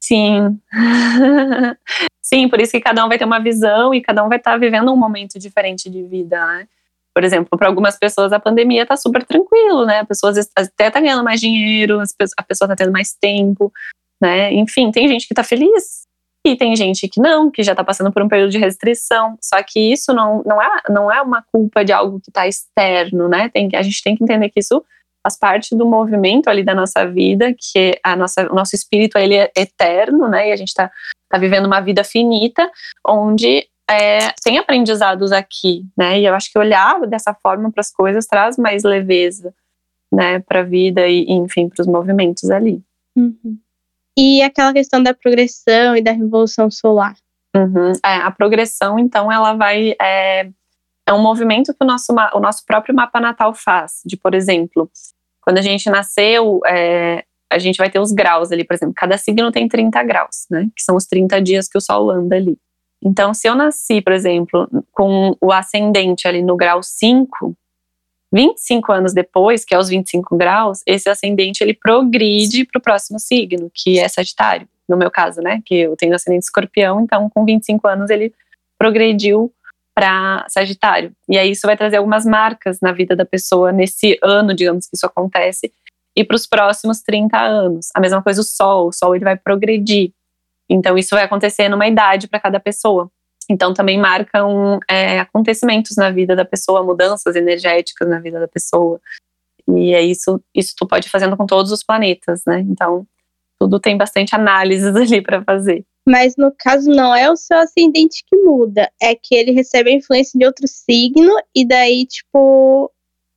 [0.00, 0.58] Sim.
[2.22, 4.52] Sim, por isso que cada um vai ter uma visão e cada um vai estar
[4.52, 6.68] tá vivendo um momento diferente de vida, né?
[7.14, 10.00] Por exemplo, para algumas pessoas a pandemia está super tranquilo, né?
[10.00, 13.72] A pessoa até está ganhando mais dinheiro, a pessoa está tendo mais tempo,
[14.20, 14.52] né?
[14.54, 15.99] Enfim, tem gente que está feliz
[16.44, 19.36] e tem gente que não, que já está passando por um período de restrição.
[19.42, 23.28] Só que isso não, não, é, não é uma culpa de algo que está externo,
[23.28, 23.50] né?
[23.50, 24.82] Tem, a gente tem que entender que isso
[25.22, 29.34] faz parte do movimento ali da nossa vida, que a nossa, o nosso espírito ele
[29.34, 30.48] é eterno, né?
[30.48, 30.90] E a gente está
[31.28, 32.70] tá vivendo uma vida finita,
[33.06, 36.18] onde é, tem aprendizados aqui, né?
[36.20, 39.52] E eu acho que olhar dessa forma para as coisas traz mais leveza,
[40.10, 40.40] né?
[40.40, 42.82] Para a vida e, enfim, para os movimentos ali.
[43.14, 43.58] Uhum
[44.20, 47.14] e aquela questão da progressão e da revolução solar.
[47.56, 47.92] Uhum.
[48.04, 49.94] É, a progressão, então, ela vai.
[50.00, 50.50] É,
[51.08, 54.02] é um movimento que o nosso, o nosso próprio mapa natal faz.
[54.04, 54.90] De, por exemplo,
[55.40, 59.16] quando a gente nasceu, é, a gente vai ter os graus ali, por exemplo, cada
[59.16, 60.68] signo tem 30 graus, né?
[60.76, 62.58] Que são os 30 dias que o Sol anda ali.
[63.02, 67.56] Então, se eu nasci, por exemplo, com o ascendente ali no grau 5,
[68.32, 73.18] 25 anos depois, que é os 25 graus, esse ascendente ele progride para o próximo
[73.18, 75.60] signo, que é Sagitário, no meu caso, né?
[75.64, 78.32] Que eu tenho ascendente escorpião, então com 25 anos ele
[78.78, 79.52] progrediu
[79.94, 81.12] para Sagitário.
[81.28, 84.96] E aí isso vai trazer algumas marcas na vida da pessoa nesse ano, digamos que
[84.96, 85.72] isso acontece,
[86.16, 87.88] e para os próximos 30 anos.
[87.94, 90.12] A mesma coisa o Sol, o Sol ele vai progredir.
[90.68, 93.10] Então, isso vai acontecer numa idade para cada pessoa.
[93.50, 99.00] Então, também marcam é, acontecimentos na vida da pessoa, mudanças energéticas na vida da pessoa.
[99.68, 102.60] E é isso, isso tu pode ir fazendo com todos os planetas, né?
[102.60, 103.04] Então,
[103.60, 105.84] tudo tem bastante análises ali para fazer.
[106.08, 109.94] Mas no caso não é o seu ascendente que muda, é que ele recebe a
[109.94, 112.90] influência de outro signo e daí, tipo,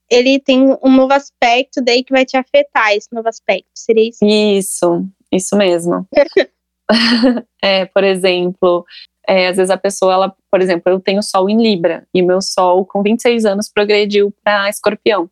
[0.09, 3.67] ele tem um novo aspecto daí que vai te afetar esse novo aspecto.
[3.75, 4.23] Seria isso?
[4.23, 6.07] Isso, isso mesmo.
[7.61, 8.85] é, por exemplo,
[9.27, 12.41] é, às vezes a pessoa, ela, por exemplo, eu tenho sol em Libra e meu
[12.41, 15.29] sol com 26 anos progrediu para Escorpião.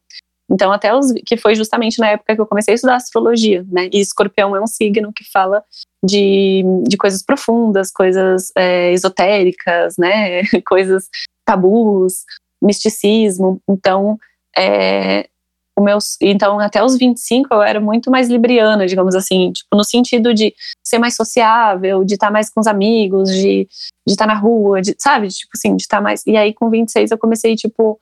[0.49, 3.89] Então, até os, que foi justamente na época que eu comecei a estudar astrologia, né?
[3.91, 5.63] E Escorpião é um signo que fala
[6.03, 10.41] de, de coisas profundas, coisas é, esotéricas, né?
[10.67, 11.07] coisas
[11.45, 12.25] tabus,
[12.61, 13.61] misticismo.
[13.69, 14.17] Então,
[14.57, 15.29] é,
[15.77, 19.83] o meu, então, até os 25 eu era muito mais libriana, digamos assim, tipo, no
[19.83, 20.53] sentido de
[20.83, 23.67] ser mais sociável, de estar mais com os amigos, de
[24.05, 25.29] estar na rua, de, sabe?
[25.29, 26.25] Tipo assim, de estar mais.
[26.27, 27.99] E aí, com 26, eu comecei, tipo,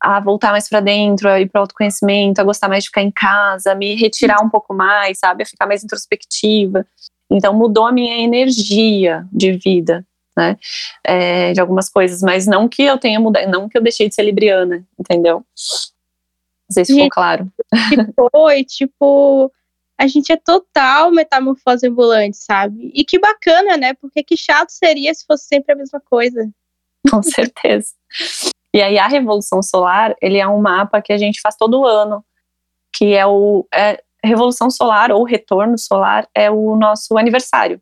[0.00, 3.10] a voltar mais para dentro, a ir para autoconhecimento, a gostar mais de ficar em
[3.10, 5.42] casa, me retirar um pouco mais, sabe?
[5.42, 6.86] A ficar mais introspectiva.
[7.30, 10.04] Então, mudou a minha energia de vida,
[10.36, 10.56] né?
[11.04, 14.14] É, de algumas coisas, mas não que eu tenha mudado, não que eu deixei de
[14.14, 15.44] ser libriana, entendeu?
[16.70, 17.52] Não sei se ficou claro.
[18.30, 19.50] Foi, tipo,
[19.98, 22.92] a gente é total metamorfose ambulante, sabe?
[22.94, 23.94] E que bacana, né?
[23.94, 26.48] Porque que chato seria se fosse sempre a mesma coisa.
[27.10, 27.92] Com certeza.
[28.72, 32.24] E aí a Revolução Solar, ele é um mapa que a gente faz todo ano,
[32.94, 37.80] que é o é, Revolução Solar ou Retorno Solar é o nosso aniversário.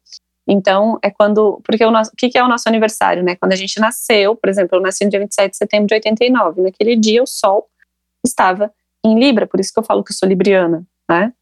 [0.49, 1.61] Então, é quando.
[1.63, 3.37] Porque o, nosso, o que, que é o nosso aniversário, né?
[3.37, 6.63] Quando a gente nasceu, por exemplo, eu nasci no dia 27 de setembro de 89.
[6.63, 7.69] Naquele dia, o Sol
[8.25, 8.73] estava
[9.09, 11.33] em Libra, por isso que eu falo que eu sou libriana, né?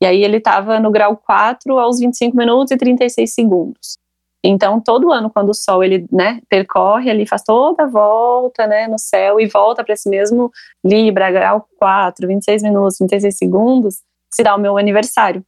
[0.00, 3.98] E aí ele estava no grau 4 aos 25 minutos e 36 segundos.
[4.44, 8.86] Então, todo ano, quando o Sol ele, né, percorre, ele faz toda a volta, né,
[8.86, 10.52] no céu e volta para esse mesmo
[10.84, 13.96] Libra, grau 4, 26 minutos, 36 segundos,
[14.32, 15.44] se dá o meu aniversário,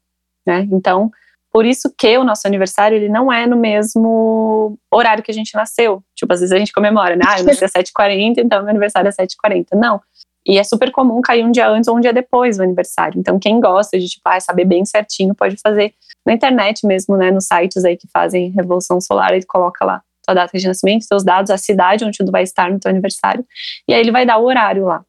[0.46, 0.66] né?
[0.72, 1.10] Então,
[1.52, 5.54] por isso que o nosso aniversário, ele não é no mesmo horário que a gente
[5.54, 6.02] nasceu.
[6.14, 7.24] Tipo, às vezes a gente comemora, né?
[7.26, 9.66] Ah, eu nasci às 7h40, então meu aniversário é 7h40.
[9.74, 10.00] Não.
[10.48, 13.20] E é super comum cair um dia antes ou um dia depois do aniversário.
[13.20, 15.92] Então, quem gosta de, tipo, ah, saber bem certinho, pode fazer
[16.26, 17.30] na internet mesmo, né?
[17.30, 21.22] Nos sites aí que fazem Revolução Solar, ele coloca lá sua data de nascimento, seus
[21.22, 23.44] dados, a cidade onde tu vai estar no teu aniversário.
[23.86, 25.04] E aí ele vai dar o horário lá.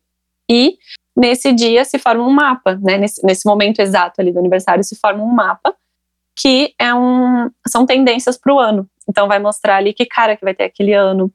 [0.49, 0.77] E
[1.15, 2.97] nesse dia se forma um mapa, né?
[2.97, 5.73] Nesse, nesse momento exato ali do aniversário se forma um mapa
[6.37, 8.89] que é um, são tendências para o ano.
[9.07, 11.31] Então vai mostrar ali que cara que vai ter aquele ano.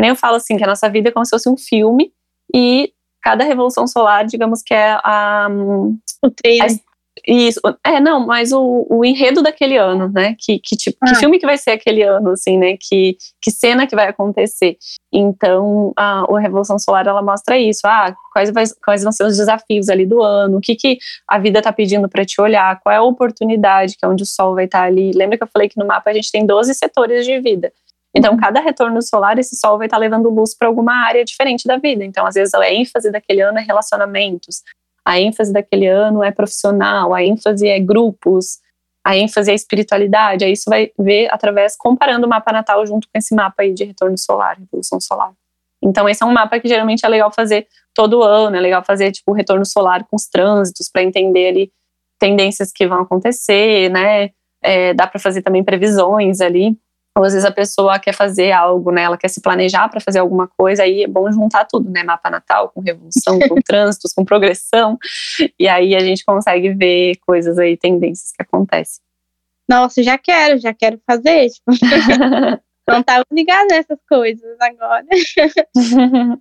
[0.00, 2.12] Nem eu falo assim que a nossa vida é como se fosse um filme
[2.52, 5.48] e cada revolução solar, digamos que é a.
[6.22, 6.72] O trailer.
[6.72, 6.92] A,
[7.26, 10.34] isso, é, não, mas o, o enredo daquele ano, né?
[10.38, 11.08] Que, que tipo, ah.
[11.08, 12.76] que filme que vai ser aquele ano, assim, né?
[12.80, 14.76] Que, que cena que vai acontecer.
[15.12, 17.80] Então, a, a Revolução Solar, ela mostra isso.
[17.84, 20.98] Ah, quais, vai, quais vão ser os desafios ali do ano, o que, que
[21.28, 24.26] a vida tá pedindo para te olhar, qual é a oportunidade, que é onde o
[24.26, 25.12] Sol vai estar tá ali.
[25.12, 27.72] Lembra que eu falei que no mapa a gente tem 12 setores de vida.
[28.14, 31.76] Então, cada retorno solar, esse sol vai estar levando luz para alguma área diferente da
[31.78, 32.04] vida.
[32.04, 34.62] Então, às vezes, a ênfase daquele ano é relacionamentos,
[35.04, 38.58] a ênfase daquele ano é profissional, a ênfase é grupos,
[39.04, 40.44] a ênfase é espiritualidade.
[40.44, 43.84] Aí isso vai ver através, comparando o mapa natal junto com esse mapa aí de
[43.84, 45.32] retorno solar, revolução solar.
[45.82, 49.10] Então, esse é um mapa que geralmente é legal fazer todo ano, é legal fazer,
[49.10, 51.72] tipo, o retorno solar com os trânsitos, para entender ali
[52.20, 54.30] tendências que vão acontecer, né?
[54.62, 56.78] É, dá para fazer também previsões ali.
[57.16, 59.02] Ou às vezes a pessoa quer fazer algo, né?
[59.02, 62.02] Ela quer se planejar para fazer alguma coisa, aí é bom juntar tudo, né?
[62.02, 64.98] Mapa natal com revolução, com trânsitos, com progressão.
[65.58, 69.02] E aí a gente consegue ver coisas aí, tendências que acontecem.
[69.68, 71.48] Nossa, já quero, já quero fazer.
[71.50, 71.72] Tipo.
[72.88, 75.06] Não estava ligada nessas coisas agora.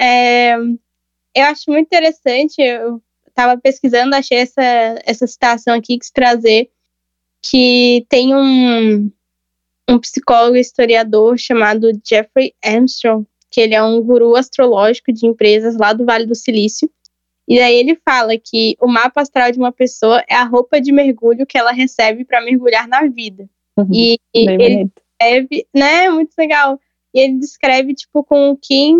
[0.00, 4.62] é, eu acho muito interessante, eu estava pesquisando, achei essa,
[5.04, 6.70] essa citação aqui que se trazer,
[7.42, 9.10] que tem um
[9.88, 15.76] um psicólogo e historiador chamado Jeffrey Armstrong, que ele é um guru astrológico de empresas
[15.76, 16.90] lá do Vale do Silício.
[17.46, 20.90] E aí ele fala que o mapa astral de uma pessoa é a roupa de
[20.90, 23.48] mergulho que ela recebe para mergulhar na vida.
[23.76, 26.80] Uhum, e, ele descreve, né, muito legal.
[27.12, 28.94] E ele descreve tipo com que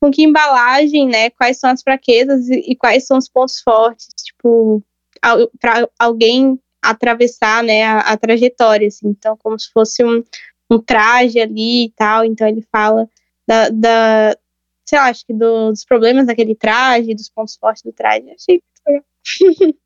[0.00, 4.06] com que embalagem, né, quais são as fraquezas e, e quais são os pontos fortes,
[4.24, 4.80] tipo,
[5.60, 6.56] para alguém
[6.90, 10.22] atravessar, né, a, a, trajetória, assim, então como se fosse um,
[10.70, 13.08] um traje ali e tal, então ele fala
[13.46, 14.36] da, da
[14.88, 18.62] sei lá, acho que do, dos problemas daquele traje, dos pontos fortes do traje, achei.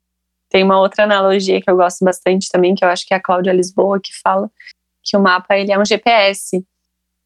[0.48, 3.22] Tem uma outra analogia que eu gosto bastante também, que eu acho que é a
[3.22, 4.50] Cláudia Lisboa que fala
[5.02, 6.64] que o mapa ele é um GPS,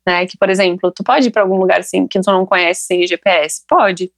[0.07, 0.27] né?
[0.27, 3.07] Que, por exemplo, tu pode ir para algum lugar assim que tu não conhece sem
[3.07, 3.63] GPS?
[3.69, 4.13] Pode.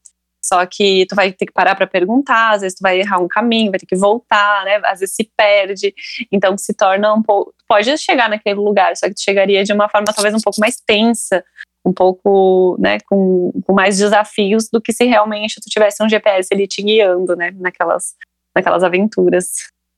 [0.45, 3.29] Só que tu vai ter que parar para perguntar, às vezes tu vai errar um
[3.29, 4.81] caminho, vai ter que voltar, né?
[4.85, 5.95] Às vezes se perde.
[6.31, 7.55] Então se torna um pouco.
[7.69, 10.77] Pode chegar naquele lugar, só que tu chegaria de uma forma talvez um pouco mais
[10.77, 11.45] tensa,
[11.85, 16.53] um pouco, né, com, com mais desafios do que se realmente tu tivesse um GPS
[16.53, 18.15] ali te guiando, né, naquelas,
[18.55, 19.53] naquelas aventuras.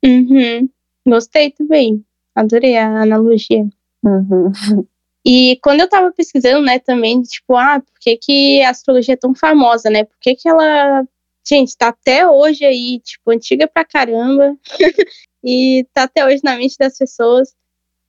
[0.04, 0.68] Uhum.
[1.06, 2.04] Gostei também.
[2.34, 3.66] Adorei a analogia.
[4.04, 4.52] Uhum.
[5.24, 9.16] E quando eu tava pesquisando, né, também, tipo, ah, por que, que a astrologia é
[9.16, 10.04] tão famosa, né?
[10.04, 11.04] Por que, que ela,
[11.46, 14.56] gente, tá até hoje aí, tipo, antiga pra caramba,
[15.44, 17.54] e tá até hoje na mente das pessoas.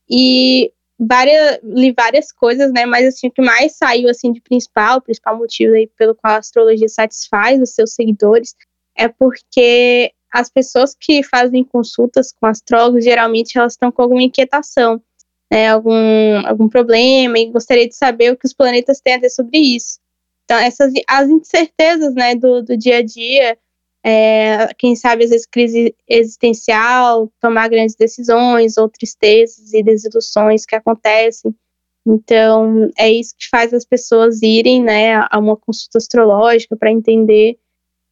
[0.10, 5.00] E várias, li várias coisas, né, mas assim, o que mais saiu, assim, de principal,
[5.00, 8.56] o principal motivo aí pelo qual a astrologia satisfaz os seus seguidores,
[8.96, 15.02] é porque as pessoas que fazem consultas com astrólogos, geralmente elas estão com alguma inquietação,
[15.52, 19.32] né, algum, algum problema e gostaria de saber o que os planetas têm a dizer
[19.32, 20.00] sobre isso.
[20.46, 23.58] Então, essas as incertezas né, do, do dia a dia,
[24.04, 30.76] é, quem sabe às vezes crise existencial, tomar grandes decisões, ou tristezas e desilusões que
[30.76, 31.54] acontecem.
[32.06, 37.60] Então, é isso que faz as pessoas irem né, a uma consulta astrológica para entender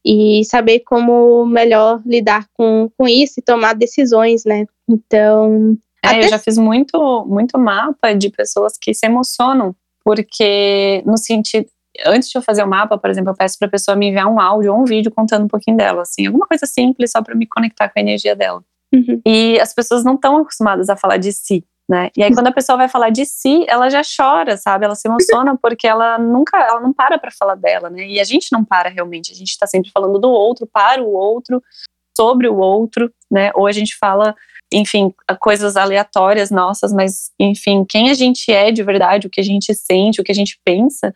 [0.04, 4.64] e saber como melhor lidar com, com isso e tomar decisões, né?
[4.88, 6.24] Então, é, Até...
[6.24, 9.74] eu já fiz muito, muito mapa de pessoas que se emocionam,
[10.04, 11.66] porque no sentido.
[12.06, 14.26] Antes de eu fazer o mapa, por exemplo, eu peço para a pessoa me enviar
[14.28, 17.34] um áudio ou um vídeo contando um pouquinho dela, assim, alguma coisa simples só para
[17.34, 18.62] me conectar com a energia dela.
[18.94, 19.20] Uhum.
[19.26, 22.08] E as pessoas não estão acostumadas a falar de si, né?
[22.16, 24.84] E aí quando a pessoa vai falar de si, ela já chora, sabe?
[24.84, 28.06] Ela se emociona porque ela nunca, ela não para para falar dela, né?
[28.06, 31.12] E a gente não para realmente, a gente está sempre falando do outro, para o
[31.12, 31.60] outro,
[32.16, 33.50] sobre o outro, né?
[33.54, 34.34] Ou a gente fala
[34.72, 39.44] enfim, coisas aleatórias nossas, mas, enfim, quem a gente é de verdade, o que a
[39.44, 41.12] gente sente, o que a gente pensa,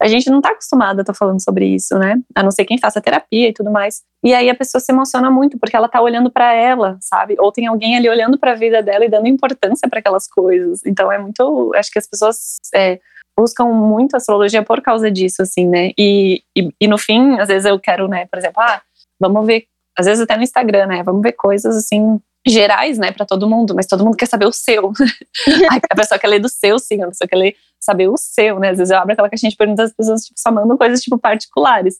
[0.00, 2.16] a gente não tá acostumada a estar tá falando sobre isso, né?
[2.34, 4.02] A não ser quem faça terapia e tudo mais.
[4.24, 7.34] E aí a pessoa se emociona muito porque ela tá olhando para ela, sabe?
[7.38, 10.86] Ou tem alguém ali olhando para a vida dela e dando importância para aquelas coisas.
[10.86, 13.00] Então é muito, acho que as pessoas é,
[13.36, 15.90] buscam muito astrologia por causa disso, assim, né?
[15.98, 18.26] E, e, e no fim, às vezes eu quero, né?
[18.26, 18.80] Por exemplo, ah,
[19.20, 19.66] vamos ver,
[19.98, 21.02] às vezes até no Instagram, né?
[21.02, 24.52] Vamos ver coisas assim gerais, né, para todo mundo, mas todo mundo quer saber o
[24.52, 24.92] seu.
[25.90, 28.70] a pessoa quer ler do seu sim, a pessoa quer ler, saber o seu, né?
[28.70, 31.18] Às vezes eu abro aquela caixinha de perguntas, as pessoas tipo, só mandam coisas tipo
[31.18, 31.96] particulares.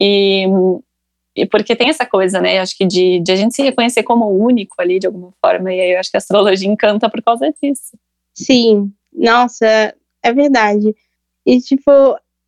[0.00, 0.46] E,
[1.36, 2.58] e porque tem essa coisa, né?
[2.58, 5.80] Acho que de, de a gente se reconhecer como único ali de alguma forma, e
[5.80, 7.96] aí eu acho que a astrologia encanta por causa disso.
[8.34, 10.94] Sim, nossa, é verdade.
[11.46, 11.90] E tipo,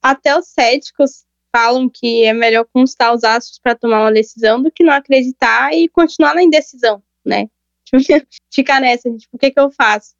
[0.02, 1.24] até os céticos
[1.54, 5.74] falam que é melhor constar os astros para tomar uma decisão do que não acreditar
[5.74, 7.48] e continuar na indecisão né?
[8.52, 10.14] Ficar nessa, tipo, o que que eu faço?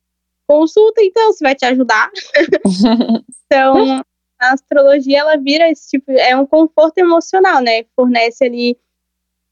[0.48, 2.10] Consulta, então, se vai te ajudar.
[3.46, 4.02] então,
[4.40, 7.84] a astrologia, ela vira esse tipo, é um conforto emocional, né?
[7.94, 8.76] Fornece ali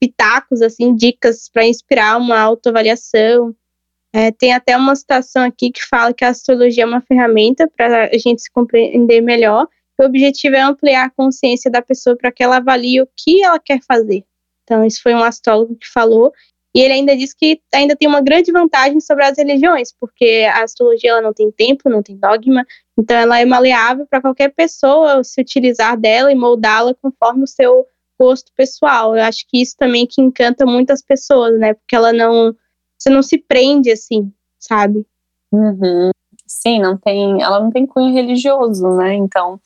[0.01, 3.55] pitacos, assim, dicas para inspirar uma autoavaliação.
[4.13, 8.07] É, tem até uma citação aqui que fala que a astrologia é uma ferramenta para
[8.07, 9.69] a gente se compreender melhor.
[10.01, 13.59] O objetivo é ampliar a consciência da pessoa para que ela avalie o que ela
[13.59, 14.25] quer fazer.
[14.63, 16.33] Então, isso foi um astrólogo que falou.
[16.79, 20.63] E ele ainda diz que ainda tem uma grande vantagem sobre as religiões, porque a
[20.63, 22.65] astrologia ela não tem tempo, não tem dogma,
[22.97, 27.85] então ela é maleável para qualquer pessoa se utilizar dela e moldá-la conforme o seu
[28.17, 29.17] gosto pessoal.
[29.17, 31.75] Eu acho que isso também que encanta muitas pessoas, né?
[31.75, 32.55] Porque ela não,
[32.97, 35.05] você não se prende assim, sabe?
[35.51, 36.13] Uhum.
[36.47, 39.17] Sim, não tem, ela não tem cunho religioso, né?
[39.17, 39.59] Então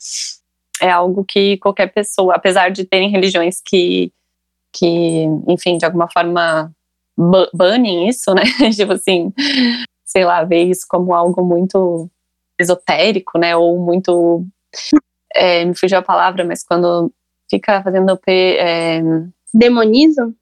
[0.81, 4.11] é algo que qualquer pessoa, apesar de terem religiões que
[4.75, 6.73] que, enfim, de alguma forma
[7.53, 8.43] banem isso, né?
[8.75, 9.31] tipo assim,
[10.05, 12.09] sei lá, ver isso como algo muito
[12.59, 13.55] esotérico, né?
[13.55, 14.45] Ou muito.
[15.35, 17.11] É, me fugiu a palavra, mas quando
[17.49, 18.19] fica fazendo.
[18.27, 19.01] É,
[19.53, 20.33] Demonizam?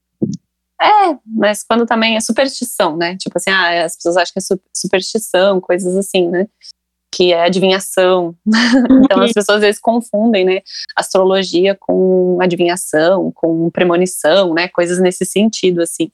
[0.82, 3.16] É, mas quando também é superstição, né?
[3.18, 6.48] Tipo assim, ah, as pessoas acham que é superstição, coisas assim, né?
[7.14, 8.36] Que é adivinhação.
[9.06, 10.62] então as pessoas às vezes confundem, né?
[10.96, 14.68] Astrologia com adivinhação, com premonição, né?
[14.70, 16.10] Coisas nesse sentido, assim.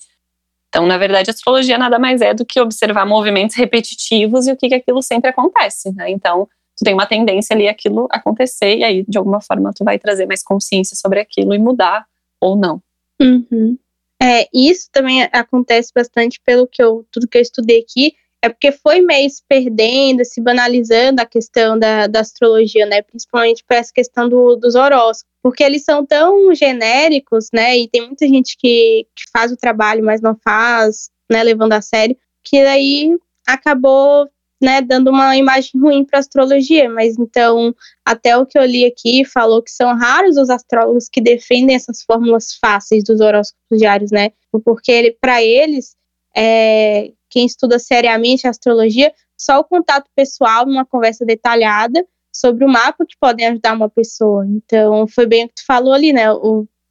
[0.69, 4.57] Então, na verdade, a astrologia nada mais é do que observar movimentos repetitivos e o
[4.57, 6.09] que, que aquilo sempre acontece, né?
[6.09, 6.47] Então,
[6.77, 10.25] tu tem uma tendência ali aquilo acontecer e aí, de alguma forma, tu vai trazer
[10.25, 12.05] mais consciência sobre aquilo e mudar
[12.39, 12.81] ou não.
[13.19, 13.77] Uhum.
[14.21, 18.71] É, isso também acontece bastante pelo que eu, tudo que eu estudei aqui, é porque
[18.71, 23.01] foi meio se perdendo, se banalizando a questão da, da astrologia, né?
[23.01, 27.77] Principalmente para essa questão do, dos horóscopos, porque eles são tão genéricos, né?
[27.77, 31.43] E tem muita gente que, que faz o trabalho, mas não faz, né?
[31.43, 33.17] Levando a sério, que daí
[33.47, 34.29] acabou
[34.61, 39.23] né, dando uma imagem ruim para astrologia, mas então, até o que eu li aqui
[39.23, 44.31] falou que são raros os astrólogos que defendem essas fórmulas fáceis dos horóscopos diários, né?
[44.65, 45.95] Porque ele, para eles,
[46.35, 53.05] é, quem estuda seriamente astrologia, só o contato pessoal, numa conversa detalhada sobre o mapa
[53.05, 54.45] que podem ajudar uma pessoa.
[54.47, 56.25] Então, foi bem o que tu falou ali, né?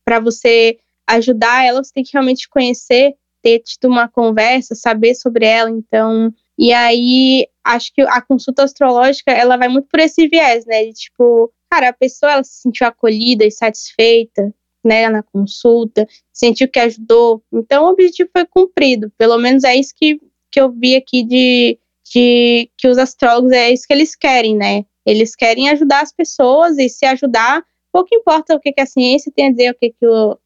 [0.05, 5.47] Para você ajudar ela, você tem que realmente conhecer, ter tido uma conversa, saber sobre
[5.47, 5.71] ela.
[5.71, 10.85] Então, e aí acho que a consulta astrológica ela vai muito por esse viés, né?
[10.85, 14.53] De tipo, cara, a pessoa ela se sentiu acolhida e satisfeita,
[14.87, 17.43] né, na consulta, sentiu que ajudou.
[17.53, 19.11] Então o objetivo foi cumprido.
[19.19, 20.21] Pelo menos é isso que,
[20.51, 21.79] que eu vi aqui de,
[22.13, 24.85] de que os astrólogos é isso que eles querem, né?
[25.05, 27.63] Eles querem ajudar as pessoas e se ajudar,
[27.93, 30.39] pouco importa o que, que a ciência tem a dizer, o que, que, o,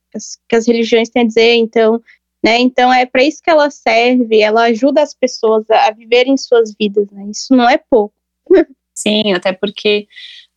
[0.49, 1.55] que as religiões têm a dizer.
[1.55, 2.01] Então,
[2.43, 2.59] né?
[2.59, 6.75] Então é para isso que ela serve, ela ajuda as pessoas a, a viverem suas
[6.79, 7.27] vidas, né?
[7.31, 8.15] Isso não é pouco.
[8.95, 10.07] Sim, até porque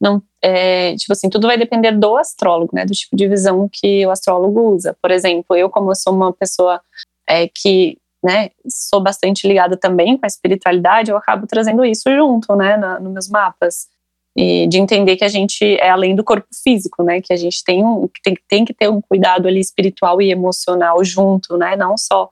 [0.03, 2.83] não, é, tipo assim, tudo vai depender do astrólogo, né?
[2.83, 4.93] Do tipo de visão que o astrólogo usa.
[5.01, 6.81] Por exemplo, eu como eu sou uma pessoa
[7.25, 12.55] é, que né, sou bastante ligada também com a espiritualidade, eu acabo trazendo isso junto,
[12.55, 13.87] né, na, nos meus mapas
[14.35, 17.21] e de entender que a gente é além do corpo físico, né?
[17.21, 21.03] Que a gente tem, um, tem, tem que ter um cuidado ali espiritual e emocional
[21.03, 21.75] junto, né?
[21.75, 22.29] Não só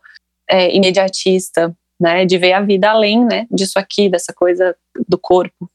[0.49, 2.25] é, imediatista, né?
[2.25, 3.45] De ver a vida além, né?
[3.51, 4.75] Disso aqui, dessa coisa
[5.07, 5.69] do corpo.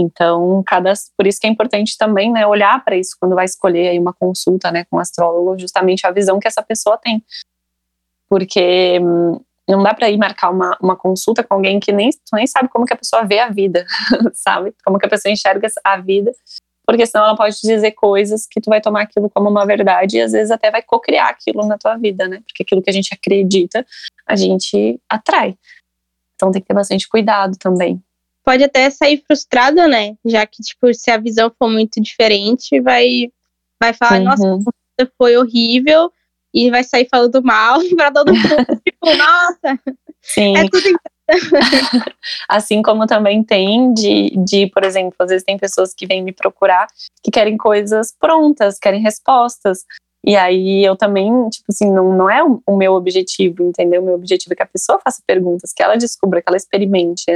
[0.00, 2.46] Então, cada, por isso que é importante também, né?
[2.46, 4.84] Olhar para isso quando vai escolher aí uma consulta, né?
[4.84, 7.20] Com um astrólogo, justamente a visão que essa pessoa tem,
[8.28, 12.46] porque hum, não dá para ir marcar uma, uma consulta com alguém que nem, nem
[12.46, 13.84] sabe como que a pessoa vê a vida,
[14.34, 14.72] sabe?
[14.84, 16.30] Como que a pessoa enxerga a vida,
[16.86, 20.22] porque senão ela pode dizer coisas que tu vai tomar aquilo como uma verdade e
[20.22, 22.40] às vezes até vai cocriar aquilo na tua vida, né?
[22.46, 23.84] Porque aquilo que a gente acredita,
[24.24, 25.58] a gente atrai.
[26.36, 28.00] Então tem que ter bastante cuidado também.
[28.48, 30.14] Pode até sair frustrada, né?
[30.24, 33.30] Já que, tipo, se a visão for muito diferente, vai,
[33.78, 34.24] vai falar, uhum.
[34.24, 34.70] nossa,
[35.18, 36.10] foi horrível,
[36.54, 38.40] e vai sair falando mal pra todo mundo.
[38.88, 39.78] tipo, nossa,
[40.22, 40.56] Sim.
[40.56, 40.98] é tudo
[42.48, 46.32] assim como também tem de, de, por exemplo, às vezes tem pessoas que vêm me
[46.32, 46.86] procurar
[47.22, 49.84] que querem coisas prontas, querem respostas.
[50.24, 54.00] E aí eu também, tipo assim, não, não é o, meu objetivo, entendeu?
[54.00, 57.26] O meu objetivo é que a pessoa faça perguntas, que ela descubra, que ela experimente.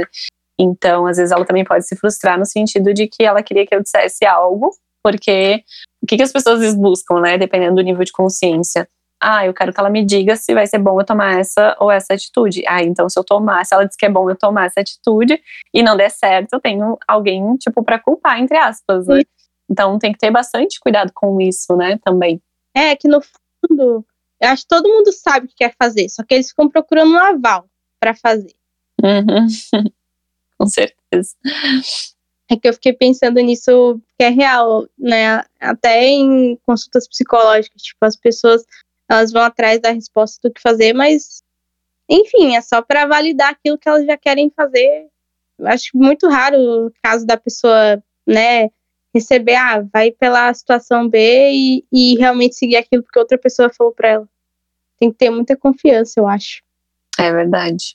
[0.63, 3.75] Então, às vezes ela também pode se frustrar no sentido de que ela queria que
[3.75, 4.71] eu dissesse algo,
[5.03, 5.63] porque
[6.01, 7.37] o que, que as pessoas buscam, né?
[7.37, 8.87] Dependendo do nível de consciência
[9.23, 11.89] ah, eu quero que ela me diga se vai ser bom eu tomar essa ou
[11.89, 12.61] essa atitude.
[12.67, 15.41] Ah, então se eu tomar, se ela diz que é bom eu tomar essa atitude
[15.73, 19.21] e não der certo, eu tenho alguém, tipo, para culpar, entre aspas, né?
[19.71, 22.41] Então tem que ter bastante cuidado com isso, né, também.
[22.75, 24.05] É, que no fundo,
[24.41, 27.13] eu acho que todo mundo sabe o que quer fazer, só que eles ficam procurando
[27.13, 27.65] um aval
[28.01, 28.53] para fazer.
[29.01, 29.47] Uhum.
[30.65, 31.35] com certeza.
[32.49, 35.43] É que eu fiquei pensando nisso que é real, né?
[35.59, 38.63] Até em consultas psicológicas, tipo, as pessoas
[39.09, 41.43] elas vão atrás da resposta do que fazer, mas
[42.09, 45.07] enfim, é só para validar aquilo que elas já querem fazer.
[45.65, 48.69] Acho muito raro o caso da pessoa, né,
[49.13, 53.93] receber, ah, vai pela situação B e, e realmente seguir aquilo que outra pessoa falou
[53.93, 54.29] para ela.
[54.99, 56.61] Tem que ter muita confiança, eu acho.
[57.19, 57.93] É verdade.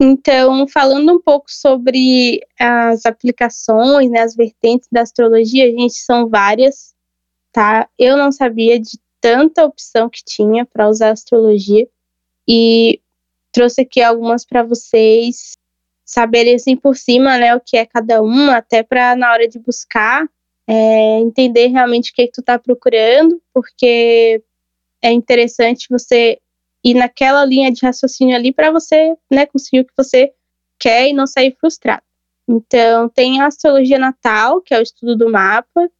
[0.00, 6.94] Então, falando um pouco sobre as aplicações, né, as vertentes da astrologia, gente, são várias,
[7.52, 7.88] tá?
[7.98, 11.88] Eu não sabia de tanta opção que tinha para usar astrologia
[12.46, 13.00] e
[13.52, 15.52] trouxe aqui algumas para vocês
[16.04, 19.58] saberem assim por cima, né, o que é cada uma, até para na hora de
[19.58, 20.28] buscar
[20.66, 24.42] é, entender realmente o que, é que tu está procurando, porque
[25.02, 26.38] é interessante você
[26.84, 30.32] ir naquela linha de raciocínio ali para você, né, conseguir o que você
[30.78, 32.02] quer e não sair frustrado.
[32.48, 35.90] Então, tem a astrologia natal, que é o estudo do mapa,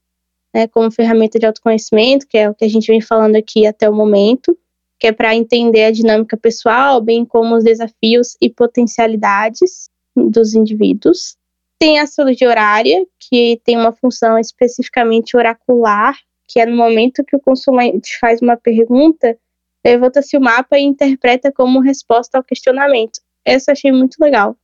[0.55, 3.89] né, como ferramenta de autoconhecimento, que é o que a gente vem falando aqui até
[3.89, 4.57] o momento,
[5.01, 11.37] que é para entender a dinâmica pessoal, bem como os desafios e potencialidades dos indivíduos.
[11.79, 16.17] Tem a astrologia horária, que tem uma função especificamente oracular,
[16.47, 19.37] que é no momento que o consulente faz uma pergunta,
[19.85, 23.21] levanta-se o mapa e interpreta como resposta ao questionamento.
[23.45, 24.57] Essa achei muito legal.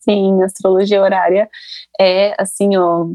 [0.00, 1.48] Sim, astrologia horária
[2.00, 3.06] é assim, ó,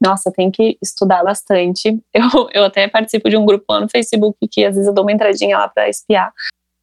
[0.00, 1.98] nossa, tem que estudar bastante.
[2.14, 5.04] Eu, eu até participo de um grupo lá no Facebook que às vezes eu dou
[5.04, 6.32] uma entradinha lá para espiar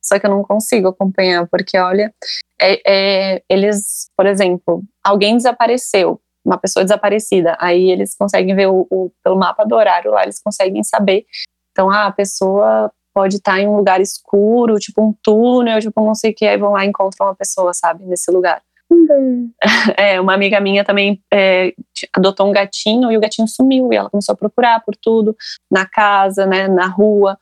[0.06, 2.14] só que eu não consigo acompanhar, porque olha,
[2.62, 2.82] é,
[3.36, 9.12] é, eles, por exemplo, alguém desapareceu, uma pessoa desaparecida, aí eles conseguem ver o, o,
[9.24, 11.26] pelo mapa do horário lá, eles conseguem saber.
[11.72, 16.14] Então, ah, a pessoa pode estar em um lugar escuro, tipo um túnel, tipo não
[16.14, 18.62] sei o que, aí vão lá e encontram uma pessoa, sabe, nesse lugar.
[18.92, 19.52] Uhum.
[19.98, 21.74] É, uma amiga minha também é,
[22.14, 25.36] adotou um gatinho e o gatinho sumiu e ela começou a procurar por tudo,
[25.72, 27.38] na casa, né, na rua,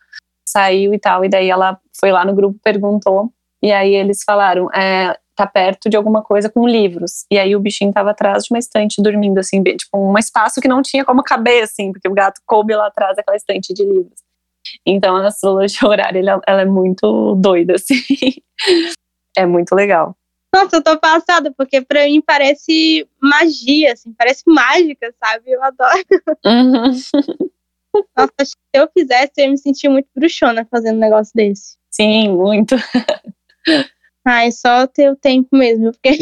[0.48, 4.70] saiu e tal, e daí ela foi lá no grupo, perguntou, e aí eles falaram,
[4.74, 8.54] é, tá perto de alguma coisa com livros, e aí o bichinho tava atrás de
[8.54, 12.14] uma estante dormindo, assim, tipo um espaço que não tinha como caber, assim, porque o
[12.14, 14.23] gato coube lá atrás daquela estante de livros.
[14.86, 17.96] Então a astrologia horária, ela, ela é muito doida, assim,
[19.38, 20.16] é muito legal.
[20.54, 25.52] Nossa, eu tô passada, porque pra mim parece magia, assim, parece mágica, sabe?
[25.52, 26.04] Eu adoro.
[26.46, 26.92] Uhum.
[28.16, 31.76] Nossa, se eu fizesse, eu ia me sentir muito bruxona fazendo um negócio desse.
[31.90, 32.76] Sim, muito.
[34.26, 36.18] Ai, só ter o tempo mesmo, porque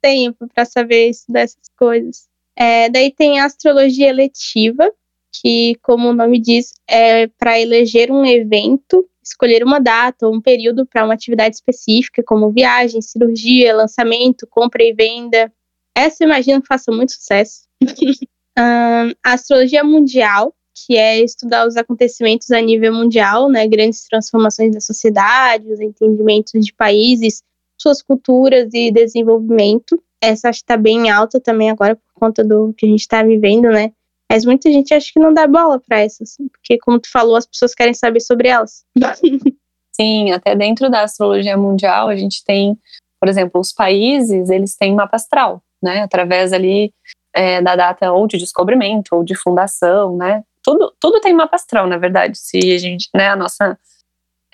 [0.00, 2.28] tempo para saber isso dessas coisas.
[2.56, 4.92] É, daí tem a astrologia eletiva,
[5.32, 10.40] que, como o nome diz, é para eleger um evento escolher uma data ou um
[10.40, 15.52] período para uma atividade específica, como viagem, cirurgia, lançamento, compra e venda.
[15.96, 17.62] Essa eu imagino que faça muito sucesso.
[18.58, 24.72] um, a astrologia mundial, que é estudar os acontecimentos a nível mundial, né, grandes transformações
[24.72, 27.42] da sociedade, os entendimentos de países,
[27.80, 30.02] suas culturas e desenvolvimento.
[30.22, 33.22] Essa acho que está bem alta também agora por conta do que a gente está
[33.22, 33.92] vivendo, né?
[34.30, 37.34] Mas muita gente acha que não dá bola para essa, assim, porque, como tu falou,
[37.34, 38.84] as pessoas querem saber sobre elas.
[39.92, 42.78] Sim, até dentro da astrologia mundial, a gente tem,
[43.20, 46.02] por exemplo, os países, eles têm mapa astral, né?
[46.02, 46.94] Através ali
[47.34, 50.44] é, da data ou de descobrimento ou de fundação, né?
[50.62, 52.38] Tudo, tudo tem mapa astral, na verdade.
[52.38, 53.76] Se a gente, né, a nossa.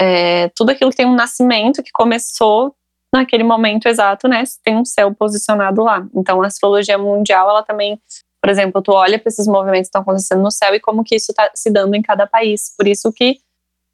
[0.00, 2.74] É, tudo aquilo que tem um nascimento que começou
[3.14, 4.42] naquele momento exato, né?
[4.64, 6.06] Tem um céu posicionado lá.
[6.14, 8.00] Então, a astrologia mundial, ela também
[8.46, 11.16] por exemplo, tu olha para esses movimentos que estão acontecendo no céu e como que
[11.16, 12.72] isso está se dando em cada país.
[12.78, 13.40] Por isso que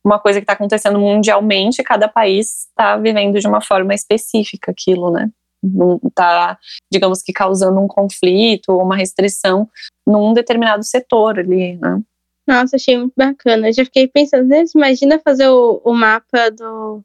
[0.05, 5.11] uma coisa que está acontecendo mundialmente, cada país está vivendo de uma forma específica aquilo,
[5.11, 5.31] né?
[5.63, 6.59] Não está,
[6.93, 9.67] digamos que, causando um conflito ou uma restrição
[10.07, 12.03] num determinado setor ali, né?
[12.47, 13.71] Nossa, achei muito bacana.
[13.71, 17.03] Eu já fiquei pensando, imagina fazer o, o mapa do,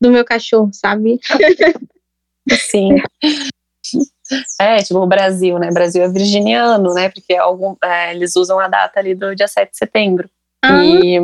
[0.00, 1.20] do meu cachorro, sabe?
[2.50, 2.96] Sim.
[4.60, 5.70] É, tipo o Brasil, né?
[5.70, 7.08] Brasil é virginiano, né?
[7.08, 10.28] Porque algum, é, eles usam a data ali do dia 7 de setembro.
[10.62, 10.84] Ah.
[10.84, 11.18] E,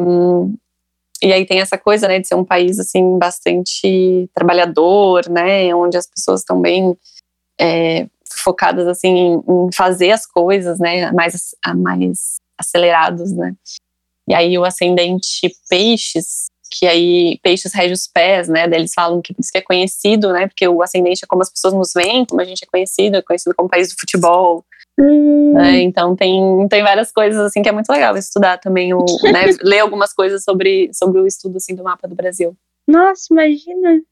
[1.23, 5.75] e aí tem essa coisa, né, de ser um país, assim, bastante trabalhador, né?
[5.75, 6.97] Onde as pessoas estão bem
[7.61, 8.07] é,
[8.43, 11.11] focadas, assim, em, em, fazer as coisas, né?
[11.13, 13.55] Mais, mais acelerados, né?
[14.29, 16.47] E aí o ascendente peixes
[16.77, 18.67] que aí peixes rege os pés, né?
[18.67, 20.49] Daí eles falam que isso que é conhecido, né?
[20.49, 23.23] Porque o ascendente é como as pessoas nos veem, como a gente é conhecido, é
[23.23, 24.65] conhecido como país do futebol.
[24.99, 25.53] Hum.
[25.55, 25.83] Né?
[25.83, 29.47] Então tem, tem várias coisas assim que é muito legal estudar também, o, né?
[29.63, 32.57] ler algumas coisas sobre, sobre o estudo assim, do mapa do Brasil.
[32.87, 34.03] Nossa, imagina!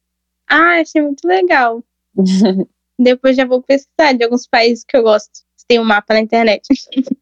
[0.49, 1.83] Ah, achei muito legal.
[2.99, 5.31] Depois já vou pesquisar de alguns países que eu gosto.
[5.67, 6.63] Tem um mapa na internet.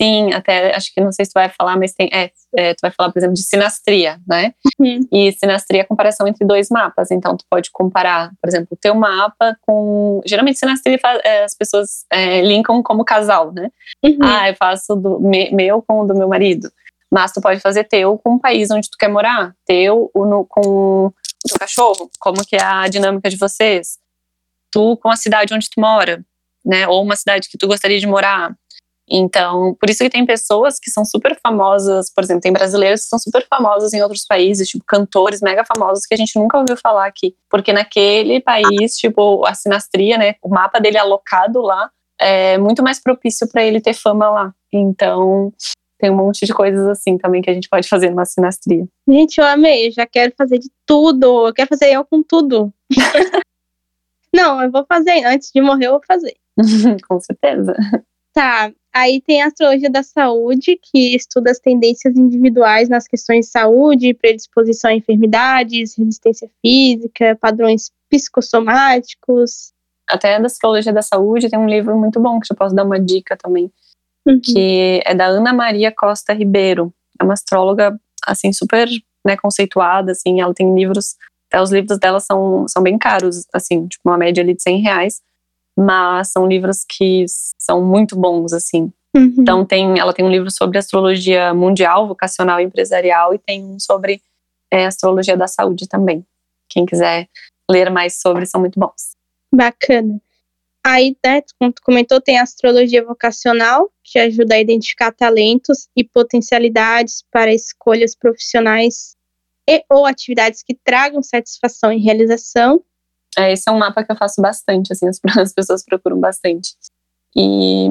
[0.00, 2.08] Sim, até acho que não sei se tu vai falar, mas tem.
[2.12, 4.54] É, é tu vai falar, por exemplo, de sinastria, né?
[4.78, 5.00] Uhum.
[5.10, 7.10] E sinastria é a comparação entre dois mapas.
[7.10, 10.20] Então, tu pode comparar, por exemplo, o teu mapa com.
[10.24, 13.72] Geralmente, sinastria é, as pessoas é, linkam como casal, né?
[14.04, 14.18] Uhum.
[14.22, 16.70] Ah, eu faço do me, meu com o do meu marido.
[17.10, 20.60] Mas tu pode fazer teu com o país onde tu quer morar, teu no, com
[21.06, 23.98] o teu cachorro, como que é a dinâmica de vocês.
[24.70, 26.24] Tu com a cidade onde tu mora,
[26.64, 26.86] né?
[26.86, 28.54] Ou uma cidade que tu gostaria de morar
[29.10, 33.08] então, por isso que tem pessoas que são super famosas, por exemplo, tem brasileiros que
[33.08, 36.76] são super famosos em outros países, tipo cantores mega famosos que a gente nunca ouviu
[36.76, 41.90] falar aqui, porque naquele país, tipo, a sinastria, né, o mapa dele alocado lá
[42.20, 44.54] é muito mais propício para ele ter fama lá.
[44.72, 45.52] Então,
[45.98, 48.86] tem um monte de coisas assim também que a gente pode fazer numa sinastria.
[49.06, 52.72] Gente, eu amei, eu já quero fazer de tudo, eu quero fazer eu com tudo.
[54.34, 56.36] Não, eu vou fazer, antes de morrer eu vou fazer.
[57.08, 57.74] com certeza.
[58.32, 63.52] Tá, Aí tem a astrologia da saúde, que estuda as tendências individuais nas questões de
[63.52, 69.72] saúde, predisposição a enfermidades, resistência física, padrões psicossomáticos.
[70.08, 72.98] Até da astrologia da saúde tem um livro muito bom que eu posso dar uma
[72.98, 73.70] dica também,
[74.26, 74.40] uhum.
[74.42, 76.92] que é da Ana Maria Costa Ribeiro.
[77.20, 77.96] É uma astróloga
[78.26, 78.88] assim super
[79.24, 81.14] né, conceituada, assim, ela tem livros,
[81.46, 84.80] até os livros dela são, são bem caros, assim, tipo uma média ali de 100
[84.80, 85.20] reais
[85.78, 87.24] mas são livros que
[87.58, 88.92] são muito bons, assim.
[89.16, 89.34] Uhum.
[89.38, 93.78] Então tem, ela tem um livro sobre astrologia mundial, vocacional e empresarial, e tem um
[93.78, 94.20] sobre
[94.70, 96.24] é Astrologia da Saúde também.
[96.68, 97.28] Quem quiser
[97.70, 99.16] ler mais sobre, são muito bons.
[99.54, 100.20] Bacana.
[100.84, 106.04] Aí, né, como tu comentou, tem a astrologia vocacional, que ajuda a identificar talentos e
[106.04, 109.16] potencialidades para escolhas profissionais
[109.68, 112.82] e ou atividades que tragam satisfação e realização.
[113.38, 116.74] É, esse é um mapa que eu faço bastante, assim, as, as pessoas procuram bastante.
[117.36, 117.88] E,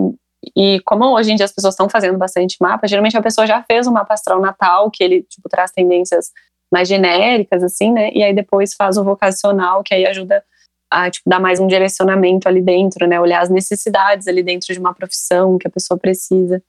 [0.56, 3.64] e como hoje em dia as pessoas estão fazendo bastante mapa, geralmente a pessoa já
[3.64, 6.32] fez um mapa astral natal, que ele, tipo, traz tendências
[6.72, 10.44] mais genéricas, assim, né, e aí depois faz o vocacional, que aí ajuda
[10.92, 13.20] a tipo, dar mais um direcionamento ali dentro, né?
[13.20, 16.64] Olhar as necessidades ali dentro de uma profissão que a pessoa precisa.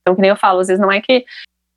[0.00, 1.24] Então, que nem eu falo, às vezes não é que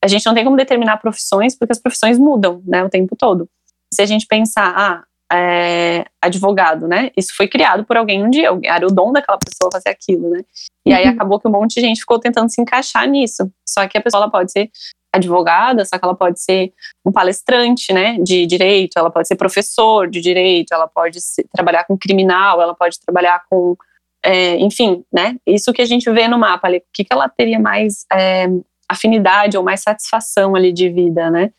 [0.03, 3.47] a gente não tem como determinar profissões, porque as profissões mudam, né, o tempo todo.
[3.93, 7.09] Se a gente pensar, ah, é, advogado, né?
[7.15, 10.41] Isso foi criado por alguém um dia, era o dom daquela pessoa fazer aquilo, né?
[10.85, 11.11] E aí uhum.
[11.11, 13.49] acabou que um monte de gente ficou tentando se encaixar nisso.
[13.67, 14.69] Só que a pessoa ela pode ser
[15.13, 16.73] advogada, só que ela pode ser
[17.05, 21.83] um palestrante, né, de direito, ela pode ser professor de direito, ela pode ser, trabalhar
[21.83, 23.75] com criminal, ela pode trabalhar com,
[24.23, 27.27] é, enfim, né, isso que a gente vê no mapa ali, o que, que ela
[27.27, 28.47] teria mais é,
[28.87, 31.51] afinidade ou mais satisfação ali de vida, né,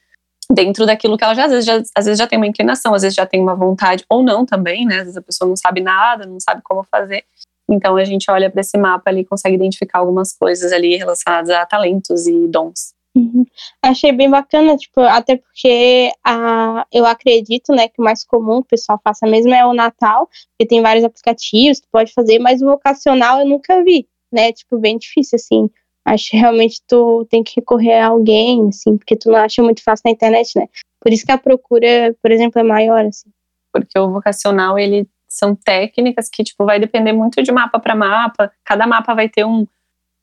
[0.50, 3.02] dentro daquilo que ela já às, vezes já às vezes já tem uma inclinação, às
[3.02, 5.80] vezes já tem uma vontade, ou não também, né, às vezes a pessoa não sabe
[5.80, 7.24] nada, não sabe como fazer,
[7.70, 11.50] então a gente olha para esse mapa ali e consegue identificar algumas coisas ali relacionadas
[11.50, 12.94] a talentos e dons.
[13.14, 13.44] Uhum.
[13.82, 18.64] Achei bem bacana, tipo, até porque a, eu acredito, né, que o mais comum o
[18.64, 22.66] pessoal faça mesmo é o Natal, porque tem vários aplicativos que pode fazer, mas o
[22.66, 25.70] vocacional eu nunca vi, né, tipo, bem difícil, assim.
[26.04, 29.82] Acho que realmente tu tem que recorrer a alguém, assim, porque tu não acha muito
[29.82, 30.66] fácil na internet, né.
[31.00, 33.30] Por isso que a procura, por exemplo, é maior, assim.
[33.72, 38.52] Porque o vocacional, ele são técnicas que, tipo, vai depender muito de mapa para mapa,
[38.64, 39.66] cada mapa vai ter um,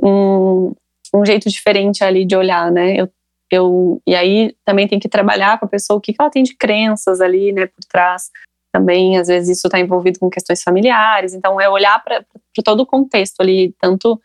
[0.01, 0.73] um,
[1.13, 2.95] um jeito diferente ali de olhar, né?
[2.95, 3.09] Eu,
[3.51, 6.43] eu, e aí também tem que trabalhar com a pessoa o que, que ela tem
[6.43, 8.29] de crenças ali, né, por trás.
[8.71, 11.33] Também, às vezes, isso está envolvido com questões familiares.
[11.33, 12.23] Então, é olhar para
[12.63, 14.21] todo o contexto ali, tanto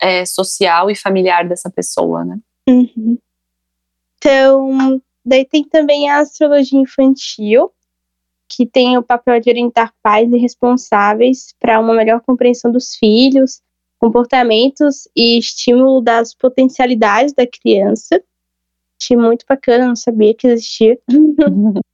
[0.00, 2.38] é, social e familiar dessa pessoa, né?
[2.68, 3.18] Uhum.
[4.16, 7.70] Então, daí tem também a astrologia infantil,
[8.48, 13.60] que tem o papel de orientar pais e responsáveis para uma melhor compreensão dos filhos,
[13.98, 18.22] comportamentos e estímulo das potencialidades da criança.
[19.00, 20.98] Achei muito bacana, não sabia que existia.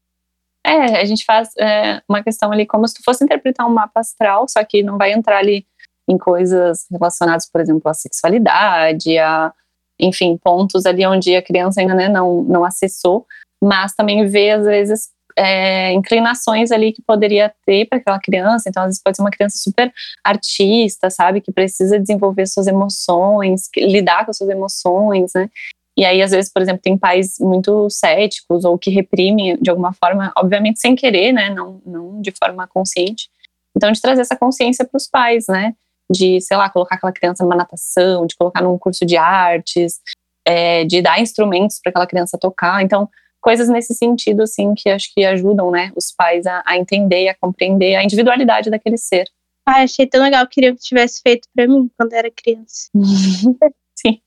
[0.66, 4.00] É, a gente faz é, uma questão ali como se tu fosse interpretar um mapa
[4.00, 5.64] astral, só que não vai entrar ali
[6.08, 9.52] em coisas relacionadas, por exemplo, à sexualidade, a,
[9.98, 13.26] enfim, pontos ali onde a criança ainda né, não, não acessou,
[13.62, 18.68] mas também vê, às vezes, é, inclinações ali que poderia ter para aquela criança.
[18.68, 19.92] Então, às vezes pode ser uma criança super
[20.24, 25.50] artista, sabe, que precisa desenvolver suas emoções, lidar com suas emoções, né?
[25.98, 29.94] E aí, às vezes, por exemplo, tem pais muito céticos ou que reprimem de alguma
[29.94, 31.50] forma, obviamente sem querer, né?
[31.50, 33.30] Não, não de forma consciente.
[33.74, 35.74] Então, de trazer essa consciência para os pais, né?
[36.10, 40.00] De, sei lá, colocar aquela criança numa natação, de colocar num curso de artes,
[40.44, 42.82] é, de dar instrumentos para aquela criança tocar.
[42.82, 43.08] Então,
[43.40, 47.28] coisas nesse sentido, assim, que acho que ajudam, né, os pais a, a entender e
[47.28, 49.26] a compreender a individualidade daquele ser.
[49.66, 52.88] Ah, achei tão legal, queria que tivesse feito para mim quando era criança.
[53.98, 54.20] Sim.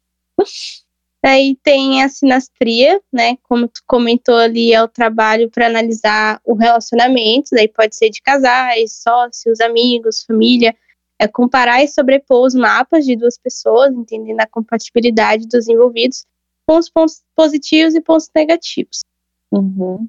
[1.23, 3.37] Aí tem a sinastria, né?
[3.43, 8.21] Como tu comentou ali, é o trabalho para analisar o relacionamento, daí pode ser de
[8.21, 10.75] casais, sócios, amigos, família.
[11.19, 16.23] É comparar e sobrepor os mapas de duas pessoas, entendendo a compatibilidade dos envolvidos
[16.65, 19.01] com os pontos positivos e pontos negativos.
[19.51, 20.07] Uhum.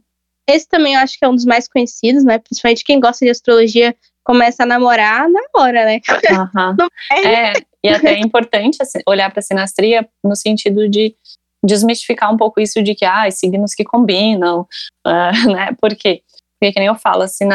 [0.48, 2.38] Esse também eu acho que é um dos mais conhecidos, né?
[2.38, 6.00] Principalmente quem gosta de astrologia começa a namorar na hora, né?
[6.30, 6.76] Uhum.
[7.26, 11.16] é, e até é importante assim, olhar para a sinastria no sentido de
[11.64, 14.66] desmistificar um pouco isso de que, ah, signos que combinam,
[15.06, 15.74] uh, né?
[15.80, 16.22] Por quê?
[16.58, 17.46] Porque, que nem eu falo, assim,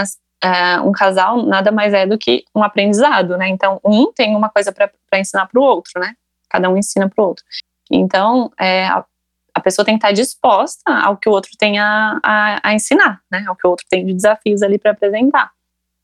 [0.44, 3.48] uh, um casal nada mais é do que um aprendizado, né?
[3.48, 6.14] Então, um tem uma coisa para ensinar para o outro, né?
[6.50, 7.44] Cada um ensina para o outro.
[7.92, 9.06] Então, é, a,
[9.54, 13.22] a, pessoa tem que estar disposta ao que o outro tem a, a, a ensinar,
[13.32, 13.44] né?
[13.48, 15.52] Ao que o outro tem de desafios ali para apresentar.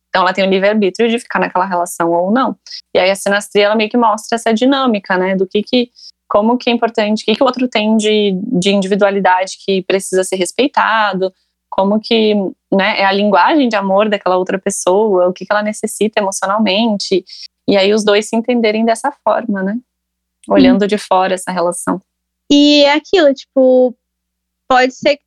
[0.09, 2.55] Então, ela tem o livre-arbítrio de ficar naquela relação ou não.
[2.93, 5.35] E aí, a sinastria, ela meio que mostra essa dinâmica, né?
[5.35, 5.91] Do que que
[6.27, 10.23] como que é importante, o que, que o outro tem de, de individualidade que precisa
[10.23, 11.33] ser respeitado,
[11.71, 12.35] como que
[12.71, 17.23] né, é a linguagem de amor daquela outra pessoa, o que, que ela necessita emocionalmente,
[17.67, 19.79] e aí os dois se entenderem dessa forma, né?
[20.49, 22.01] olhando de fora essa relação.
[22.51, 23.95] E é aquilo, tipo,
[24.67, 25.23] pode ser que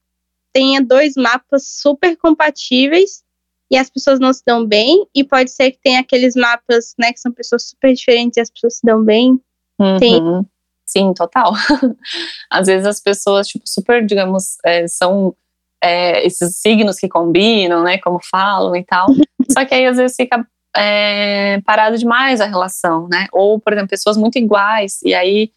[0.53, 3.23] tenha dois mapas super compatíveis
[3.71, 7.13] e as pessoas não se dão bem, e pode ser que tenha aqueles mapas, né,
[7.13, 9.41] que são pessoas super diferentes e as pessoas se dão bem.
[9.81, 9.97] Uhum.
[9.99, 10.23] Tem...
[10.87, 11.55] Sim, total.
[12.51, 15.35] Às vezes as pessoas, tipo, super, digamos, é, são
[15.85, 17.99] é, esses signos que combinam, né?
[17.99, 19.07] Como falam e tal.
[19.53, 23.27] Só que aí às vezes fica é, parado demais a relação, né?
[23.31, 25.51] Ou, por exemplo, pessoas muito iguais, e aí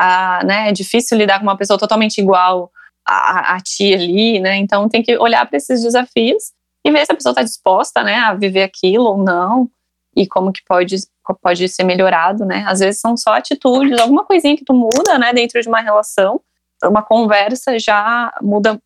[0.00, 2.72] a, né, é difícil lidar com uma pessoa totalmente igual
[3.06, 4.56] a, a ti ali, né?
[4.56, 6.52] Então tem que olhar para esses desafios
[6.82, 9.68] e ver se a pessoa está disposta, né, a viver aquilo ou não
[10.16, 10.96] e como que pode
[11.40, 12.64] pode ser melhorado, né?
[12.66, 16.40] Às vezes são só atitudes, alguma coisinha que tu muda, né, dentro de uma relação,
[16.82, 18.78] uma conversa já muda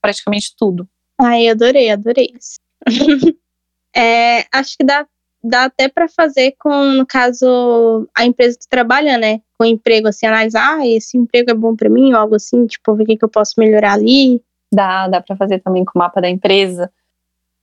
[0.00, 0.88] praticamente tudo.
[1.18, 2.32] Ai, adorei, adorei
[3.94, 5.06] é, acho que dá,
[5.42, 9.40] dá até para fazer com, no caso, a empresa que trabalha, né?
[9.58, 12.66] Com o emprego, assim, analisar, ah, esse emprego é bom para mim, ou algo assim,
[12.66, 14.42] tipo, ver o que, que eu posso melhorar ali.
[14.72, 16.92] Dá, dá para fazer também com o mapa da empresa,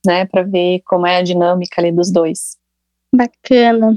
[0.05, 0.25] né?
[0.25, 2.57] Para ver como é a dinâmica ali dos dois.
[3.13, 3.95] Bacana.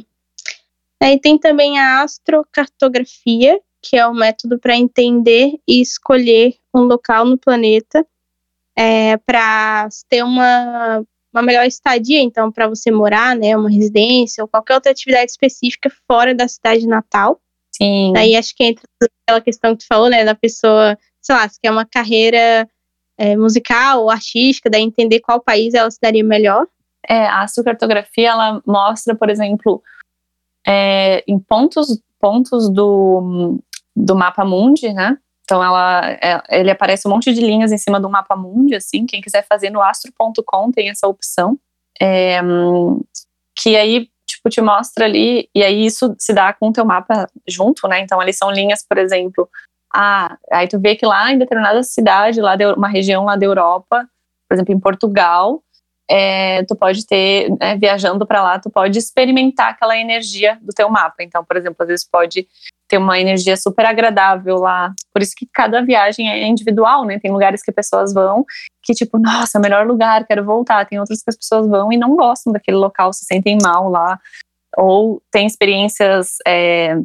[1.03, 7.25] Aí tem também a astrocartografia, que é o método para entender e escolher um local
[7.25, 8.05] no planeta
[8.77, 14.49] é, para ter uma, uma melhor estadia, então, para você morar, né, uma residência ou
[14.49, 17.41] qualquer outra atividade específica fora da cidade natal.
[17.73, 18.13] Sim.
[18.15, 18.85] Daí acho que entra
[19.23, 22.69] aquela questão que tu falou, né, da pessoa, sei lá, se quer uma carreira
[23.19, 26.67] é, musical ou artística, daí entender qual país ela se daria melhor.
[27.09, 29.83] É, a astrocartografia, ela mostra, por exemplo,
[30.67, 33.59] é, em pontos, pontos do,
[33.95, 35.17] do mapa mundi, né,
[35.47, 39.07] então ela, é, ele aparece um monte de linhas em cima do mapa mundi, assim.
[39.07, 41.57] Quem quiser fazer no astro.com tem essa opção.
[42.03, 42.41] É,
[43.57, 47.29] que aí, tipo, te mostra ali, e aí isso se dá com o teu mapa
[47.49, 48.01] junto, né?
[48.01, 49.49] Então ali são linhas, por exemplo,
[49.95, 53.47] ah, aí tu vê que lá em determinada cidade, lá de uma região lá da
[53.47, 54.05] Europa,
[54.49, 55.63] por exemplo, em Portugal,
[56.09, 60.89] é, tu pode ter, né, viajando para lá, tu pode experimentar aquela energia do teu
[60.89, 61.23] mapa.
[61.23, 62.47] Então, por exemplo, às vezes pode
[62.89, 64.93] ter uma energia super agradável lá.
[65.13, 67.19] Por isso que cada viagem é individual, né?
[67.19, 68.45] Tem lugares que pessoas vão
[68.83, 70.87] que, tipo, nossa, melhor lugar, quero voltar.
[70.87, 74.19] Tem outros que as pessoas vão e não gostam daquele local, se sentem mal lá.
[74.77, 76.97] Ou tem experiências é,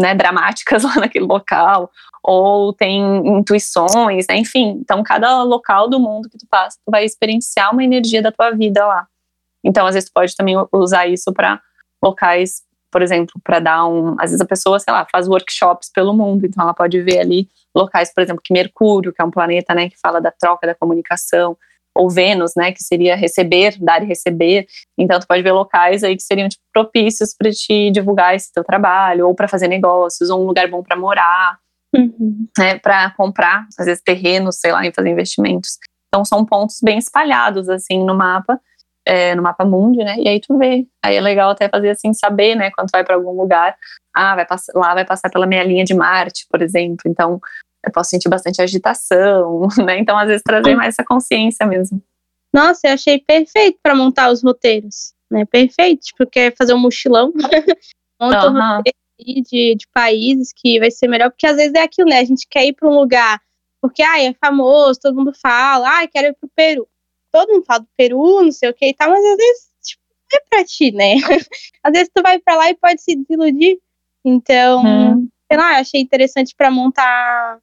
[0.00, 1.90] né, dramáticas lá naquele local.
[2.22, 3.02] Ou tem
[3.38, 4.36] intuições, né?
[4.38, 8.32] Enfim, então cada local do mundo que tu passa, tu vai experienciar uma energia da
[8.32, 9.06] tua vida lá.
[9.62, 11.60] Então, às vezes, tu pode também usar isso para
[12.02, 12.62] locais
[12.94, 14.14] por exemplo, para dar um.
[14.20, 17.48] Às vezes a pessoa, sei lá, faz workshops pelo mundo, então ela pode ver ali
[17.74, 20.76] locais, por exemplo, que Mercúrio, que é um planeta, né, que fala da troca, da
[20.76, 21.56] comunicação,
[21.94, 24.66] ou Vênus, né, que seria receber, dar e receber.
[24.98, 28.64] Então tu pode ver locais aí que seriam tipo, propícios para te divulgar esse teu
[28.64, 31.58] trabalho, ou para fazer negócios, ou um lugar bom para morar,
[31.94, 32.46] uhum.
[32.58, 35.78] né, para comprar, às vezes terrenos, sei lá, e fazer investimentos.
[36.08, 38.60] Então são pontos bem espalhados assim no mapa
[39.06, 40.16] é, no mapa mundi, né?
[40.18, 40.86] E aí tu vê.
[41.04, 42.70] Aí é legal até fazer assim, saber, né?
[42.70, 43.76] Quando tu vai para algum lugar,
[44.14, 47.02] ah, vai passar, lá vai passar pela minha linha de Marte, por exemplo.
[47.06, 47.40] Então
[47.84, 49.98] eu posso sentir bastante agitação, né?
[49.98, 52.02] Então às vezes trazer mais essa consciência mesmo.
[52.52, 55.44] Nossa, eu achei perfeito para montar os roteiros, né?
[55.44, 57.32] Perfeito, porque tipo, fazer um mochilão,
[58.20, 58.56] monta uhum.
[58.56, 62.18] um roteiro de, de países que vai ser melhor, porque às vezes é aquilo, né?
[62.18, 63.40] A gente quer ir para um lugar
[63.80, 66.88] porque ah, é famoso, todo mundo fala, ah, quero ir pro Peru
[67.34, 70.02] todo mundo fala do Peru, não sei o que e tal, mas às vezes tipo,
[70.08, 71.14] não é pra ti, né?
[71.82, 73.78] às vezes tu vai pra lá e pode se desiludir.
[74.24, 75.28] Então, hum.
[75.50, 77.58] sei lá, achei interessante para montar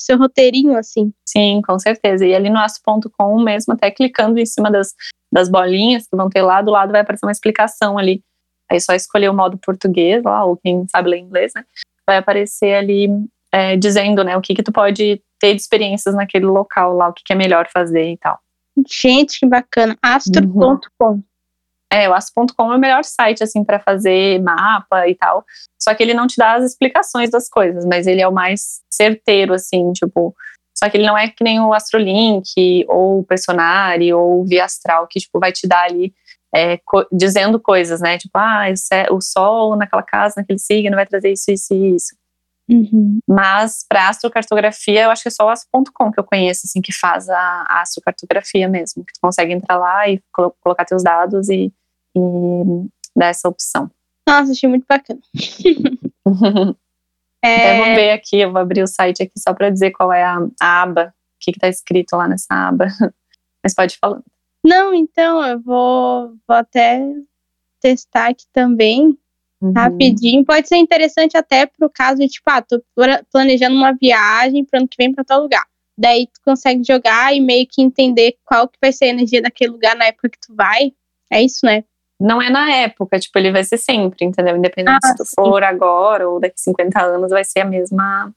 [0.00, 1.12] seu roteirinho, assim.
[1.26, 2.26] Sim, com certeza.
[2.26, 4.94] E ali no aço.com mesmo, até clicando em cima das,
[5.32, 8.22] das bolinhas que vão ter lá, do lado vai aparecer uma explicação ali.
[8.70, 11.64] Aí é só escolher o modo português lá, ou quem sabe ler inglês, né?
[12.06, 13.08] Vai aparecer ali
[13.52, 17.12] é, dizendo, né, o que que tu pode ter de experiências naquele local lá, o
[17.12, 18.38] que, que é melhor fazer e tal.
[18.88, 19.96] Gente, que bacana.
[20.02, 21.04] Astro.com.
[21.04, 21.22] Uhum.
[21.92, 25.44] É, o astro.com é o melhor site, assim, para fazer mapa e tal.
[25.80, 28.80] Só que ele não te dá as explicações das coisas, mas ele é o mais
[28.92, 30.34] certeiro, assim, tipo.
[30.78, 34.64] Só que ele não é que nem o Astrolink, ou o Personari, ou o Via
[34.64, 36.14] Astral, que, tipo, vai te dar ali
[36.54, 38.18] é, co dizendo coisas, né?
[38.18, 38.66] Tipo, ah,
[39.10, 42.16] o Sol naquela casa, naquele signo, vai trazer isso, isso e isso.
[42.68, 43.18] Uhum.
[43.26, 46.92] Mas para astrocartografia, eu acho que é só o astro.com que eu conheço, assim, que
[46.92, 49.04] faz a, astrocartografia mesmo.
[49.04, 51.72] Que tu consegue entrar lá e colo colocar teus dados e,
[52.16, 52.20] e
[53.16, 53.90] dar essa opção.
[54.28, 55.20] Nossa, achei muito bacana.
[57.42, 57.54] é...
[57.54, 60.22] Até vou ver aqui, eu vou abrir o site aqui só para dizer qual é
[60.22, 62.86] a, a aba, o que está escrito lá nessa aba.
[63.62, 64.24] Mas pode ir falando.
[64.64, 67.02] Não, então eu vou, vou até
[67.80, 69.18] testar aqui também.
[69.60, 69.72] Uhum.
[69.72, 70.44] Rapidinho.
[70.44, 72.82] Pode ser interessante até pro caso de, tipo, ah, tô
[73.30, 75.66] planejando uma viagem pro ano que vem pra tal lugar.
[75.98, 79.72] Daí tu consegue jogar e meio que entender qual que vai ser a energia daquele
[79.72, 80.92] lugar na época que tu vai.
[81.30, 81.84] É isso, né?
[82.20, 84.56] Não é na época, tipo, ele vai ser sempre, entendeu?
[84.56, 88.30] Independente ah, se tu for agora ou daqui 50 anos, vai ser a mesma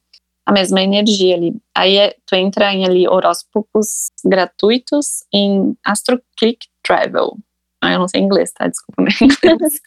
[0.45, 1.55] a mesma energia ali.
[1.75, 7.37] Aí é, tu entra em ali horóscopos gratuitos em AstroClick Travel.
[7.81, 8.67] Ah, eu não sei inglês, tá?
[8.67, 9.81] Desculpa meu inglês.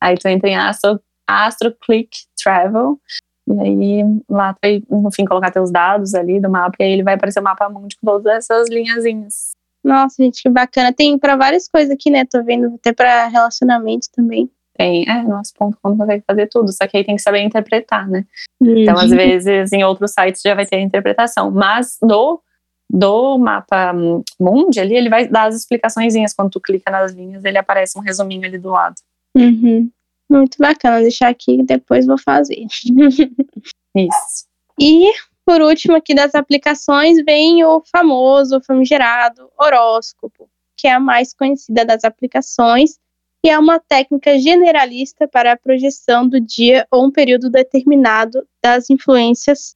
[0.00, 2.10] aí tu entra em Astro, AstroClick
[2.40, 3.00] Travel
[3.48, 6.92] e aí lá tu vai, no fim, colocar teus dados ali do mapa e aí
[6.92, 9.57] ele vai aparecer o mapa mundo com todas essas linhazinhas.
[9.84, 10.92] Nossa, gente, que bacana.
[10.92, 12.24] Tem para várias coisas aqui, né?
[12.24, 14.50] Tô vendo até para relacionamento também.
[14.78, 18.08] Tem, é, nosso ponto como consegue fazer tudo, só que aí tem que saber interpretar,
[18.08, 18.24] né?
[18.60, 18.78] Uhum.
[18.78, 22.40] Então, às vezes, em outros sites já vai ter a interpretação, mas do,
[22.88, 23.92] do mapa
[24.38, 28.02] Mundi ali, ele vai dar as explicações, quando tu clica nas linhas, ele aparece um
[28.02, 28.94] resuminho ali do lado.
[29.36, 29.90] Uhum.
[30.30, 32.64] Muito bacana, deixar aqui depois vou fazer.
[33.96, 34.46] Isso.
[34.78, 35.10] E
[35.48, 40.46] por último aqui das aplicações vem o famoso, famigerado horóscopo,
[40.76, 42.98] que é a mais conhecida das aplicações
[43.42, 48.90] que é uma técnica generalista para a projeção do dia ou um período determinado das
[48.90, 49.74] influências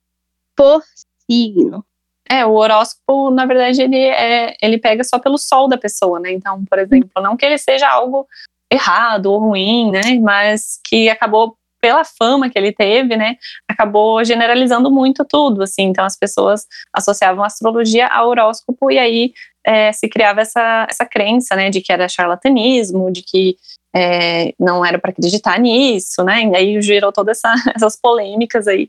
[0.54, 0.82] por
[1.30, 1.82] signo.
[2.28, 6.32] É, o horóscopo, na verdade, ele, é, ele pega só pelo sol da pessoa, né?
[6.32, 8.26] Então, por exemplo, não que ele seja algo
[8.70, 10.18] errado ou ruim, né?
[10.20, 13.36] Mas que acabou pela fama que ele teve, né,
[13.68, 15.82] acabou generalizando muito tudo, assim.
[15.82, 16.64] Então as pessoas
[16.94, 19.32] associavam astrologia ao horóscopo e aí
[19.66, 23.56] é, se criava essa, essa crença, né, de que era charlatanismo, de que
[23.94, 28.88] é, não era para acreditar nisso, né, e aí gerou todas essa, essas polêmicas aí,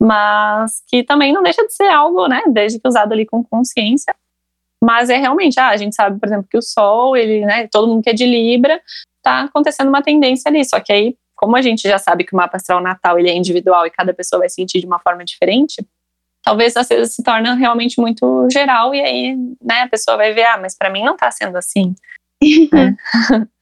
[0.00, 4.14] mas que também não deixa de ser algo, né, desde que usado ali com consciência,
[4.82, 7.88] mas é realmente, ah, a gente sabe, por exemplo, que o Sol, ele, né, todo
[7.88, 8.80] mundo que é de Libra,
[9.22, 12.36] tá acontecendo uma tendência ali, só que aí, como a gente já sabe que o
[12.36, 15.86] mapa astral natal, ele é individual e cada pessoa vai sentir de uma forma diferente,
[16.42, 20.44] talvez às vezes se torna realmente muito geral e aí, né, a pessoa vai ver,
[20.44, 21.94] ah, mas para mim não tá sendo assim.
[22.72, 22.96] né?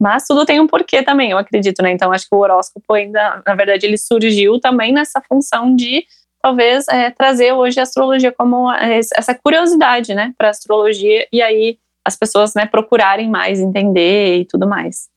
[0.00, 1.92] Mas tudo tem um porquê também, eu acredito, né?
[1.92, 6.06] Então acho que o horóscopo ainda, na verdade, ele surgiu também nessa função de
[6.42, 12.16] talvez é, trazer hoje a astrologia como essa curiosidade, né, para astrologia e aí as
[12.16, 15.09] pessoas, né, procurarem mais entender e tudo mais.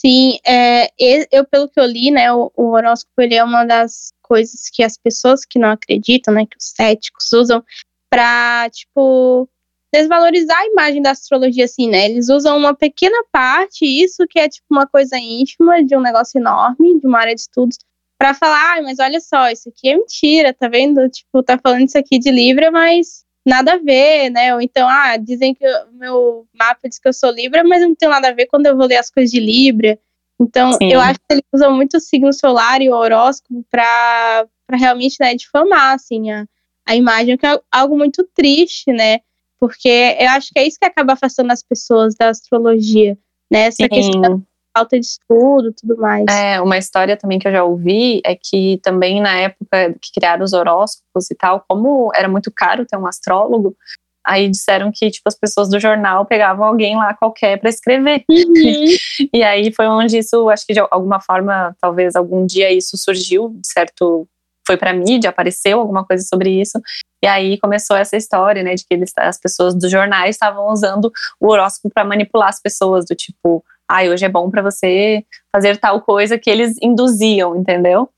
[0.00, 0.92] Sim, é,
[1.32, 4.82] eu pelo que eu li, né, o, o horóscopo ele é uma das coisas que
[4.82, 7.64] as pessoas que não acreditam, né, que os céticos usam
[8.08, 9.48] para tipo
[9.92, 12.04] desvalorizar a imagem da astrologia assim, né?
[12.04, 16.38] Eles usam uma pequena parte, isso que é tipo uma coisa ínfima de um negócio
[16.38, 17.78] enorme, de uma área de estudos,
[18.18, 21.08] para falar, ah, mas olha só, isso aqui é mentira, tá vendo?
[21.08, 24.54] Tipo, tá falando isso aqui de Libra, mas nada a ver, né?
[24.54, 27.94] Ou então, ah, dizem que o meu mapa diz que eu sou Libra, mas não
[27.94, 29.98] tem nada a ver quando eu vou ler as coisas de Libra.
[30.40, 30.92] Então, Sim.
[30.92, 35.34] eu acho que eles usam muito o signo solar e o horóscopo para realmente né,
[35.34, 36.46] difamar assim, a,
[36.86, 39.20] a imagem, que é algo muito triste, né?
[39.58, 43.18] Porque eu acho que é isso que acaba afastando as pessoas da astrologia,
[43.50, 43.62] né?
[43.62, 43.88] Essa Sim.
[43.88, 44.46] questão
[44.78, 46.24] falta de estudo tudo mais.
[46.30, 50.44] É, uma história também que eu já ouvi é que também na época que criaram
[50.44, 53.76] os horóscopos e tal, como era muito caro ter um astrólogo,
[54.24, 58.24] aí disseram que tipo as pessoas do jornal pegavam alguém lá qualquer para escrever.
[58.30, 58.44] Uhum.
[59.32, 63.58] e aí foi onde isso, acho que de alguma forma, talvez algum dia isso surgiu,
[63.64, 64.28] certo?
[64.66, 66.78] Foi para mídia, apareceu alguma coisa sobre isso.
[67.24, 71.10] E aí começou essa história, né, de que eles, as pessoas dos jornais estavam usando
[71.40, 75.24] o horóscopo para manipular as pessoas, do tipo, ah, hoje é bom para você
[75.54, 78.08] fazer tal coisa que eles induziam, entendeu?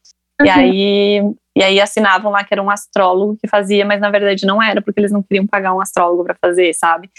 [0.41, 0.47] Uhum.
[0.47, 4.47] E aí e aí assinavam lá que era um astrólogo que fazia, mas na verdade
[4.47, 7.11] não era, porque eles não queriam pagar um astrólogo para fazer, sabe?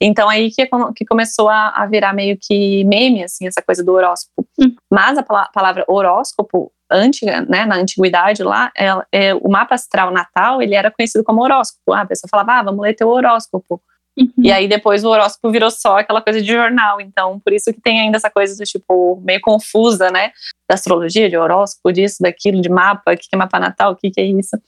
[0.00, 0.66] Então aí que,
[0.96, 4.46] que começou a, a, virar meio que meme, assim, essa coisa do horóscopo.
[4.58, 4.74] Uhum.
[4.90, 10.62] Mas a palavra horóscopo, antiga, né, na antiguidade lá, é, é, o mapa astral natal,
[10.62, 11.92] ele era conhecido como horóscopo.
[11.92, 13.82] Ah, a pessoa falava, ah, vamos ler teu horóscopo.
[14.20, 14.32] Uhum.
[14.38, 17.00] E aí depois o horóscopo virou só aquela coisa de jornal.
[17.00, 20.32] Então, por isso que tem ainda essa coisa do tipo, meio confusa, né?
[20.68, 24.12] Da astrologia, de horóscopo, disso, daquilo, de mapa, o que é mapa natal, o que
[24.18, 24.58] é isso.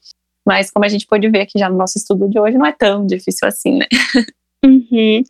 [0.46, 2.72] Mas como a gente pode ver aqui já no nosso estudo de hoje, não é
[2.72, 3.86] tão difícil assim, né?
[4.64, 5.22] Uhum.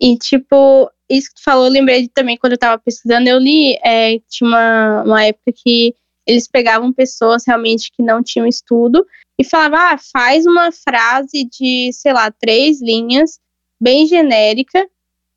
[0.00, 3.76] E tipo, isso que tu falou, eu lembrei também quando eu tava pesquisando, eu li,
[3.84, 5.94] é, tinha uma, uma época que
[6.26, 9.04] eles pegavam pessoas realmente que não tinham estudo
[9.38, 13.39] e falavam, ah, faz uma frase de, sei lá, três linhas
[13.80, 14.88] bem genérica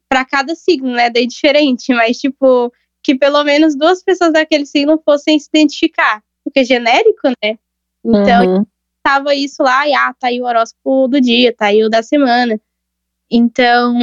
[0.10, 1.10] para cada signo, né?
[1.10, 2.72] Daí diferente, mas tipo,
[3.04, 6.24] que pelo menos duas pessoas daquele signo fossem se identificar.
[6.44, 7.58] Porque é genérico, né?
[8.06, 8.66] Então, uhum.
[9.02, 12.04] tava isso lá, e ah, tá aí o horóscopo do dia, tá aí o da
[12.04, 12.60] semana.
[13.32, 13.98] Então,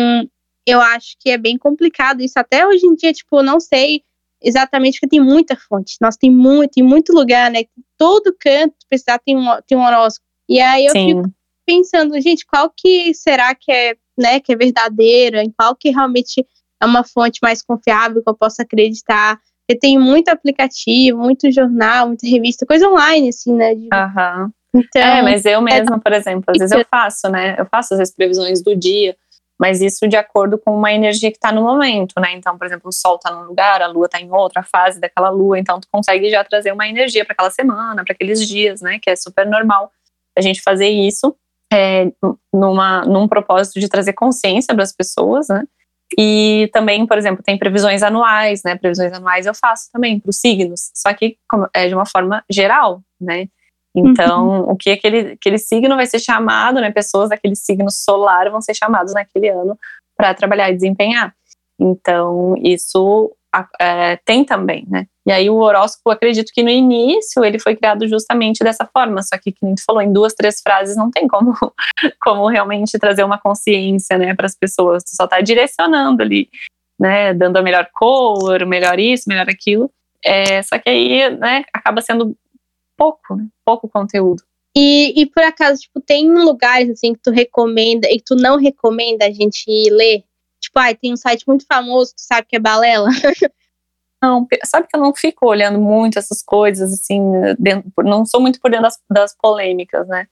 [0.66, 2.38] eu acho que é bem complicado isso.
[2.38, 4.02] Até hoje em dia, tipo, não sei
[4.42, 5.96] exatamente porque tem muita fonte.
[6.00, 7.64] Nós tem muito, em muito lugar, né?
[7.98, 10.26] Todo canto precisar tem um, tem um horóscopo.
[10.48, 11.06] E aí eu Sim.
[11.08, 11.34] fico
[11.66, 16.46] pensando, gente, qual que será que é né, que é verdadeira, em qual que realmente
[16.80, 19.38] é uma fonte mais confiável que eu possa acreditar.
[19.66, 23.74] Porque tem muito aplicativo, muito jornal, muita revista, coisa online, assim, né?
[23.74, 23.82] De...
[23.92, 24.50] Uhum.
[24.74, 27.56] Então, é, mas eu mesma, por exemplo, às vezes eu faço, né?
[27.58, 29.16] Eu faço as previsões do dia,
[29.58, 32.32] mas isso de acordo com uma energia que está no momento, né?
[32.32, 35.28] Então, por exemplo, o sol está num lugar, a lua está em outra fase daquela
[35.28, 38.98] lua, então tu consegue já trazer uma energia para aquela semana, para aqueles dias, né?
[39.00, 39.90] Que é super normal
[40.36, 41.36] a gente fazer isso
[41.72, 42.10] é,
[42.52, 45.64] numa, num propósito de trazer consciência para as pessoas, né?
[46.18, 48.76] E também, por exemplo, tem previsões anuais, né?
[48.76, 51.36] Previsões anuais eu faço também para os signos, só que
[51.72, 53.46] é de uma forma geral, né?
[53.94, 54.70] Então, uhum.
[54.70, 56.90] o que aquele, aquele signo vai ser chamado, né?
[56.90, 59.76] Pessoas daquele signo solar vão ser chamados naquele ano
[60.16, 61.34] para trabalhar e desempenhar.
[61.78, 63.34] Então, isso
[63.80, 65.06] é, tem também, né?
[65.26, 69.36] E aí o horóscopo, acredito que no início ele foi criado justamente dessa forma, só
[69.38, 71.52] que, como tu falou, em duas, três frases não tem como,
[72.22, 75.04] como realmente trazer uma consciência, né, para as pessoas.
[75.04, 76.48] Tu só está direcionando ali,
[76.98, 79.90] né, dando a melhor cor, melhor isso, melhor aquilo.
[80.24, 82.36] É, só que aí, né, acaba sendo
[82.96, 84.42] pouco, né, pouco conteúdo.
[84.76, 88.56] E, e por acaso, tipo, tem lugares assim que tu recomenda e que tu não
[88.56, 90.22] recomenda a gente ler?
[90.60, 93.08] Tipo, ai, tem um site muito famoso, tu sabe que é Balela?
[94.22, 97.22] Não, sabe que eu não fico olhando muito essas coisas, assim,
[97.58, 100.28] dentro, não sou muito por dentro das, das polêmicas, né?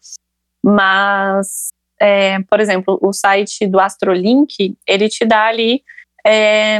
[0.63, 1.69] Mas,
[1.99, 5.83] é, por exemplo, o site do Astrolink, ele te dá ali,
[6.27, 6.79] é,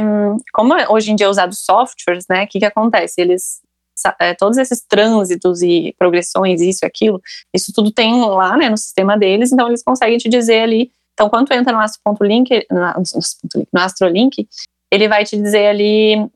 [0.53, 2.43] como hoje em dia é usado softwares, né?
[2.43, 3.19] O que, que acontece?
[3.19, 3.59] Eles,
[4.19, 7.19] é, todos esses trânsitos e progressões, isso e aquilo,
[7.51, 10.91] isso tudo tem lá, né, no sistema deles, então eles conseguem te dizer ali.
[11.19, 14.47] Então, quando tu entra no Astro.link, no Astrolink,
[14.89, 16.31] ele vai te dizer ali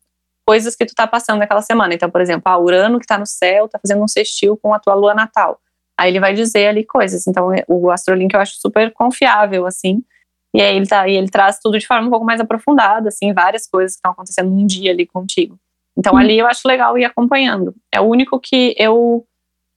[0.46, 1.94] coisas que tu tá passando naquela semana.
[1.94, 4.74] Então, por exemplo, a ah, Urano que tá no céu tá fazendo um sextil com
[4.74, 5.58] a tua lua natal.
[5.98, 7.26] Aí ele vai dizer ali coisas.
[7.28, 10.04] Então, o Astrolink eu acho super confiável, assim.
[10.54, 13.32] E aí ele, tá, e ele traz tudo de forma um pouco mais aprofundada, assim,
[13.32, 15.58] várias coisas que estão acontecendo num dia ali contigo.
[15.98, 16.18] Então, hum.
[16.18, 17.74] ali eu acho legal ir acompanhando.
[17.90, 19.26] É o único que eu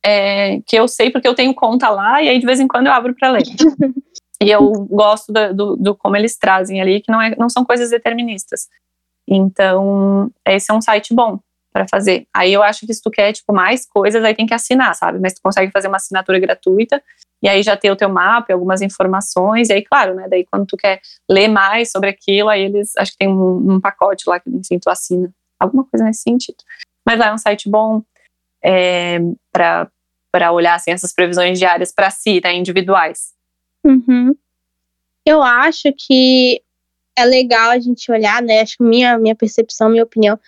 [0.04, 2.88] é, que eu sei porque eu tenho conta lá e aí de vez em quando
[2.88, 3.44] eu abro para ler.
[4.42, 7.64] e eu gosto do, do, do, como eles trazem ali, que não, é, não são
[7.64, 8.68] coisas deterministas.
[9.28, 11.40] Então, esse é um site bom
[11.72, 12.26] para fazer.
[12.34, 15.18] Aí eu acho que se tu quer, tipo, mais coisas, aí tem que assinar, sabe?
[15.18, 17.02] Mas tu consegue fazer uma assinatura gratuita
[17.42, 20.26] e aí já ter o teu mapa, algumas informações, e aí, claro, né?
[20.28, 21.00] Daí quando tu quer
[21.30, 24.78] ler mais sobre aquilo, aí eles, acho que tem um, um pacote lá que, enfim,
[24.78, 25.30] tu assina.
[25.58, 26.58] Alguma coisa nesse sentido.
[27.06, 28.02] Mas lá é um site bom
[28.62, 29.18] é,
[29.52, 32.54] para olhar, assim, essas previsões diárias para si, né?
[32.54, 33.35] Individuais.
[33.84, 34.34] Uhum.
[35.24, 36.62] Eu acho que
[37.16, 38.60] é legal a gente olhar, né?
[38.60, 40.38] Acho que minha, minha percepção, minha opinião,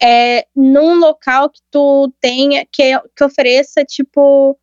[0.00, 4.58] é num local que tu tenha, que, que ofereça, tipo,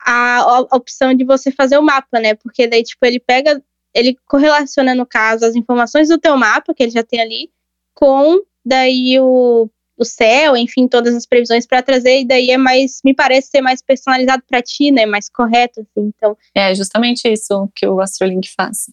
[0.00, 2.34] a, a opção de você fazer o mapa, né?
[2.34, 3.62] Porque daí, tipo, ele pega,
[3.94, 7.50] ele correlaciona, no caso, as informações do teu mapa, que ele já tem ali,
[7.94, 9.68] com daí o,
[10.00, 13.60] o céu, enfim, todas as previsões para trazer, e daí é mais, me parece ser
[13.60, 15.04] mais personalizado para ti, né?
[15.04, 16.36] Mais correto, assim, então.
[16.54, 18.86] É justamente isso que o Astrolink faz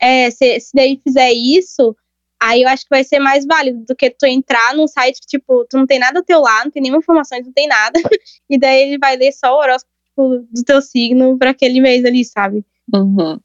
[0.00, 1.94] é, se, se daí fizer isso,
[2.40, 5.26] aí eu acho que vai ser mais válido do que tu entrar num site que,
[5.26, 8.00] tipo, tu não tem nada ao teu lado, não tem nenhuma informação, não tem nada,
[8.48, 12.04] e daí ele vai ler só o horóscopo tipo, do teu signo para aquele mês
[12.04, 12.64] ali, sabe?
[12.92, 13.38] Uhum.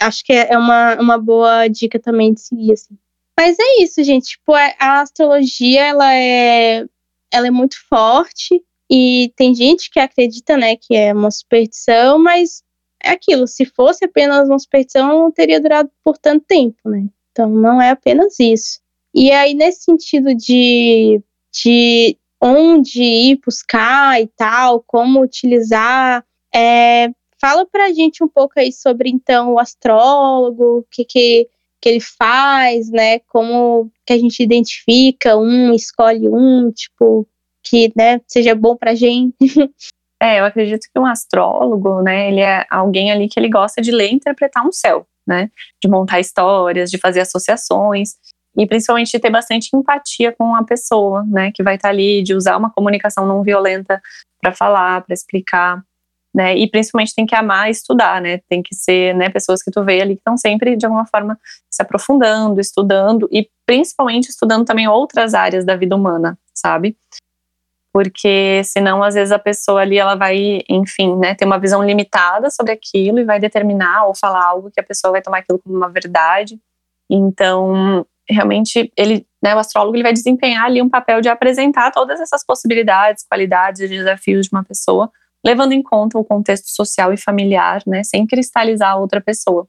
[0.00, 2.96] Acho que é uma, uma boa dica também de seguir, assim.
[3.38, 4.28] Mas é isso, gente.
[4.28, 6.84] Tipo, é, a astrologia, ela é,
[7.32, 12.62] ela é muito forte, e tem gente que acredita, né, que é uma superstição, mas
[13.02, 17.06] é aquilo, se fosse apenas uma superstição, não teria durado por tanto tempo, né?
[17.30, 18.80] Então não é apenas isso.
[19.14, 21.20] E aí, nesse sentido de,
[21.52, 27.10] de onde ir buscar e tal, como utilizar, é,
[27.40, 31.48] fala pra gente um pouco aí sobre então o astrólogo, o que, que,
[31.80, 33.18] que ele faz, né?
[33.20, 37.28] Como que a gente identifica um, escolhe um, tipo,
[37.64, 39.34] que né, seja bom pra gente.
[40.18, 43.90] É, eu acredito que um astrólogo, né, ele é alguém ali que ele gosta de
[43.90, 45.50] ler e interpretar um céu, né,
[45.82, 48.14] de montar histórias, de fazer associações
[48.56, 52.22] e principalmente de ter bastante empatia com a pessoa, né, que vai estar tá ali,
[52.22, 54.00] de usar uma comunicação não violenta
[54.40, 55.84] para falar, para explicar,
[56.36, 59.82] né, e principalmente tem que amar estudar, né, tem que ser, né, pessoas que tu
[59.82, 61.38] vê ali que estão sempre de alguma forma
[61.70, 66.94] se aprofundando, estudando e principalmente estudando também outras áreas da vida humana, sabe?
[67.96, 72.50] porque senão às vezes a pessoa ali ela vai, enfim, né, ter uma visão limitada
[72.50, 75.74] sobre aquilo e vai determinar ou falar algo que a pessoa vai tomar aquilo como
[75.74, 76.60] uma verdade.
[77.10, 82.20] Então, realmente ele, né, o astrólogo ele vai desempenhar ali um papel de apresentar todas
[82.20, 85.10] essas possibilidades, qualidades e desafios de uma pessoa,
[85.46, 89.68] levando em conta o contexto social e familiar, né, sem cristalizar a outra pessoa.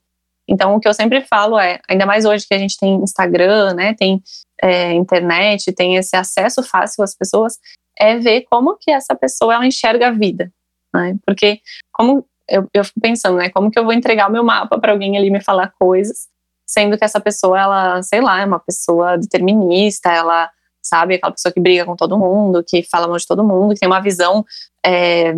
[0.50, 3.76] Então, o que eu sempre falo é, ainda mais hoje que a gente tem Instagram,
[3.76, 4.24] né, tem
[4.60, 7.60] é, internet, tem esse acesso fácil às pessoas,
[8.00, 10.52] é ver como que essa pessoa ela enxerga a vida,
[10.94, 11.16] né?
[11.26, 11.60] Porque
[11.92, 13.50] como eu, eu fico pensando, né?
[13.50, 16.28] Como que eu vou entregar o meu mapa para alguém ali me falar coisas,
[16.66, 20.50] sendo que essa pessoa, ela, sei lá, é uma pessoa determinista, ela
[20.88, 23.80] sabe, aquela pessoa que briga com todo mundo, que fala mal de todo mundo, que
[23.80, 24.46] tem uma visão,
[24.86, 25.34] é,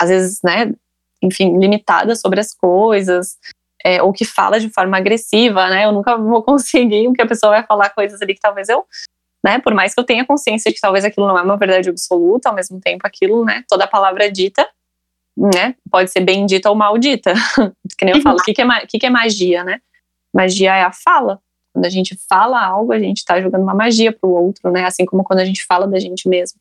[0.00, 0.72] às vezes, né,
[1.22, 3.36] enfim, limitada sobre as coisas,
[3.84, 5.84] é, ou que fala de forma agressiva, né?
[5.84, 8.84] Eu nunca vou conseguir, porque a pessoa vai falar coisas ali que talvez eu,
[9.44, 9.58] né?
[9.60, 12.48] Por mais que eu tenha consciência de que talvez aquilo não é uma verdade absoluta,
[12.48, 13.64] ao mesmo tempo aquilo, né?
[13.68, 14.68] Toda palavra dita,
[15.36, 15.74] né?
[15.90, 17.32] Pode ser bem dita ou maldita.
[17.96, 19.80] que nem eu falo, o que, que, é, que, que é magia, né?
[20.34, 21.40] Magia é a fala.
[21.72, 24.84] Quando a gente fala algo, a gente está jogando uma magia para o outro, né?
[24.84, 26.58] Assim como quando a gente fala da gente mesmo.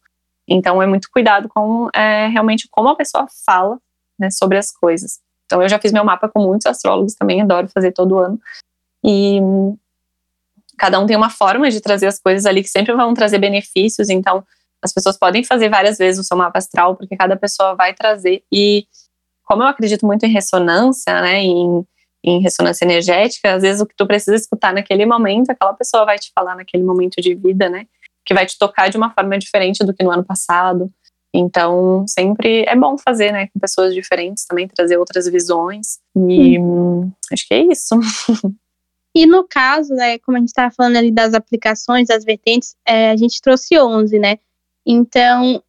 [0.47, 3.80] Então é muito cuidado com é, realmente como a pessoa fala
[4.19, 5.19] né, sobre as coisas.
[5.45, 8.39] Então eu já fiz meu mapa com muitos astrólogos também, adoro fazer todo ano.
[9.03, 9.39] E
[10.77, 14.09] cada um tem uma forma de trazer as coisas ali que sempre vão trazer benefícios,
[14.09, 14.43] então
[14.81, 18.43] as pessoas podem fazer várias vezes o seu mapa astral, porque cada pessoa vai trazer.
[18.51, 18.85] E
[19.43, 21.85] como eu acredito muito em ressonância, né, em,
[22.23, 26.19] em ressonância energética, às vezes o que tu precisa escutar naquele momento, aquela pessoa vai
[26.19, 27.88] te falar naquele momento de vida, né,
[28.26, 30.91] que vai te tocar de uma forma diferente do que no ano passado.
[31.34, 35.99] Então, sempre é bom fazer, né, com pessoas diferentes também, trazer outras visões.
[36.15, 37.11] E hum.
[37.31, 37.95] acho que é isso.
[39.18, 43.11] E no caso, né, como a gente estava falando ali das aplicações, das vertentes, é,
[43.11, 44.38] a gente trouxe 11, né?
[44.85, 45.64] Então,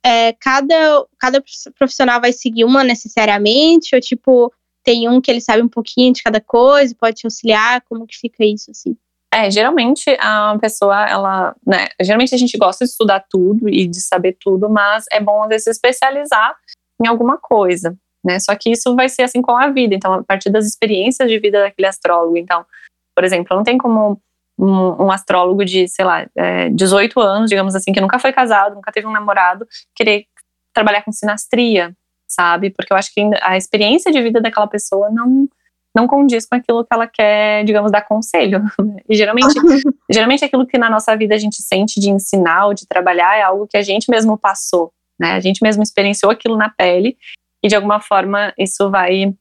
[0.00, 1.42] é, cada, cada
[1.76, 4.52] profissional vai seguir uma necessariamente, ou tipo,
[4.84, 8.16] tem um que ele sabe um pouquinho de cada coisa, pode te auxiliar, como que
[8.16, 8.96] fica isso, assim?
[9.34, 14.00] É, geralmente a pessoa, ela, né, geralmente a gente gosta de estudar tudo e de
[14.00, 16.56] saber tudo, mas é bom às vezes se especializar
[17.02, 20.22] em alguma coisa, né, só que isso vai ser assim com a vida, então a
[20.22, 22.64] partir das experiências de vida daquele astrólogo, então,
[23.12, 24.20] por exemplo, não tem como
[24.56, 28.76] um, um astrólogo de, sei lá, é, 18 anos, digamos assim, que nunca foi casado,
[28.76, 29.66] nunca teve um namorado,
[29.96, 30.26] querer
[30.72, 31.92] trabalhar com sinastria,
[32.28, 35.48] sabe, porque eu acho que a experiência de vida daquela pessoa não
[35.94, 38.62] não condiz com aquilo que ela quer, digamos, dar conselho.
[38.84, 38.96] Né?
[39.08, 39.54] E geralmente,
[40.10, 43.42] geralmente aquilo que na nossa vida a gente sente de ensinar ou de trabalhar é
[43.42, 45.32] algo que a gente mesmo passou, né?
[45.32, 47.16] A gente mesmo experienciou aquilo na pele
[47.62, 49.32] e de alguma forma isso vai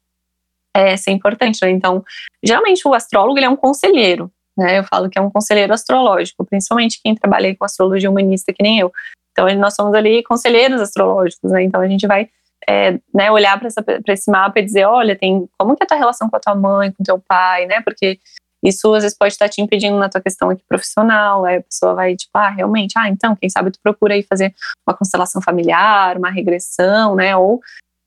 [0.75, 1.59] é, ser importante.
[1.63, 1.71] Né?
[1.71, 2.03] Então,
[2.43, 4.79] geralmente o astrólogo ele é um conselheiro, né?
[4.79, 8.79] Eu falo que é um conselheiro astrológico, principalmente quem trabalha com astrologia humanista que nem
[8.79, 8.91] eu.
[9.31, 11.63] Então, nós somos ali conselheiros astrológicos, né?
[11.63, 12.29] Então a gente vai
[12.67, 15.97] é, né, olhar para esse mapa e dizer, olha, tem como que é a tua
[15.97, 17.81] relação com a tua mãe, com teu pai, né?
[17.81, 18.19] Porque
[18.63, 21.43] isso às vezes pode estar te impedindo na tua questão aqui profissional.
[21.43, 24.53] Aí a pessoa vai, tipo, ah, realmente, ah, então, quem sabe tu procura aí fazer
[24.87, 27.35] uma constelação familiar, uma regressão, né?
[27.35, 27.59] Ou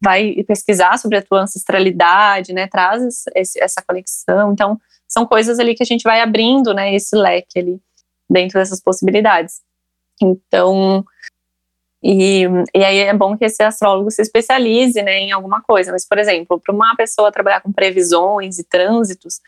[0.03, 2.66] vai pesquisar sobre a tua ancestralidade, né?
[2.66, 4.53] Traz esse, essa conexão.
[4.53, 6.95] Então, são coisas ali que a gente vai abrindo, né?
[6.95, 7.81] Esse leque ali
[8.28, 9.61] dentro dessas possibilidades.
[10.20, 11.05] Então,
[12.02, 12.44] e,
[12.74, 15.93] e aí é bom que esse astrólogo se especialize né, em alguma coisa.
[15.93, 19.40] Mas, por exemplo, para uma pessoa trabalhar com previsões e trânsitos,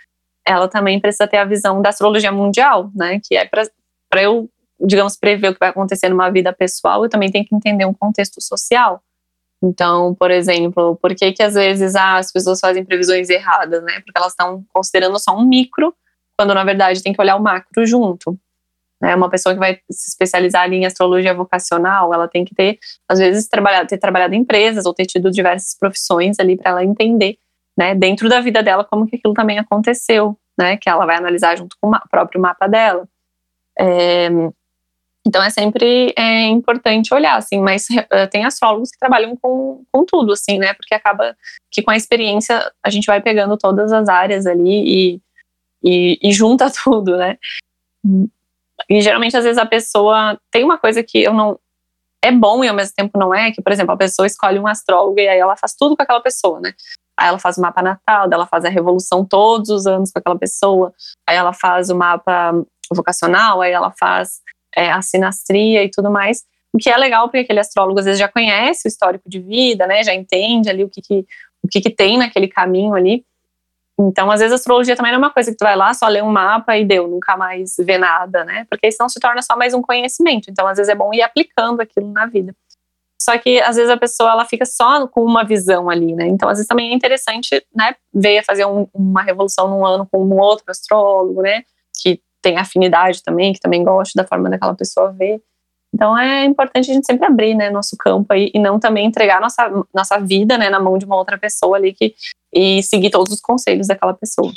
[0.47, 3.21] ela também precisa ter a visão da astrologia mundial, né?
[3.23, 4.49] Que é para eu,
[4.81, 7.93] digamos, prever o que vai acontecer numa vida pessoal, eu também tenho que entender um
[7.93, 9.03] contexto social.
[9.63, 14.01] Então, por exemplo, por que que às vezes ah, as pessoas fazem previsões erradas, né?
[14.01, 15.95] Porque elas estão considerando só um micro,
[16.39, 18.39] quando na verdade tem que olhar o macro junto.
[19.01, 19.15] Né?
[19.15, 23.49] Uma pessoa que vai se especializar em astrologia vocacional, ela tem que ter, às vezes,
[23.49, 27.39] trabalhado, ter trabalhado em empresas ou ter tido diversas profissões ali para ela entender,
[27.77, 31.57] né, dentro da vida dela, como que aquilo também aconteceu, né, que ela vai analisar
[31.57, 33.09] junto com o próprio mapa dela.
[33.79, 34.29] É,
[35.27, 40.05] então é sempre é, importante olhar, assim, mas eh, tem astrólogos que trabalham com, com
[40.05, 41.37] tudo, assim, né, porque acaba
[41.71, 44.63] que com a experiência a gente vai pegando todas as áreas ali
[45.15, 45.23] e,
[45.85, 47.37] e, e junta tudo, né.
[48.89, 51.59] E geralmente, às vezes, a pessoa tem uma coisa que eu não.
[52.23, 54.67] É bom e ao mesmo tempo não é, que, por exemplo, a pessoa escolhe um
[54.67, 56.73] astrólogo e aí ela faz tudo com aquela pessoa, né?
[57.17, 60.37] Aí ela faz o mapa natal, ela faz a revolução todos os anos com aquela
[60.37, 60.93] pessoa,
[61.29, 62.53] aí ela faz o mapa
[62.93, 64.41] vocacional, aí ela faz
[64.77, 66.43] é, a sinastria e tudo mais.
[66.73, 69.87] O que é legal, porque aquele astrólogo às vezes já conhece o histórico de vida,
[69.87, 70.03] né?
[70.03, 71.25] Já entende ali o que, que
[71.63, 73.25] o que, que tem naquele caminho ali.
[74.01, 76.07] Então, às vezes, a astrologia também não é uma coisa que tu vai lá, só
[76.07, 78.65] lê um mapa e deu, nunca mais vê nada, né?
[78.71, 80.49] Porque senão se torna só mais um conhecimento.
[80.51, 82.55] Então, às vezes, é bom ir aplicando aquilo na vida.
[83.21, 86.29] Só que, às vezes, a pessoa, ela fica só com uma visão ali, né?
[86.29, 87.97] Então, às vezes, também é interessante, né?
[88.15, 91.63] Ver fazer um, uma revolução num ano com um outro astrólogo, né?
[92.01, 95.43] Que tem afinidade também, que também gosta da forma daquela pessoa ver.
[95.95, 99.41] Então é importante a gente sempre abrir, né, nosso campo aí e não também entregar
[99.41, 102.15] nossa, nossa vida, né, na mão de uma outra pessoa ali que
[102.53, 104.53] e seguir todos os conselhos daquela pessoa.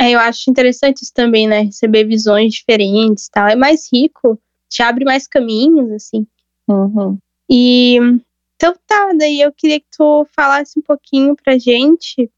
[0.00, 1.60] É, eu acho interessante isso também, né?
[1.60, 3.46] Receber visões diferentes tal.
[3.46, 6.26] É mais rico, te abre mais caminhos, assim.
[6.68, 7.16] Uhum.
[7.48, 7.98] E
[8.56, 12.30] Então tá, daí eu queria que tu falasse um pouquinho pra gente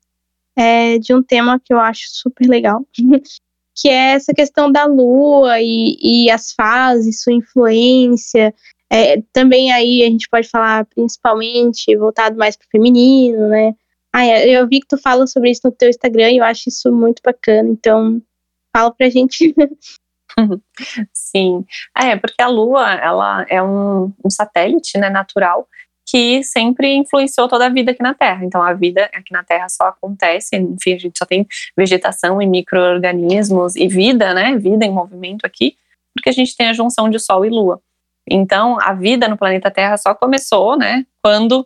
[0.56, 2.84] é, de um tema que eu acho super legal,
[3.76, 8.54] que é essa questão da lua e, e as fases, sua influência.
[8.90, 13.74] É, também aí a gente pode falar principalmente voltado mais pro feminino, né?
[14.12, 16.90] Ah, eu vi que tu fala sobre isso no teu Instagram e eu acho isso
[16.90, 18.22] muito bacana, então
[18.74, 19.54] fala pra gente.
[21.12, 21.64] Sim,
[21.96, 25.68] é, porque a Lua, ela é um, um satélite, né, natural,
[26.06, 28.44] que sempre influenciou toda a vida aqui na Terra.
[28.44, 31.46] Então, a vida aqui na Terra só acontece, enfim, a gente só tem
[31.76, 34.56] vegetação e micro-organismos e vida, né?
[34.56, 35.76] Vida em movimento aqui,
[36.14, 37.80] porque a gente tem a junção de Sol e Lua.
[38.30, 41.04] Então, a vida no planeta Terra só começou, né?
[41.22, 41.64] Quando.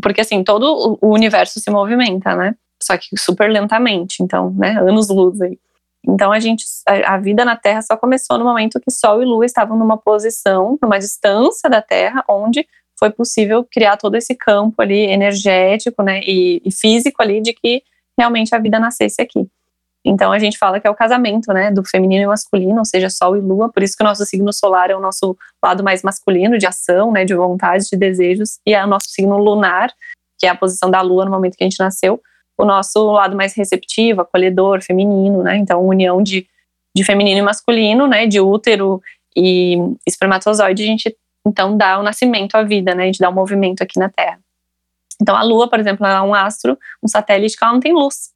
[0.00, 2.54] Porque, assim, todo o universo se movimenta, né?
[2.80, 4.78] Só que super lentamente, então, né?
[4.78, 5.58] Anos-luz aí.
[6.06, 6.64] Então, a gente.
[6.86, 10.78] A vida na Terra só começou no momento que Sol e Lua estavam numa posição,
[10.80, 12.66] numa distância da Terra, onde
[13.04, 17.82] foi possível criar todo esse campo ali energético, né, e, e, físico ali de que
[18.18, 19.46] realmente a vida nascesse aqui.
[20.02, 23.10] Então a gente fala que é o casamento, né, do feminino e masculino, ou seja,
[23.10, 23.70] Sol e Lua.
[23.70, 27.12] Por isso que o nosso signo solar é o nosso lado mais masculino, de ação,
[27.12, 29.92] né, de vontade, de desejos, e é o nosso signo lunar,
[30.38, 32.20] que é a posição da Lua no momento que a gente nasceu,
[32.56, 35.56] o nosso lado mais receptivo, acolhedor, feminino, né.
[35.58, 36.46] Então união de
[36.96, 39.02] de feminino e masculino, né, de útero
[39.36, 39.76] e
[40.06, 41.16] espermatozoide, a gente
[41.46, 43.04] então dá o nascimento à vida, né?
[43.04, 44.38] A gente dá o um movimento aqui na Terra.
[45.20, 48.30] Então a Lua, por exemplo, é um astro, um satélite que ela não tem luz,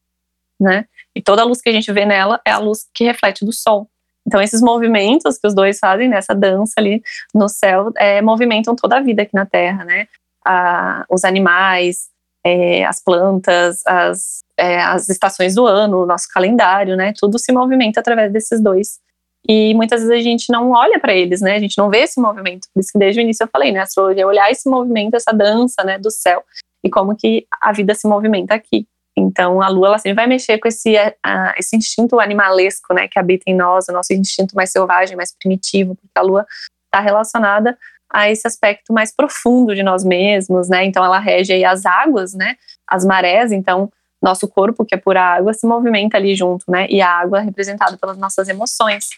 [0.60, 0.86] né?
[1.14, 3.52] E toda a luz que a gente vê nela é a luz que reflete do
[3.52, 3.88] Sol.
[4.26, 7.02] Então esses movimentos que os dois fazem nessa dança ali
[7.34, 10.06] no céu é, movimentam toda a vida aqui na Terra, né?
[10.44, 12.08] Ah, os animais,
[12.44, 17.12] é, as plantas, as, é, as estações do ano, o nosso calendário, né?
[17.18, 19.00] Tudo se movimenta através desses dois
[19.46, 21.54] e muitas vezes a gente não olha para eles, né?
[21.54, 22.68] A gente não vê esse movimento.
[22.72, 23.80] Por isso que desde o início eu falei, né?
[23.80, 26.42] A astrologia é olhar esse movimento, essa dança, né, do céu
[26.84, 28.86] e como que a vida se movimenta aqui.
[29.16, 33.18] Então a lua ela sempre vai mexer com esse, uh, esse instinto animalesco, né, que
[33.18, 36.46] habita em nós, o nosso instinto mais selvagem, mais primitivo, porque a lua
[36.84, 37.76] está relacionada
[38.10, 40.84] a esse aspecto mais profundo de nós mesmos, né?
[40.84, 42.56] Então ela rege aí as águas, né?
[42.86, 43.92] As marés, então
[44.22, 46.86] nosso corpo, que é pura água, se movimenta ali junto, né?
[46.88, 49.10] E a água é representada pelas nossas emoções.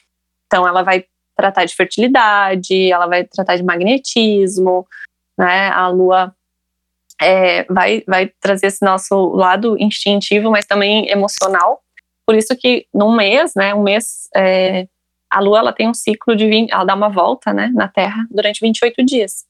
[0.51, 1.05] Então, ela vai
[1.37, 4.85] tratar de fertilidade, ela vai tratar de magnetismo,
[5.39, 5.69] né?
[5.69, 6.35] A lua
[7.23, 11.81] é, vai, vai trazer esse nosso lado instintivo, mas também emocional.
[12.27, 13.73] Por isso que num mês, né?
[13.73, 14.89] Um mês, é,
[15.31, 17.71] a lua ela tem um ciclo de 20, ela dá uma volta, né?
[17.73, 19.45] Na Terra durante 28 dias.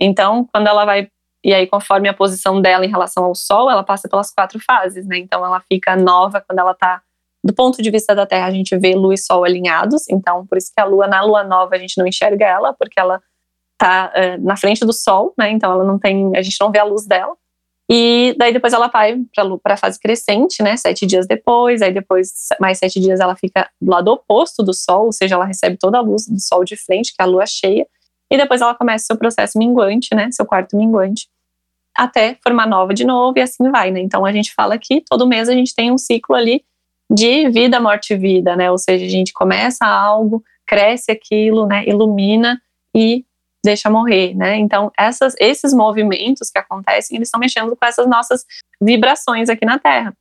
[0.00, 1.08] Então, quando ela vai
[1.44, 5.06] e aí, conforme a posição dela em relação ao Sol, ela passa pelas quatro fases,
[5.06, 5.18] né?
[5.18, 7.00] Então, ela fica nova quando ela está
[7.44, 10.58] do ponto de vista da Terra, a gente vê Lua e Sol alinhados, então por
[10.58, 13.20] isso que a Lua, na Lua nova, a gente não enxerga ela, porque ela
[13.78, 15.50] tá uh, na frente do Sol, né?
[15.50, 17.34] Então ela não tem, a gente não vê a luz dela.
[17.90, 19.18] E daí depois ela vai
[19.62, 20.76] para a fase crescente, né?
[20.76, 25.06] Sete dias depois, aí depois mais sete dias ela fica do lado oposto do Sol,
[25.06, 27.46] ou seja, ela recebe toda a luz do Sol de frente, que é a Lua
[27.46, 27.86] cheia.
[28.30, 30.28] E depois ela começa seu processo minguante, né?
[30.32, 31.28] Seu quarto minguante,
[31.96, 34.00] até formar nova de novo e assim vai, né?
[34.00, 36.62] Então a gente fala que todo mês a gente tem um ciclo ali
[37.10, 38.70] de vida, morte e vida, né?
[38.70, 41.84] Ou seja, a gente começa algo, cresce aquilo, né?
[41.86, 42.60] Ilumina
[42.94, 43.24] e
[43.64, 44.56] deixa morrer, né?
[44.56, 48.44] Então, essas, esses movimentos que acontecem, eles estão mexendo com essas nossas
[48.80, 50.14] vibrações aqui na Terra.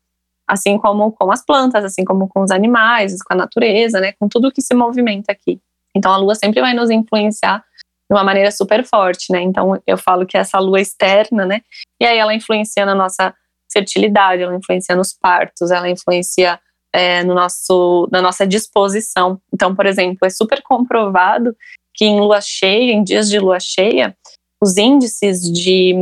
[0.48, 4.14] Assim como com as plantas, assim como com os animais, com a natureza, né?
[4.20, 5.60] Com tudo que se movimenta aqui.
[5.96, 7.64] Então, a Lua sempre vai nos influenciar
[8.10, 9.42] de uma maneira super forte, né?
[9.42, 11.62] Então, eu falo que essa Lua externa, né?
[12.00, 13.34] E aí ela influencia na nossa
[13.72, 16.58] fertilidade, ela influencia nos partos, ela influencia
[16.98, 19.40] é, no nosso, na nossa disposição.
[19.54, 21.56] Então, por exemplo, é super comprovado
[21.94, 24.18] que em lua cheia, em dias de lua cheia,
[24.60, 25.94] os índices de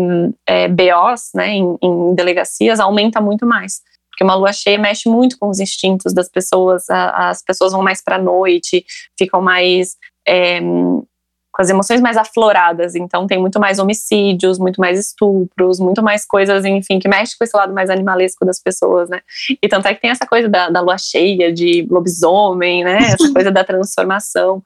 [0.48, 3.82] é, BOs né, em, em, delegacias aumenta muito mais.
[4.10, 7.84] Porque uma lua cheia mexe muito com os instintos das pessoas, a, as pessoas vão
[7.84, 8.86] mais para a noite,
[9.20, 10.62] ficam mais é,
[11.56, 16.26] com as emoções mais afloradas, então tem muito mais homicídios, muito mais estupros, muito mais
[16.26, 19.22] coisas, enfim, que mexe com esse lado mais animalesco das pessoas, né?
[19.62, 22.98] E tanto é que tem essa coisa da, da lua cheia, de lobisomem, né?
[23.16, 24.62] Essa coisa da transformação.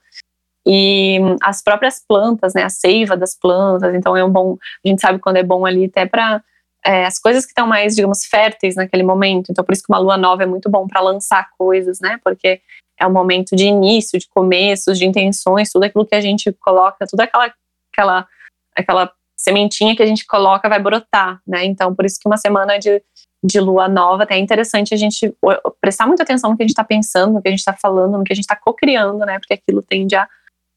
[0.65, 2.63] E as próprias plantas, né?
[2.63, 4.57] A seiva das plantas, então é um bom.
[4.83, 6.41] A gente sabe quando é bom ali até para
[6.85, 9.51] é, as coisas que estão mais, digamos, férteis naquele momento.
[9.51, 12.19] Então, por isso que uma lua nova é muito bom para lançar coisas, né?
[12.23, 12.61] Porque
[12.99, 17.07] é um momento de início, de começos, de intenções, tudo aquilo que a gente coloca,
[17.07, 17.53] toda aquela,
[17.93, 18.27] aquela,
[18.75, 21.65] aquela sementinha que a gente coloca vai brotar, né?
[21.65, 23.01] Então, por isso que uma semana de,
[23.43, 25.33] de lua nova até é interessante a gente
[25.79, 28.17] prestar muita atenção no que a gente está pensando, no que a gente está falando,
[28.17, 29.39] no que a gente está co-criando, né?
[29.39, 30.27] Porque aquilo tende a,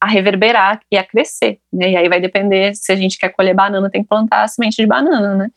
[0.01, 1.91] a reverberar e a crescer, né?
[1.91, 4.77] E aí vai depender se a gente quer colher banana, tem que plantar a semente
[4.77, 5.51] de banana, né?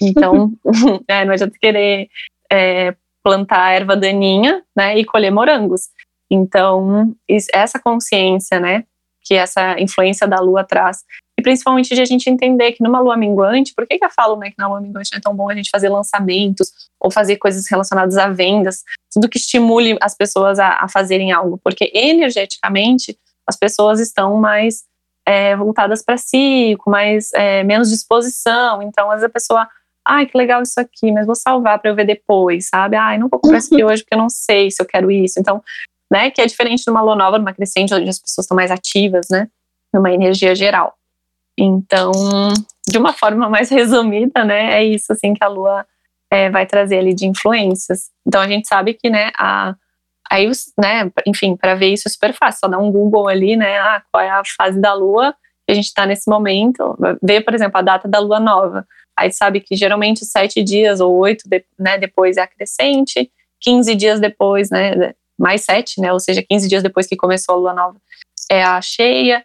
[0.00, 0.52] Então,
[1.08, 2.08] é, não adianta querer
[2.50, 5.88] é, plantar erva daninha, né, e colher morangos.
[6.30, 7.14] Então,
[7.52, 8.84] essa consciência, né,
[9.22, 11.04] que essa influência da lua traz,
[11.38, 14.36] e principalmente de a gente entender que numa lua minguante, por que, que eu falo
[14.36, 17.36] né, que na lua minguante não é tão bom a gente fazer lançamentos ou fazer
[17.36, 18.82] coisas relacionadas a vendas,
[19.12, 23.16] tudo que estimule as pessoas a, a fazerem algo, porque energeticamente
[23.46, 24.84] as pessoas estão mais
[25.24, 29.68] é, voltadas para si, com mais é, menos disposição, então às vezes a pessoa
[30.08, 32.96] ai, que legal isso aqui, mas vou salvar para eu ver depois, sabe?
[32.96, 35.38] Ai, não vou comprar isso aqui hoje porque eu não sei se eu quero isso.
[35.38, 35.62] Então,
[36.10, 38.70] né, que é diferente de uma lua nova, numa crescente, onde as pessoas estão mais
[38.70, 39.48] ativas, né,
[39.92, 40.94] numa energia geral.
[41.58, 42.12] Então,
[42.88, 45.86] de uma forma mais resumida, né, é isso, assim, que a lua
[46.30, 48.10] é, vai trazer ali de influências.
[48.26, 49.74] Então, a gente sabe que, né, a,
[50.30, 53.78] aí, né, enfim, para ver isso é super fácil, só dá um Google ali, né,
[53.78, 55.34] ah, qual é a fase da lua
[55.66, 58.86] que a gente está nesse momento, ver, por exemplo, a data da lua nova.
[59.18, 63.30] Aí sabe que geralmente sete dias ou oito de, né, depois é a crescente,
[63.60, 67.58] 15 dias depois, né, mais sete, né, ou seja, 15 dias depois que começou a
[67.58, 68.00] lua nova
[68.50, 69.42] é a cheia,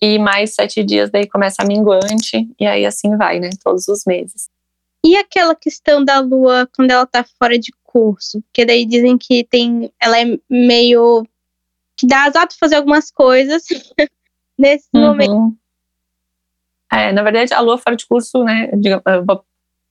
[0.00, 4.04] e mais sete dias daí começa a minguante, e aí assim vai, né, todos os
[4.06, 4.48] meses.
[5.04, 8.42] E aquela questão da lua quando ela tá fora de curso?
[8.42, 11.26] Porque daí dizem que tem, ela é meio
[11.96, 13.64] que dá azar fazer algumas coisas
[14.58, 15.00] nesse uhum.
[15.00, 15.56] momento.
[16.94, 18.70] É, na verdade, a lua fora de curso, né,
[19.26, 19.44] vou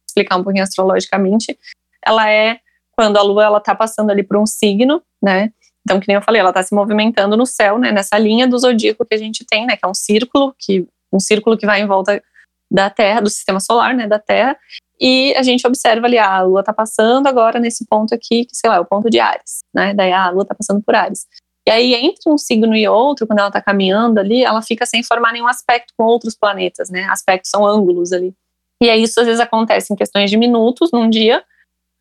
[0.07, 1.57] explicar um pouquinho astrologicamente,
[2.05, 2.59] ela é
[2.95, 5.51] quando a lua ela tá passando ali por um signo, né?
[5.85, 8.57] Então, que nem eu falei, ela está se movimentando no céu, né, nessa linha do
[8.57, 11.81] zodíaco que a gente tem, né, que é um círculo que um círculo que vai
[11.81, 12.23] em volta
[12.71, 14.57] da Terra, do sistema solar, né, da Terra,
[14.99, 18.55] e a gente observa ali, ah, a Lua está passando agora nesse ponto aqui, que
[18.55, 19.93] sei lá, é o ponto de Ares, né?
[19.93, 21.27] Daí ah, a Lua está passando por Ares.
[21.65, 25.02] E aí, entre um signo e outro, quando ela está caminhando ali, ela fica sem
[25.02, 27.06] formar nenhum aspecto com outros planetas, né?
[27.06, 28.34] Aspectos são ângulos ali.
[28.81, 31.44] E aí, isso às vezes acontece em questões de minutos num dia,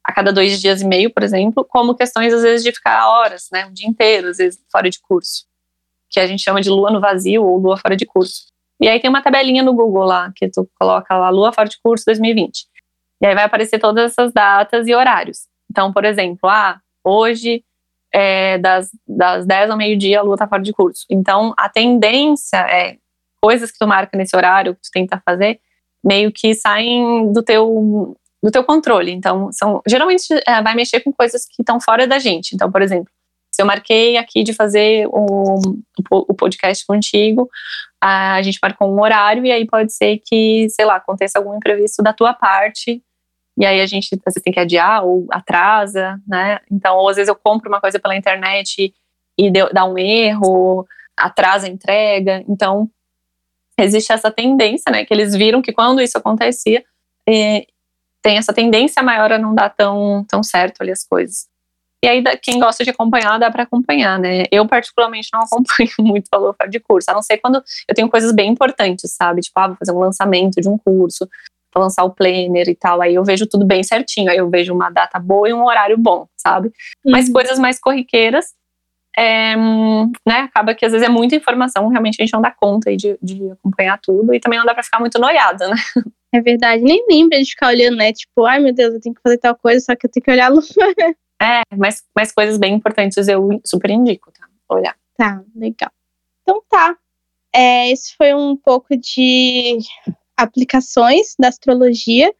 [0.04, 3.48] a cada dois dias e meio, por exemplo, como questões às vezes de ficar horas,
[3.52, 3.66] né?
[3.66, 5.44] Um dia inteiro, às vezes fora de curso.
[6.10, 8.46] Que a gente chama de lua no vazio ou lua fora de curso.
[8.80, 11.80] E aí tem uma tabelinha no Google lá, que tu coloca lá, lua fora de
[11.80, 12.66] curso 2020.
[13.22, 15.46] E aí vai aparecer todas essas datas e horários.
[15.70, 17.64] Então, por exemplo, ah, hoje
[18.12, 21.04] é, das, das 10 ao meio-dia a lua tá fora de curso.
[21.10, 22.96] Então, a tendência é
[23.42, 25.60] coisas que tu marca nesse horário, que tu tenta fazer,
[26.04, 29.10] meio que saem do teu, do teu controle.
[29.10, 32.54] Então, são, geralmente é, vai mexer com coisas que estão fora da gente.
[32.54, 33.10] Então, por exemplo,
[33.54, 35.60] se eu marquei aqui de fazer o,
[36.10, 37.50] o podcast contigo,
[38.00, 42.02] a gente marcou um horário e aí pode ser que, sei lá, aconteça algum imprevisto
[42.02, 43.02] da tua parte
[43.58, 46.58] e aí a gente vezes tem que adiar ou atrasa, né?
[46.70, 48.94] Então, ou às vezes eu compro uma coisa pela internet
[49.38, 52.42] e deu, dá um erro, atrasa a entrega.
[52.48, 52.88] Então,
[53.78, 55.04] existe essa tendência, né?
[55.04, 56.82] Que eles viram que quando isso acontecia,
[57.26, 61.46] tem essa tendência maior a não dar tão, tão certo ali as coisas.
[62.04, 64.44] E aí, quem gosta de acompanhar, dá para acompanhar, né?
[64.50, 68.32] Eu, particularmente, não acompanho muito valor de curso, a não ser quando eu tenho coisas
[68.32, 69.40] bem importantes, sabe?
[69.40, 71.28] Tipo, ah, vou fazer um lançamento de um curso,
[71.72, 73.00] para lançar o planner e tal.
[73.00, 75.96] Aí eu vejo tudo bem certinho, aí eu vejo uma data boa e um horário
[75.96, 76.68] bom, sabe?
[77.04, 77.12] Uhum.
[77.12, 78.54] Mas coisas mais corriqueiras,
[79.16, 82.94] é, né, acaba que às vezes é muita informação, realmente a gente não dá conta
[82.96, 85.76] de, de acompanhar tudo e também não dá para ficar muito noiada, né?
[86.34, 88.10] É verdade, nem lembra de ficar olhando, né?
[88.12, 90.30] Tipo, ai meu Deus, eu tenho que fazer tal coisa, só que eu tenho que
[90.30, 90.62] olhar a lua.
[91.42, 94.46] É, mas, mas coisas bem importantes eu super indico, tá?
[94.68, 94.94] Olhar.
[95.16, 95.90] Tá, legal.
[96.42, 96.96] Então tá.
[97.52, 99.78] É, esse foi um pouco de
[100.42, 102.32] aplicações da astrologia.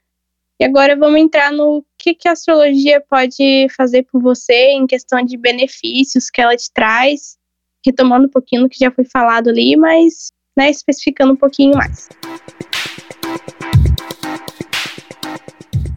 [0.61, 5.24] E agora vamos entrar no que, que a astrologia pode fazer por você em questão
[5.24, 7.37] de benefícios que ela te traz,
[7.85, 12.09] retomando um pouquinho do que já foi falado ali, mas né, especificando um pouquinho mais.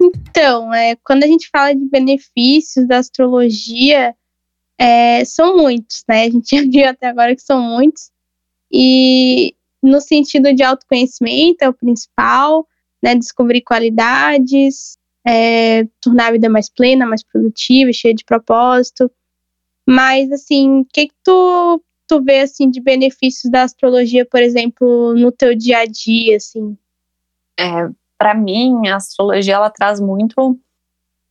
[0.02, 4.16] Então, é, quando a gente fala de benefícios da astrologia,
[4.78, 6.24] é, são muitos, né?
[6.24, 8.12] A gente já viu até agora que são muitos.
[8.72, 12.68] E no sentido de autoconhecimento, é o principal,
[13.02, 13.16] né?
[13.16, 19.10] Descobrir qualidades, é, tornar a vida mais plena, mais produtiva, cheia de propósito.
[19.88, 25.14] Mas, assim, o que, que tu, tu vê, assim, de benefícios da astrologia, por exemplo,
[25.14, 26.76] no teu dia a dia, assim?
[27.60, 27.88] É,
[28.18, 30.60] para mim, a astrologia, ela traz muito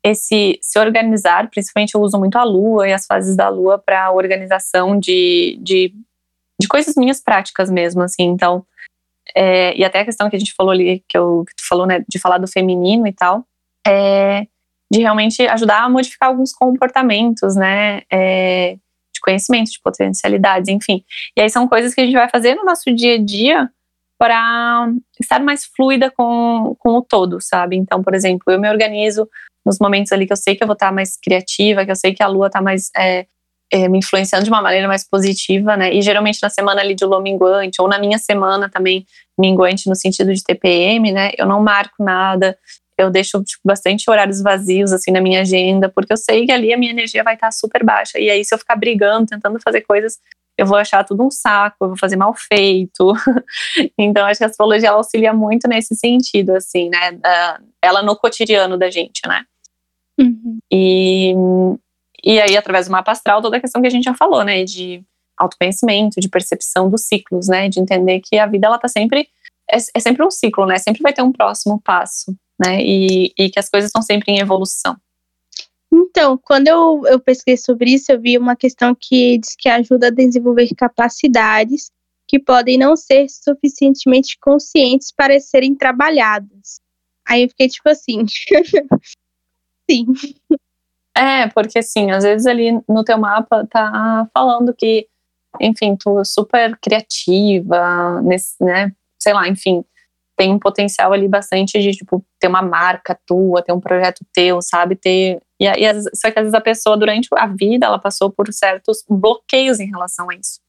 [0.04, 4.12] esse se organizar, principalmente eu uso muito a lua e as fases da lua para
[4.12, 5.94] organização de, de
[6.60, 8.24] de coisas minhas práticas mesmo, assim.
[8.24, 8.64] Então,
[9.34, 11.86] é, e até a questão que a gente falou ali, que, eu, que tu falou,
[11.86, 13.44] né, de falar do feminino e tal,
[13.86, 14.46] é
[14.92, 18.74] de realmente ajudar a modificar alguns comportamentos, né, é,
[19.12, 21.04] de conhecimento, de potencialidades, enfim.
[21.36, 23.70] E aí são coisas que a gente vai fazer no nosso dia a dia
[24.18, 27.76] para estar mais fluida com, com o todo, sabe?
[27.76, 29.28] Então, por exemplo, eu me organizo
[29.66, 32.14] nos momentos ali que eu sei que eu vou estar mais criativa, que eu sei
[32.14, 33.26] que a lua está mais é,
[33.74, 35.92] é, me influenciando de uma maneira mais positiva, né?
[35.92, 39.04] E geralmente na semana ali de lua minguante, ou na minha semana também
[39.36, 41.32] minguante no sentido de TPM, né?
[41.36, 42.56] Eu não marco nada,
[42.96, 46.72] eu deixo tipo, bastante horários vazios assim na minha agenda, porque eu sei que ali
[46.72, 48.16] a minha energia vai estar super baixa.
[48.20, 50.20] E aí, se eu ficar brigando, tentando fazer coisas,
[50.56, 53.12] eu vou achar tudo um saco, eu vou fazer mal feito.
[53.98, 57.18] então, acho que a astrologia auxilia muito nesse sentido, assim, né?
[57.82, 59.42] ela no cotidiano da gente, né?
[60.16, 60.58] Uhum.
[60.72, 61.34] E,
[62.24, 64.64] e aí, através do mapa astral, toda a questão que a gente já falou, né?
[64.64, 65.04] De
[65.36, 67.68] autoconhecimento, de percepção dos ciclos, né?
[67.68, 69.28] De entender que a vida, ela tá sempre.
[69.70, 70.78] É, é sempre um ciclo, né?
[70.78, 72.82] Sempre vai ter um próximo passo, né?
[72.82, 74.96] E, e que as coisas estão sempre em evolução.
[75.92, 80.08] Então, quando eu, eu pesquisei sobre isso, eu vi uma questão que diz que ajuda
[80.08, 81.90] a desenvolver capacidades
[82.26, 86.80] que podem não ser suficientemente conscientes para serem trabalhadas.
[87.28, 88.24] Aí eu fiquei tipo assim.
[89.90, 90.06] Sim.
[91.16, 95.06] É, porque assim, às vezes ali no teu mapa tá falando que,
[95.60, 98.92] enfim, tu é super criativa, nesse, né?
[99.20, 99.84] Sei lá, enfim,
[100.36, 104.60] tem um potencial ali bastante de, tipo, ter uma marca tua, ter um projeto teu,
[104.60, 104.96] sabe?
[104.96, 105.40] Ter.
[105.60, 109.04] E, e, só que às vezes a pessoa, durante a vida, ela passou por certos
[109.08, 110.60] bloqueios em relação a isso.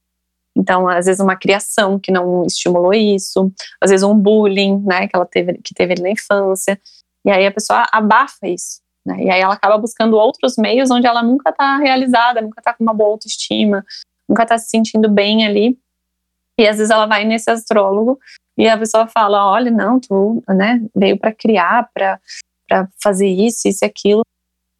[0.57, 3.51] Então, às vezes, uma criação que não estimulou isso,
[3.81, 6.79] às vezes, um bullying, né, que ela teve, que teve na infância.
[7.25, 8.84] E aí a pessoa abafa isso.
[9.05, 9.23] Né?
[9.23, 12.83] E aí ela acaba buscando outros meios onde ela nunca está realizada, nunca está com
[12.83, 13.85] uma boa autoestima,
[14.27, 15.77] nunca está se sentindo bem ali.
[16.57, 18.19] E às vezes ela vai nesse astrólogo
[18.57, 22.19] e a pessoa fala: olha, não, tu né, veio para criar, para
[23.01, 24.21] fazer isso, isso e aquilo.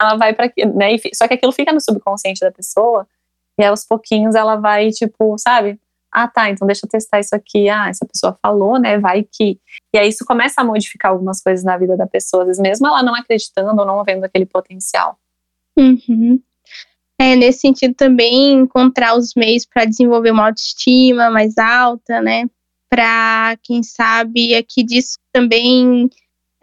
[0.02, 0.52] Ela vai para.
[0.74, 3.08] Né, só que aquilo fica no subconsciente da pessoa
[3.60, 5.80] e aos pouquinhos ela vai, tipo, sabe?
[6.16, 7.68] Ah, tá, então deixa eu testar isso aqui.
[7.68, 8.98] Ah, essa pessoa falou, né?
[8.98, 9.60] Vai que.
[9.94, 12.88] E aí isso começa a modificar algumas coisas na vida da pessoa, às vezes mesmo
[12.88, 15.20] ela não acreditando ou não vendo aquele potencial.
[15.78, 16.42] Uhum.
[17.20, 22.46] É, nesse sentido também encontrar os meios para desenvolver uma autoestima mais alta, né?
[22.90, 26.10] Para, quem sabe, aqui disso também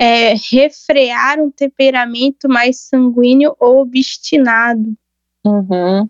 [0.00, 4.94] é, refrear um temperamento mais sanguíneo ou obstinado.
[5.44, 6.08] Uhum.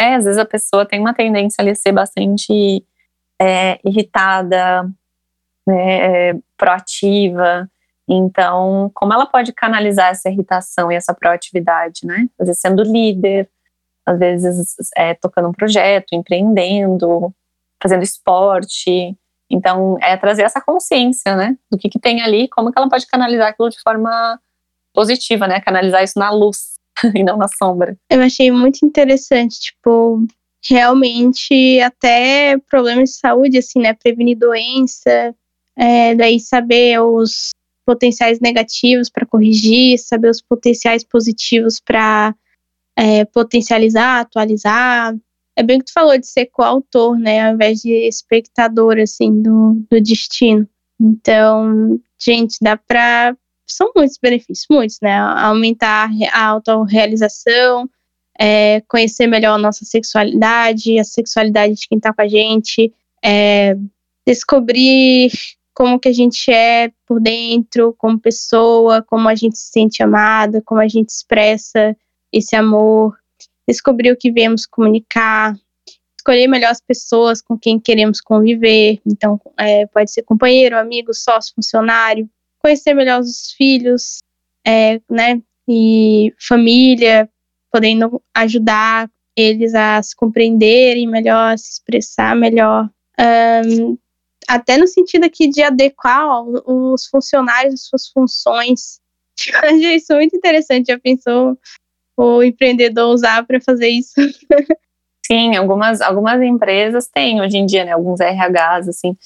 [0.00, 2.84] É, às vezes a pessoa tem uma tendência a ser bastante
[3.40, 4.84] é, irritada,
[5.66, 7.68] né, é, proativa.
[8.08, 12.28] Então, como ela pode canalizar essa irritação e essa proatividade, né?
[12.38, 13.50] Às vezes sendo líder,
[14.06, 17.34] às vezes é, tocando um projeto, empreendendo,
[17.82, 19.16] fazendo esporte.
[19.50, 21.56] Então, é trazer essa consciência, né?
[21.70, 24.40] Do que, que tem ali, como que ela pode canalizar aquilo de forma
[24.94, 25.60] positiva, né?
[25.60, 26.75] Canalizar isso na luz.
[27.14, 27.96] e não na sombra.
[28.10, 30.26] Eu achei muito interessante, tipo,
[30.68, 33.94] realmente até problemas de saúde, assim, né?
[33.94, 35.34] Prevenir doença,
[35.76, 37.50] é, daí saber os
[37.84, 42.34] potenciais negativos para corrigir, saber os potenciais positivos para
[42.96, 45.14] é, potencializar, atualizar.
[45.54, 49.74] É bem que tu falou de ser coautor, né, ao invés de espectador, assim, do,
[49.90, 50.68] do destino.
[51.00, 53.36] Então, gente, dá para
[53.66, 55.18] são muitos benefícios, muitos, né?
[55.18, 57.88] Aumentar a autorrealização,
[58.38, 62.92] é, conhecer melhor a nossa sexualidade, a sexualidade de quem tá com a gente,
[63.24, 63.76] é,
[64.26, 65.32] descobrir
[65.74, 70.62] como que a gente é por dentro, como pessoa, como a gente se sente amada,
[70.64, 71.96] como a gente expressa
[72.32, 73.16] esse amor,
[73.68, 75.54] descobrir o que viemos comunicar,
[76.18, 79.00] escolher melhor as pessoas com quem queremos conviver.
[79.06, 82.28] Então, é, pode ser companheiro, amigo, sócio, funcionário
[82.66, 84.18] conhecer melhor os filhos,
[84.66, 87.30] é, né, e família,
[87.72, 92.90] podendo ajudar eles a se compreenderem melhor, a se expressar melhor.
[93.18, 93.96] Um,
[94.48, 99.00] até no sentido aqui de adequar os funcionários às suas funções.
[99.52, 100.86] Eu achei isso muito interessante.
[100.86, 101.58] Já pensou
[102.16, 104.14] o empreendedor usar para fazer isso?
[105.26, 107.92] Sim, algumas, algumas empresas têm hoje em dia, né?
[107.92, 109.16] Alguns RHs, assim,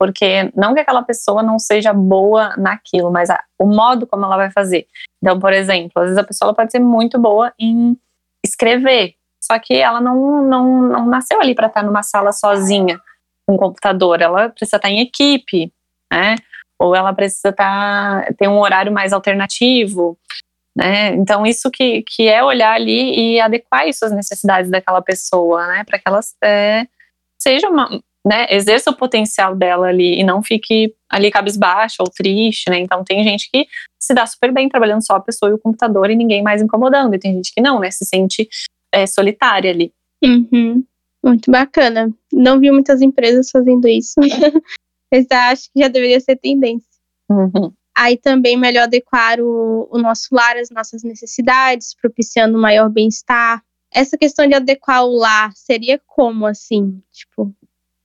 [0.00, 4.38] porque não que aquela pessoa não seja boa naquilo, mas a, o modo como ela
[4.38, 4.86] vai fazer.
[5.22, 7.94] Então, por exemplo, às vezes a pessoa pode ser muito boa em
[8.42, 12.98] escrever, só que ela não, não, não nasceu ali para estar numa sala sozinha
[13.46, 15.70] com um computador, ela precisa estar em equipe,
[16.10, 16.34] né?
[16.78, 20.16] Ou ela precisa estar, ter um horário mais alternativo,
[20.74, 21.08] né?
[21.08, 25.84] Então, isso que, que é olhar ali e adequar isso às necessidades daquela pessoa, né?
[25.84, 26.86] Para que ela é,
[27.38, 32.68] seja uma, né, exerça o potencial dela ali e não fique ali cabisbaixa ou triste,
[32.68, 32.78] né?
[32.78, 33.66] Então tem gente que
[34.00, 37.14] se dá super bem trabalhando só a pessoa e o computador e ninguém mais incomodando,
[37.14, 38.48] e tem gente que não, né, se sente
[38.92, 39.92] é, solitária ali.
[40.22, 40.84] Uhum.
[41.24, 42.10] Muito bacana.
[42.32, 44.14] Não vi muitas empresas fazendo isso.
[45.12, 46.88] Mas acho que já deveria ser tendência.
[47.28, 47.72] Uhum.
[47.96, 53.62] Aí também melhor adequar o, o nosso lar às nossas necessidades, propiciando maior bem-estar.
[53.92, 57.02] Essa questão de adequar o lar seria como assim?
[57.12, 57.52] Tipo,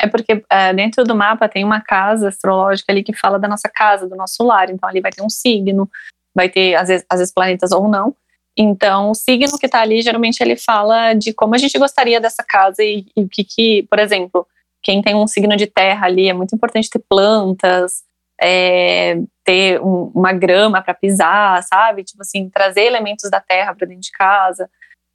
[0.06, 3.68] É porque é, dentro do mapa tem uma casa astrológica ali que fala da nossa
[3.68, 4.70] casa, do nosso lar.
[4.70, 5.90] Então ali vai ter um signo,
[6.36, 8.16] vai ter às vezes, às vezes planetas ou não.
[8.58, 12.44] Então o signo que está ali geralmente ele fala de como a gente gostaria dessa
[12.44, 14.48] casa e, o que que, por exemplo,
[14.82, 18.04] quem tem um signo de terra ali é muito importante ter plantas,
[18.40, 22.04] é, ter um- uma grama para pisar, sabe?
[22.04, 24.70] Tipo assim, trazer elementos da terra para dentro de casa.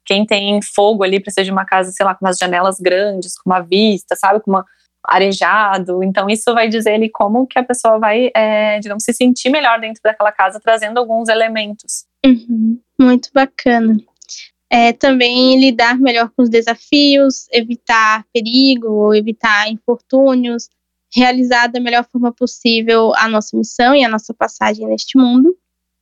[0.05, 3.49] Quem tem fogo ali precisa de uma casa, sei lá, com umas janelas grandes, com
[3.49, 4.39] uma vista, sabe?
[4.41, 4.65] Com uma
[5.03, 6.03] arejado.
[6.03, 9.79] Então, isso vai dizer ali como que a pessoa vai, é, digamos, se sentir melhor
[9.79, 12.05] dentro daquela casa, trazendo alguns elementos.
[12.25, 13.97] Uhum, muito bacana.
[14.69, 20.69] É, também lidar melhor com os desafios, evitar perigo, evitar infortúnios,
[21.13, 25.53] realizar da melhor forma possível a nossa missão e a nossa passagem neste mundo.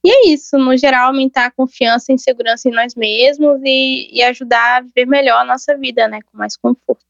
[0.03, 4.23] E é isso, no geral, aumentar a confiança e segurança em nós mesmos e, e
[4.23, 7.03] ajudar a viver melhor a nossa vida, né, com mais conforto.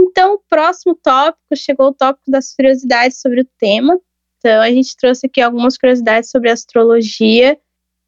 [0.00, 3.98] Então, o próximo tópico chegou o tópico das curiosidades sobre o tema.
[4.38, 7.58] Então, a gente trouxe aqui algumas curiosidades sobre astrologia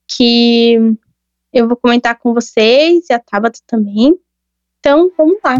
[0.07, 0.77] que
[1.53, 4.19] eu vou comentar com vocês e a Tabata também.
[4.79, 5.57] Então, vamos lá.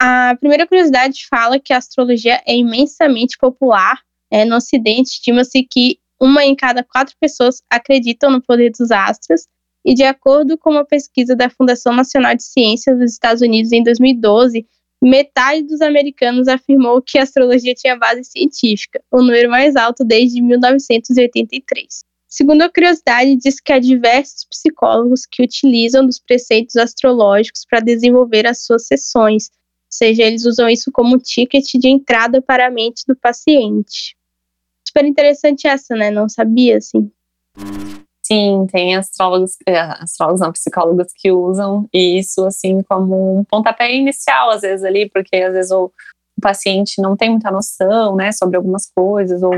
[0.00, 4.00] A primeira curiosidade fala que a astrologia é imensamente popular.
[4.30, 9.42] É, no Ocidente, estima-se que uma em cada quatro pessoas acreditam no poder dos astros.
[9.84, 13.82] E de acordo com uma pesquisa da Fundação Nacional de Ciências dos Estados Unidos em
[13.82, 14.66] 2012,
[15.02, 20.40] metade dos americanos afirmou que a astrologia tinha base científica, o número mais alto desde
[20.40, 22.04] 1983.
[22.26, 28.46] Segundo a curiosidade, diz que há diversos psicólogos que utilizam dos preceitos astrológicos para desenvolver
[28.46, 29.50] as suas sessões,
[29.94, 34.16] seja, eles usam isso como um ticket de entrada para a mente do paciente.
[34.86, 36.10] Super interessante essa, né?
[36.10, 37.10] Não sabia, assim.
[38.26, 44.50] Sim, tem astrólogos, é, astrólogos não, psicólogos que usam isso assim como um pontapé inicial,
[44.50, 45.92] às vezes ali, porque às vezes o,
[46.36, 49.52] o paciente não tem muita noção, né, sobre algumas coisas, ou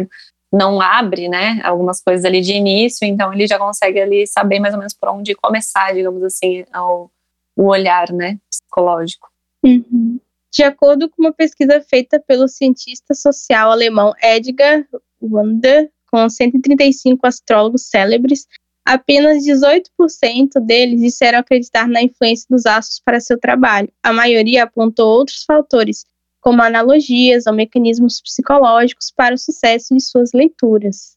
[0.53, 4.75] não abre, né, algumas coisas ali de início, então ele já consegue ali saber mais
[4.75, 7.09] ou menos por onde começar, digamos assim, ao,
[7.57, 9.29] o olhar, né, psicológico.
[9.65, 10.19] Uhum.
[10.52, 14.86] De acordo com uma pesquisa feita pelo cientista social alemão Edgar
[15.20, 18.47] Wander, com 135 astrólogos célebres,
[18.86, 23.93] apenas 18% deles disseram acreditar na influência dos astros para seu trabalho.
[24.02, 26.05] A maioria apontou outros fatores,
[26.40, 31.16] como analogias ou mecanismos psicológicos para o sucesso de suas leituras.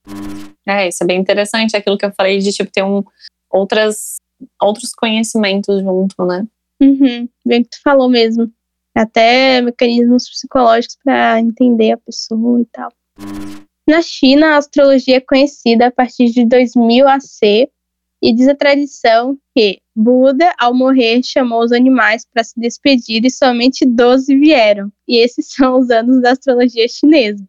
[0.67, 3.03] É, isso é bem interessante, aquilo que eu falei de tipo ter um,
[3.49, 4.17] outras,
[4.61, 6.45] outros conhecimentos junto, né?
[6.81, 8.51] Uhum, bem que tu falou mesmo.
[8.95, 12.91] Até mecanismos psicológicos para entender a pessoa e tal.
[13.87, 17.69] Na China, a astrologia é conhecida a partir de 2000 AC
[18.21, 23.31] e diz a tradição que Buda, ao morrer, chamou os animais para se despedir e
[23.31, 24.91] somente 12 vieram.
[25.07, 27.43] E esses são os anos da astrologia chinesa.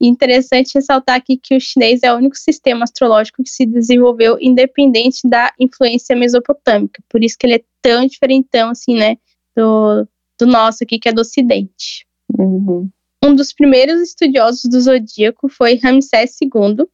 [0.00, 5.26] Interessante ressaltar aqui que o chinês é o único sistema astrológico que se desenvolveu independente
[5.26, 7.02] da influência mesopotâmica.
[7.08, 9.16] Por isso que ele é tão diferentão, assim, né,
[9.56, 10.06] do,
[10.38, 12.06] do nosso aqui, que é do ocidente.
[12.38, 12.90] Uhum.
[13.24, 16.86] Um dos primeiros estudiosos do zodíaco foi Ramsés II,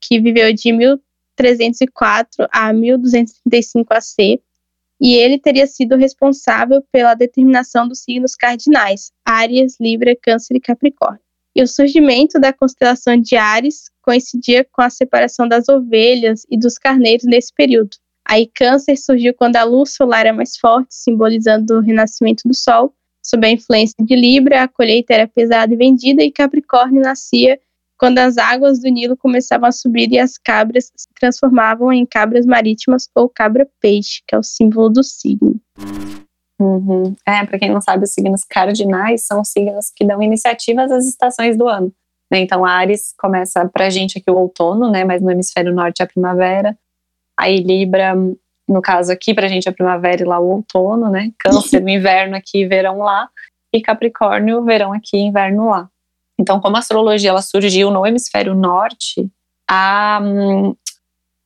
[0.00, 4.40] que viveu de 1304 a 1235 AC,
[5.00, 11.20] e ele teria sido responsável pela determinação dos signos cardinais, Áries, Libra, Câncer e Capricórnio.
[11.54, 16.74] E o surgimento da constelação de Áries coincidia com a separação das ovelhas e dos
[16.74, 17.96] carneiros nesse período.
[18.30, 22.94] Aí Câncer surgiu quando a luz solar era mais forte, simbolizando o renascimento do Sol,
[23.20, 27.58] sob a influência de Libra, a colheita era pesada e vendida, e Capricórnio nascia
[27.98, 32.46] quando as águas do Nilo começavam a subir e as cabras se transformavam em cabras
[32.46, 35.60] marítimas ou cabra-peixe, que é o símbolo do signo.
[36.60, 37.16] Uhum.
[37.26, 41.58] É, para quem não sabe, os signos cardinais são signos que dão iniciativas às estações
[41.58, 41.92] do ano.
[42.30, 42.38] Né?
[42.38, 45.04] Então, Ares começa pra gente aqui o outono, né?
[45.04, 46.78] Mas no hemisfério norte é a primavera.
[47.38, 48.14] Aí Libra,
[48.68, 51.32] no caso aqui, pra gente é a primavera e lá o outono, né?
[51.38, 53.28] Câncer, o inverno aqui, verão lá.
[53.72, 55.88] E Capricórnio, verão aqui, inverno lá.
[56.38, 59.30] Então, como a astrologia ela surgiu no hemisfério norte,
[59.68, 60.74] a hum,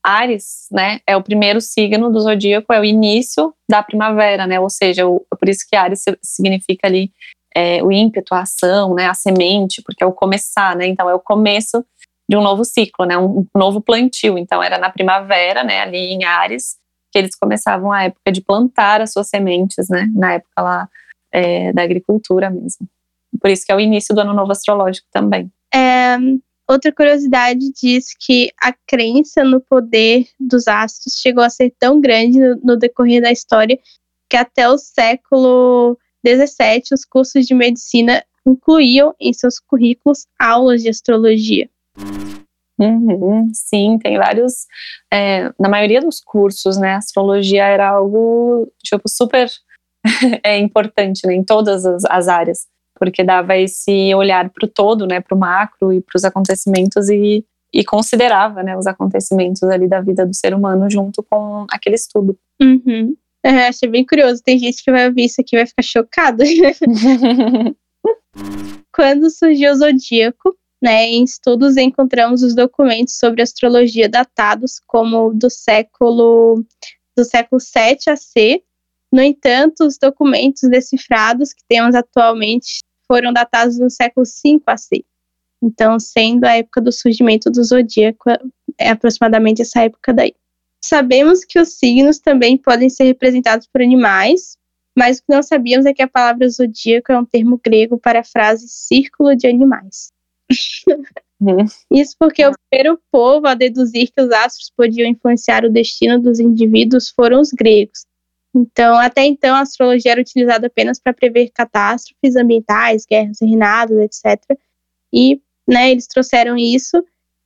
[0.03, 4.61] Ares, né, é o primeiro signo do zodíaco, é o início da primavera, né?
[4.61, 7.11] Ou seja, o, por isso que Ares significa ali
[7.55, 10.87] é, o ímpeto, a ação, né, a semente, porque é o começar, né?
[10.87, 11.85] Então é o começo
[12.29, 14.39] de um novo ciclo, né, um novo plantio.
[14.39, 16.77] Então era na primavera, né, ali em Ares,
[17.13, 20.89] que eles começavam a época de plantar as suas sementes, né, na época lá
[21.33, 22.89] é, da agricultura mesmo.
[23.41, 25.51] Por isso que é o início do ano novo astrológico também.
[25.75, 26.17] É,
[26.69, 32.39] outra curiosidade diz que a crença no poder dos astros chegou a ser tão grande
[32.39, 33.79] no, no decorrer da história
[34.29, 40.89] que até o século XVII os cursos de medicina incluíam em seus currículos aulas de
[40.89, 41.69] astrologia.
[42.79, 44.67] Uhum, sim, tem vários.
[45.13, 49.49] É, na maioria dos cursos, né, astrologia era algo tipo super
[50.43, 52.67] é importante, né, em todas as, as áreas,
[52.99, 57.09] porque dava esse olhar para o todo, né, para o macro e para os acontecimentos
[57.09, 61.95] e, e considerava, né, os acontecimentos ali da vida do ser humano junto com aquele
[61.95, 62.37] estudo.
[62.61, 63.15] Uhum.
[63.45, 64.43] É, achei bem curioso.
[64.43, 66.43] Tem gente que vai ouvir isso aqui e vai ficar chocado.
[68.91, 75.49] Quando surgiu o zodíaco, né, em estudos encontramos os documentos sobre astrologia datados como do
[75.49, 76.63] século
[77.17, 78.63] do século 7 a C.
[79.11, 85.03] No entanto, os documentos decifrados que temos atualmente foram datados no século 5 a C.
[85.63, 88.29] Então, sendo a época do surgimento do zodíaco,
[88.79, 90.35] é aproximadamente essa época daí.
[90.85, 94.59] Sabemos que os signos também podem ser representados por animais,
[94.95, 98.21] mas o que não sabíamos é que a palavra zodíaco é um termo grego para
[98.21, 100.13] a frase círculo de animais.
[101.41, 101.67] Uhum.
[101.91, 106.41] Isso porque o primeiro povo a deduzir que os astros podiam influenciar o destino dos
[106.41, 108.07] indivíduos foram os gregos.
[108.55, 114.41] Então, até então, a astrologia era utilizada apenas para prever catástrofes ambientais, guerras, reinados, etc.
[115.13, 117.03] E né, eles trouxeram isso,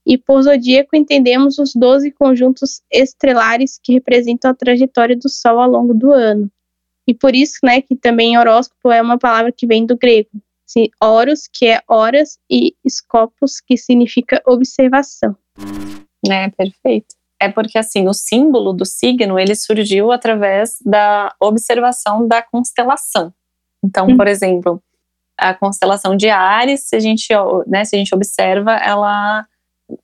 [0.07, 5.71] e por zodíaco entendemos os 12 conjuntos estrelares que representam a trajetória do Sol ao
[5.71, 6.51] longo do ano.
[7.07, 10.31] E por isso, né, que também horóscopo é uma palavra que vem do grego,
[11.03, 15.37] Horus, que é horas, e Scopus, que significa observação.
[16.29, 17.15] É, perfeito.
[17.41, 23.33] É porque, assim, o símbolo do signo, ele surgiu através da observação da constelação.
[23.85, 24.17] Então, hum.
[24.17, 24.83] por exemplo,
[25.39, 27.29] a constelação de Ares, se a gente,
[27.67, 29.47] né, se a gente observa, ela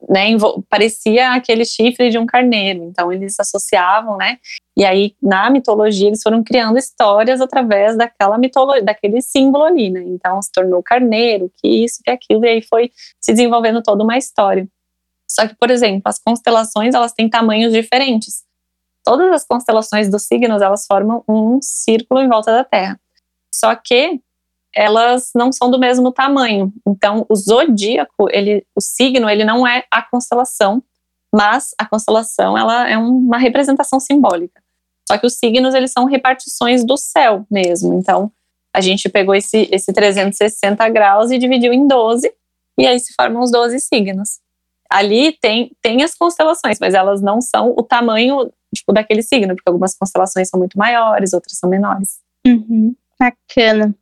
[0.08, 0.28] né,
[0.68, 2.84] parecia aquele chifre de um carneiro.
[2.84, 4.38] Então eles associavam, né?
[4.76, 10.02] E aí na mitologia eles foram criando histórias através daquela mitologia, daquele símbolo ali, né?
[10.06, 12.90] Então se tornou carneiro, que isso, que aquilo, e aí foi
[13.20, 14.66] se desenvolvendo toda uma história.
[15.28, 18.44] Só que, por exemplo, as constelações elas têm tamanhos diferentes.
[19.04, 22.98] Todas as constelações dos signos elas formam um círculo em volta da Terra.
[23.54, 24.20] Só que
[24.74, 26.72] elas não são do mesmo tamanho.
[26.86, 30.82] Então, o zodíaco, ele, o signo, ele não é a constelação,
[31.34, 34.62] mas a constelação ela é uma representação simbólica.
[35.08, 37.94] Só que os signos eles são repartições do céu mesmo.
[37.94, 38.32] Então,
[38.74, 42.32] a gente pegou esse, esse 360 graus e dividiu em 12,
[42.78, 44.40] e aí se formam os 12 signos.
[44.90, 49.68] Ali tem, tem as constelações, mas elas não são o tamanho tipo, daquele signo, porque
[49.68, 52.18] algumas constelações são muito maiores, outras são menores.
[52.46, 53.94] Uhum, bacana.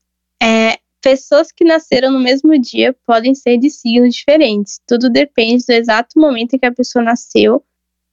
[0.43, 4.81] É, pessoas que nasceram no mesmo dia podem ser de signos diferentes.
[4.89, 7.65] Tudo depende do exato momento em que a pessoa nasceu,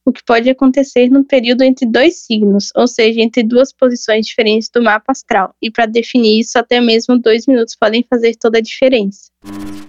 [0.06, 4.68] o que pode acontecer no período entre dois signos, ou seja, entre duas posições diferentes
[4.72, 5.54] do mapa astral.
[5.60, 9.29] E para definir isso, até mesmo dois minutos podem fazer toda a diferença.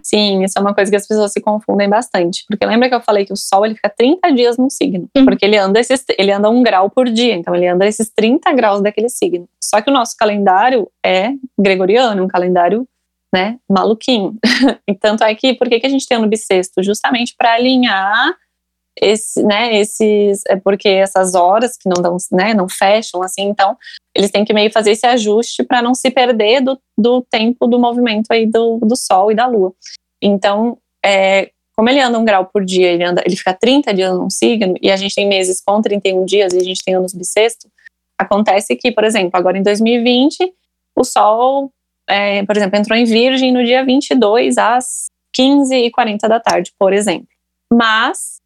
[0.03, 2.43] Sim, isso é uma coisa que as pessoas se confundem bastante.
[2.47, 5.09] Porque lembra que eu falei que o Sol ele fica 30 dias num signo?
[5.15, 5.25] Uhum.
[5.25, 8.51] Porque ele anda, esses, ele anda um grau por dia, então ele anda esses 30
[8.53, 9.47] graus daquele signo.
[9.63, 12.87] Só que o nosso calendário é gregoriano, um calendário
[13.33, 14.35] né, maluquinho.
[14.87, 16.83] e tanto é que, por que, que a gente tem ano bissexto?
[16.83, 18.35] Justamente para alinhar
[18.99, 23.77] esse, né, esses, é porque essas horas que não dão, né, não fecham, assim, então
[24.15, 27.80] eles têm que meio fazer esse ajuste para não se perder do, do tempo do
[27.80, 29.73] movimento aí do, do Sol e da Lua.
[30.22, 34.13] Então, é, como ele anda um grau por dia, ele, anda, ele fica 30 dias
[34.13, 37.13] num signo, e a gente tem meses com 31 dias e a gente tem anos
[37.13, 37.69] bissexto,
[38.18, 40.53] acontece que, por exemplo, agora em 2020,
[40.95, 41.72] o Sol,
[42.07, 47.27] é, por exemplo, entrou em Virgem no dia 22 às 15h40 da tarde, por exemplo.
[47.72, 48.40] Mas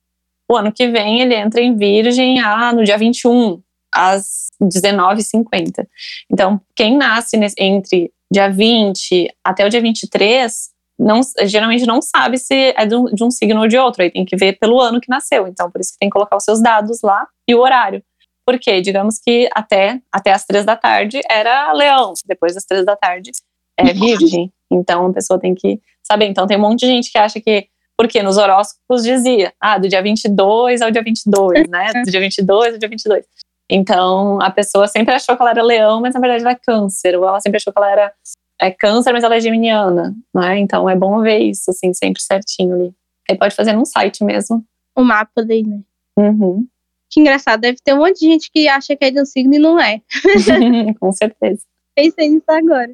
[0.50, 3.62] o ano que vem ele entra em Virgem ah, no dia 21
[3.94, 5.86] às 19h50.
[6.32, 12.38] Então, quem nasce nesse, entre dia 20 até o dia 23 não, geralmente não sabe
[12.38, 14.80] se é de um, de um signo ou de outro, aí tem que ver pelo
[14.80, 15.48] ano que nasceu.
[15.48, 18.02] Então, por isso que tem que colocar os seus dados lá e o horário.
[18.46, 22.96] Porque, digamos que até, até as três da tarde era leão, depois das três da
[22.96, 23.32] tarde
[23.78, 24.54] é virgem.
[24.72, 26.28] Então, a pessoa tem que saber.
[26.28, 27.68] Então, tem um monte de gente que acha que
[27.98, 31.92] porque nos horóscopos dizia, ah, do dia 22 ao dia 22, né?
[32.04, 33.26] Do dia 22 ao dia 22.
[33.70, 37.16] Então, a pessoa sempre achou que ela era leão, mas na verdade ela é câncer.
[37.18, 38.14] Ou ela sempre achou que ela era
[38.60, 40.60] é câncer, mas ela é geminiana, né?
[40.60, 42.94] Então, é bom ver isso, assim, sempre certinho ali.
[43.30, 44.64] Aí pode fazer num site mesmo.
[44.96, 45.82] O mapa daí, né?
[46.18, 46.66] Uhum.
[47.12, 49.56] Que engraçado, deve ter um monte de gente que acha que é de um signo
[49.56, 50.02] e não é.
[51.00, 51.62] Com certeza.
[51.96, 52.94] Pensei nisso agora.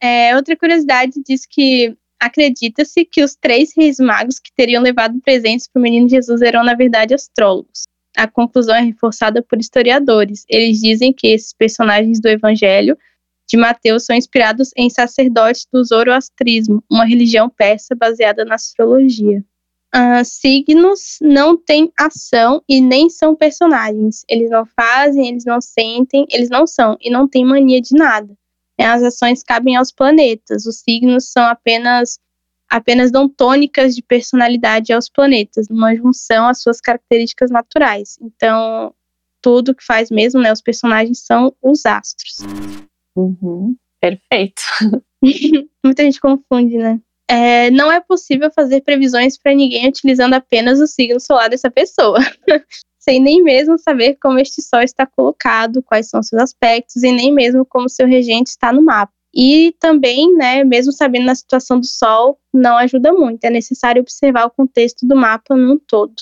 [0.00, 5.66] É, outra curiosidade diz que acredita-se que os três reis magos que teriam levado presentes
[5.66, 7.82] para o menino Jesus eram, na verdade, astrólogos.
[8.16, 10.44] A conclusão é reforçada por historiadores.
[10.48, 12.96] Eles dizem que esses personagens do Evangelho
[13.48, 19.44] de Mateus são inspirados em sacerdotes do zoroastrismo, uma religião persa baseada na astrologia.
[19.94, 24.24] Uh, signos não têm ação e nem são personagens.
[24.28, 28.32] Eles não fazem, eles não sentem, eles não são e não têm mania de nada.
[28.84, 30.66] As ações cabem aos planetas.
[30.66, 32.18] Os signos são apenas
[32.68, 38.16] apenas dão tônicas de personalidade aos planetas, numa junção às suas características naturais.
[38.22, 38.94] Então,
[39.42, 42.38] tudo que faz mesmo, né, os personagens são os astros.
[43.14, 43.76] Uhum.
[44.00, 44.62] Perfeito.
[45.84, 46.98] Muita gente confunde, né?
[47.32, 52.18] É, não é possível fazer previsões para ninguém utilizando apenas o signo solar dessa pessoa,
[53.00, 57.32] sem nem mesmo saber como este sol está colocado, quais são seus aspectos e nem
[57.32, 59.14] mesmo como seu regente está no mapa.
[59.34, 63.42] E também, né, mesmo sabendo a situação do sol, não ajuda muito.
[63.44, 66.12] É necessário observar o contexto do mapa num todo.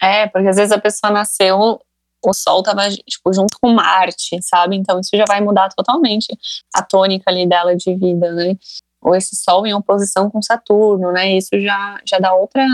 [0.00, 1.80] É, porque às vezes a pessoa nasceu
[2.24, 4.76] o Sol estava tipo, junto com Marte, sabe?
[4.76, 6.26] Então isso já vai mudar totalmente
[6.74, 8.56] a tônica ali dela de vida, né?
[9.02, 11.36] Ou esse Sol em oposição com Saturno, né?
[11.36, 12.64] Isso já, já dá outra,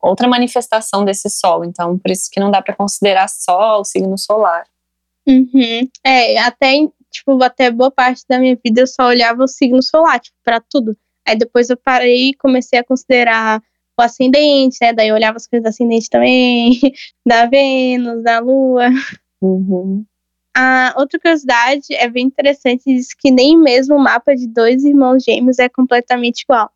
[0.00, 1.64] outra manifestação desse Sol.
[1.64, 4.64] Então, por isso que não dá para considerar só o signo solar.
[5.28, 5.88] Uhum.
[6.04, 6.74] É, até,
[7.10, 10.60] tipo, até boa parte da minha vida eu só olhava o signo solar, tipo, pra
[10.60, 10.96] tudo.
[11.26, 13.62] Aí depois eu parei e comecei a considerar
[13.98, 14.92] o ascendente, né?
[14.92, 16.80] Daí eu olhava as coisas do ascendente também,
[17.26, 18.88] da Vênus, da Lua.
[19.40, 20.04] Uhum.
[20.54, 25.22] A outra curiosidade é bem interessante, diz que nem mesmo o mapa de dois irmãos
[25.22, 26.70] gêmeos é completamente igual.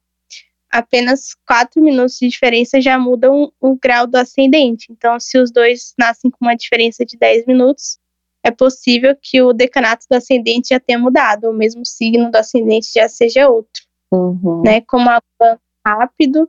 [0.70, 4.86] Apenas quatro minutos de diferença já mudam o grau do ascendente.
[4.90, 7.98] Então, se os dois nascem com uma diferença de 10 minutos,
[8.42, 12.36] é possível que o decanato do ascendente já tenha mudado, ou mesmo o signo do
[12.36, 13.82] ascendente já seja outro.
[14.12, 14.62] Uhum.
[14.64, 14.80] Né?
[14.82, 15.20] Como a
[15.86, 16.48] rápido,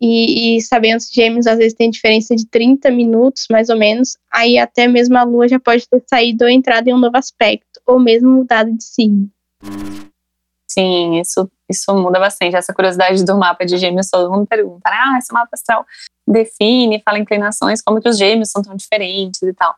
[0.00, 4.16] e, e sabendo que gêmeos às vezes tem diferença de 30 minutos, mais ou menos,
[4.32, 7.80] aí até mesmo a Lua já pode ter saído ou entrado em um novo aspecto,
[7.86, 9.30] ou mesmo mudado de signo.
[10.68, 12.56] Sim, isso, isso muda bastante.
[12.56, 15.86] Essa curiosidade do mapa de gêmeos, todo mundo pergunta, ah, esse mapa astral
[16.26, 19.74] define, fala inclinações, como que os gêmeos são tão diferentes e tal.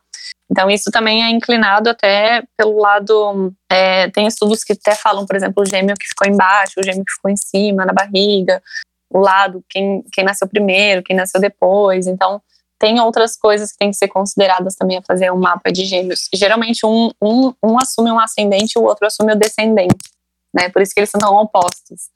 [0.49, 3.53] Então, isso também é inclinado até pelo lado.
[3.69, 7.03] É, tem estudos que até falam, por exemplo, o gêmeo que ficou embaixo, o gêmeo
[7.05, 8.61] que ficou em cima, na barriga,
[9.09, 12.07] o lado, quem, quem nasceu primeiro, quem nasceu depois.
[12.07, 12.41] Então,
[12.79, 16.27] tem outras coisas que têm que ser consideradas também a fazer um mapa de gêmeos.
[16.33, 19.97] Geralmente, um, um, um assume um ascendente e o outro assume o descendente,
[20.53, 20.69] né?
[20.69, 22.09] Por isso que eles são tão opostos.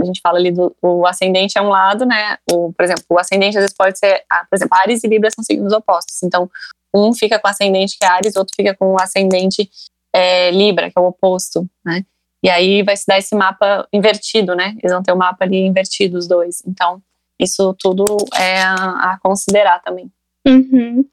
[0.00, 2.38] A gente fala ali do o ascendente é um lado, né?
[2.50, 5.30] O, por exemplo, o ascendente às vezes pode ser, ah, por exemplo, Ares e Libra
[5.30, 6.22] são signos opostos.
[6.22, 6.50] Então,
[6.94, 9.70] um fica com ascendente que é Ares, outro fica com o ascendente
[10.12, 12.02] é, Libra, que é o oposto, né?
[12.42, 14.74] E aí vai se dar esse mapa invertido, né?
[14.80, 16.62] Eles vão ter o mapa ali invertido, os dois.
[16.66, 17.02] Então,
[17.38, 18.04] isso tudo
[18.36, 20.10] é a, a considerar também.
[20.46, 21.04] Uhum.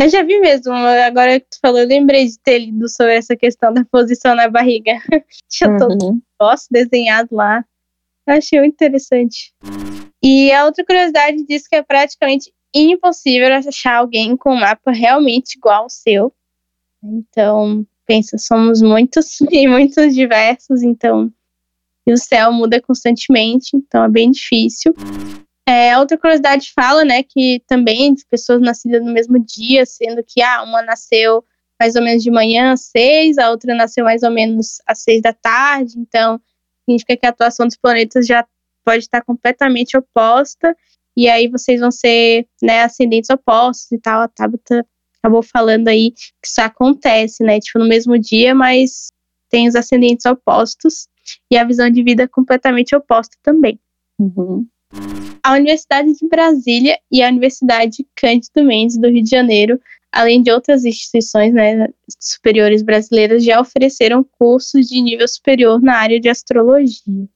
[0.00, 3.36] Eu já vi mesmo, agora que tu falou, eu lembrei de ter lido sobre essa
[3.36, 4.92] questão da posição na barriga.
[5.48, 6.20] Tinha todo Uhum.
[6.40, 7.64] negócio desenhado lá.
[8.26, 9.52] Eu achei muito interessante.
[10.22, 15.56] E a outra curiosidade diz que é praticamente impossível achar alguém com um mapa realmente
[15.56, 16.32] igual ao seu.
[17.02, 21.32] Então, pensa, somos muitos e muitos diversos, então.
[22.06, 24.94] E o céu muda constantemente, então é bem difícil.
[25.66, 30.62] É, outra curiosidade fala, né, que também pessoas nascidas no mesmo dia, sendo que ah,
[30.62, 31.42] uma nasceu
[31.80, 35.22] mais ou menos de manhã às seis, a outra nasceu mais ou menos às seis
[35.22, 36.40] da tarde, então
[36.84, 38.46] significa que a atuação dos planetas já
[38.84, 40.76] pode estar completamente oposta,
[41.16, 44.86] e aí vocês vão ser, né, ascendentes opostos e tal, a Tabata
[45.24, 49.08] acabou falando aí que isso acontece, né, tipo, no mesmo dia, mas
[49.48, 51.06] tem os ascendentes opostos,
[51.50, 53.80] e a visão de vida é completamente oposta também.
[54.18, 54.66] Uhum.
[55.42, 59.80] A Universidade de Brasília e a Universidade Cândido Mendes do Rio de Janeiro,
[60.12, 61.88] além de outras instituições né,
[62.20, 67.28] superiores brasileiras, já ofereceram cursos de nível superior na área de astrologia.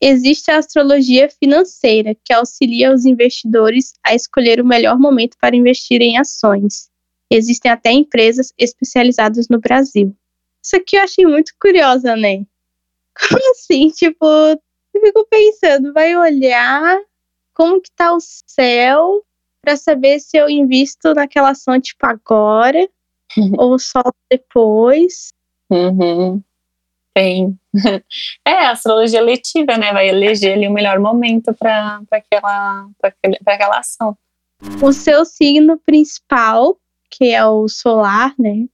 [0.00, 6.00] Existe a astrologia financeira, que auxilia os investidores a escolher o melhor momento para investir
[6.00, 6.88] em ações.
[7.30, 10.14] Existem até empresas especializadas no Brasil.
[10.62, 12.44] Isso aqui eu achei muito curiosa, né?
[13.18, 13.88] Como assim?
[13.88, 16.98] Tipo, eu fico pensando, vai olhar
[17.52, 19.24] como que tá o céu
[19.60, 22.88] para saber se eu invisto naquela ação tipo agora
[23.58, 25.32] ou só depois.
[25.70, 26.42] Uhum.
[27.18, 27.58] Tem.
[28.46, 29.92] É, a astrologia letiva, né?
[29.92, 32.88] Vai eleger ali o melhor momento para aquela,
[33.44, 34.16] aquela ação.
[34.80, 36.78] O seu signo principal,
[37.10, 38.66] que é o solar, né?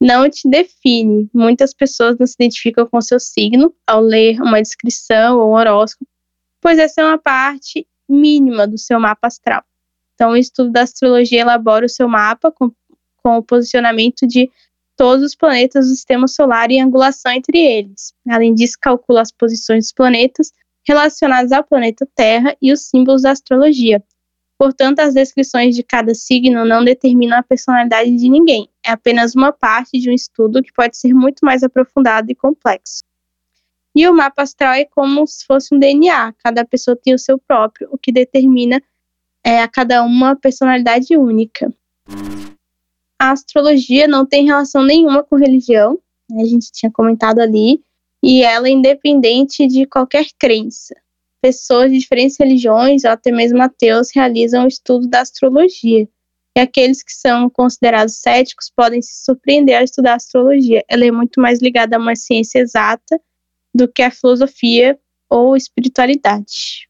[0.00, 1.28] Não te define.
[1.32, 5.54] Muitas pessoas não se identificam com o seu signo ao ler uma descrição ou um
[5.54, 6.06] horóscopo,
[6.60, 9.64] pois essa é uma parte mínima do seu mapa astral.
[10.14, 12.70] Então, o estudo da astrologia elabora o seu mapa com,
[13.22, 14.50] com o posicionamento de
[15.00, 18.12] todos os planetas do sistema solar e angulação entre eles.
[18.28, 20.52] Além disso, calcula as posições dos planetas
[20.86, 24.04] relacionados ao planeta Terra e os símbolos da astrologia.
[24.58, 29.52] Portanto, as descrições de cada signo não determinam a personalidade de ninguém, é apenas uma
[29.52, 33.02] parte de um estudo que pode ser muito mais aprofundado e complexo.
[33.96, 37.38] E o mapa astral é como se fosse um DNA, cada pessoa tem o seu
[37.38, 38.82] próprio, o que determina
[39.42, 41.72] é, a cada uma personalidade única
[43.20, 45.98] a astrologia não tem relação nenhuma com religião,
[46.30, 47.84] né, a gente tinha comentado ali,
[48.24, 50.94] e ela é independente de qualquer crença.
[51.42, 56.08] Pessoas de diferentes religiões, ou até mesmo ateus, realizam o estudo da astrologia.
[56.56, 60.82] E aqueles que são considerados céticos podem se surpreender ao estudar a astrologia.
[60.88, 63.20] Ela é muito mais ligada a uma ciência exata
[63.74, 64.98] do que a filosofia
[65.28, 66.88] ou espiritualidade.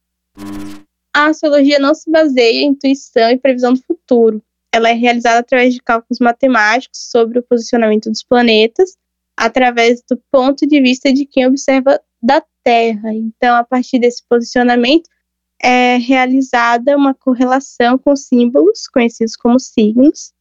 [1.15, 5.75] A astrologia não se baseia em intuição e previsão do futuro ela é realizada através
[5.75, 8.97] de cálculos matemáticos sobre o posicionamento dos planetas,
[9.37, 13.15] através do ponto de vista de quem observa da Terra.
[13.15, 15.09] Então, a partir desse posicionamento,
[15.63, 20.33] é realizada uma correlação com símbolos, conhecidos como signos,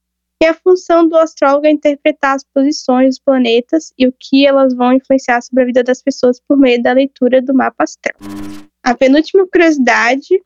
[0.41, 4.73] e a função do astrólogo é interpretar as posições dos planetas e o que elas
[4.73, 8.15] vão influenciar sobre a vida das pessoas por meio da leitura do mapa astral.
[8.81, 10.41] A penúltima curiosidade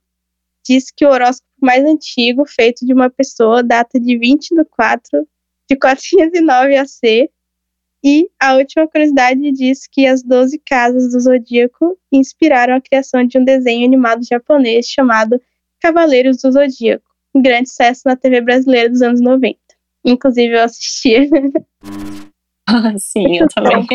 [0.65, 5.27] diz que o horóscopo mais antigo feito de uma pessoa data de 20 de 4
[5.69, 7.29] de 409 AC.
[8.05, 13.37] E a última curiosidade diz que as 12 casas do zodíaco inspiraram a criação de
[13.37, 15.41] um desenho animado japonês chamado
[15.79, 19.57] Cavaleiros do Zodíaco, um grande sucesso na TV brasileira dos anos 90.
[20.05, 21.29] Inclusive, eu assistia.
[22.65, 23.85] Ah, sim, eu também.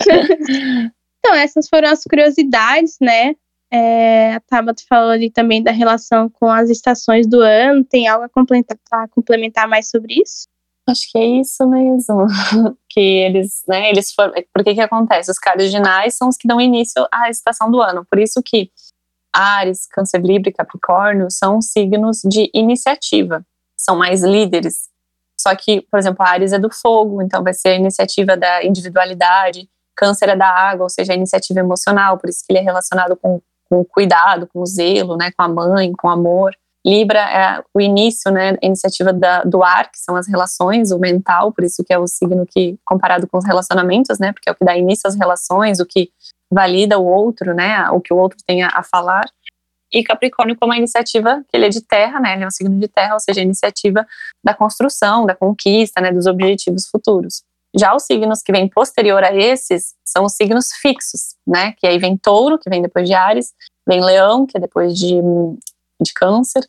[1.20, 3.34] então, essas foram as curiosidades, né?
[3.72, 7.84] É, a Tabata falou ali também da relação com as estações do ano.
[7.84, 10.46] Tem algo a complementar, a complementar mais sobre isso?
[10.86, 12.26] Acho que é isso mesmo.
[12.88, 14.32] que eles, né, eles foram.
[14.52, 15.30] Por que acontece?
[15.30, 18.06] Os cardinais são os que dão início à estação do ano.
[18.08, 18.70] Por isso que
[19.34, 23.44] Ares, Câncer, Libra e Capricórnio são signos de iniciativa.
[23.76, 24.88] São mais líderes.
[25.40, 29.68] Só que, por exemplo, Ares é do fogo, então vai ser a iniciativa da individualidade.
[29.96, 33.16] Câncer é da água, ou seja, a iniciativa emocional, por isso que ele é relacionado
[33.16, 33.42] com
[33.74, 36.54] com cuidado, com zelo, né, com a mãe, com amor.
[36.86, 40.98] Libra é o início, né, a iniciativa da, do ar, que são as relações, o
[40.98, 44.52] mental, por isso que é o signo que, comparado com os relacionamentos, né, porque é
[44.52, 46.10] o que dá início às relações, o que
[46.52, 49.24] valida o outro, né, o que o outro tem a, a falar.
[49.92, 52.78] E Capricórnio como a iniciativa, que ele é de terra, né, ele é um signo
[52.78, 54.06] de terra, ou seja, a iniciativa
[54.44, 57.42] da construção, da conquista, né, dos objetivos futuros.
[57.76, 61.72] Já os signos que vêm posterior a esses são os signos fixos, né?
[61.72, 63.52] Que aí vem touro, que vem depois de Ares,
[63.86, 65.20] vem leão, que é depois de,
[66.00, 66.64] de câncer,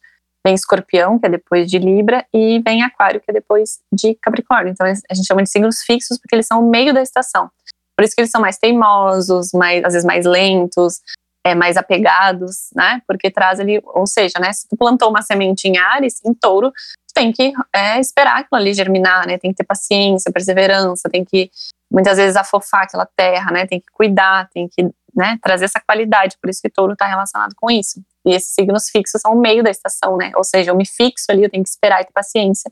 [0.45, 4.72] vem escorpião, que é depois de Libra, e vem aquário, que é depois de Capricórnio.
[4.72, 7.49] Então a gente chama de signos fixos porque eles são o meio da estação.
[7.95, 11.02] Por isso que eles são mais teimosos, mais, às vezes mais lentos,
[11.45, 13.02] é, mais apegados, né?
[13.07, 14.52] Porque traz ali, ou seja, né?
[14.52, 16.73] Se tu plantou uma semente em Ares, em touro,
[17.16, 19.38] tem que é, esperar aquilo ali germinar, né?
[19.38, 21.50] Tem que ter paciência, perseverança, tem que
[21.90, 23.66] muitas vezes afofar aquela terra, né?
[23.66, 24.84] Tem que cuidar, tem que
[25.16, 26.36] né, trazer essa qualidade.
[26.42, 28.04] Por isso que touro está relacionado com isso.
[28.26, 30.34] E esses signos fixos são o meio da estação, né?
[30.36, 32.70] Ou seja, eu me fixo ali, eu tenho que esperar e ter paciência.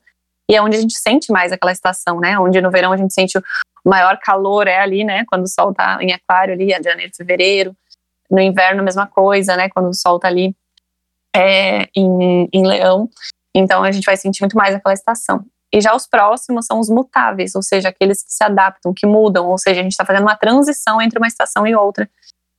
[0.49, 2.37] E é onde a gente sente mais aquela estação, né?
[2.37, 5.23] Onde no verão a gente sente o maior calor é ali, né?
[5.25, 7.73] Quando o sol tá em aquário ali, é janeiro, fevereiro.
[8.29, 9.69] No inverno, a mesma coisa, né?
[9.69, 10.53] Quando o sol tá ali
[11.33, 13.09] é, em, em leão.
[13.55, 15.45] Então a gente vai sentir muito mais aquela estação.
[15.73, 19.47] E já os próximos são os mutáveis, ou seja, aqueles que se adaptam, que mudam,
[19.47, 22.07] ou seja, a gente está fazendo uma transição entre uma estação e outra.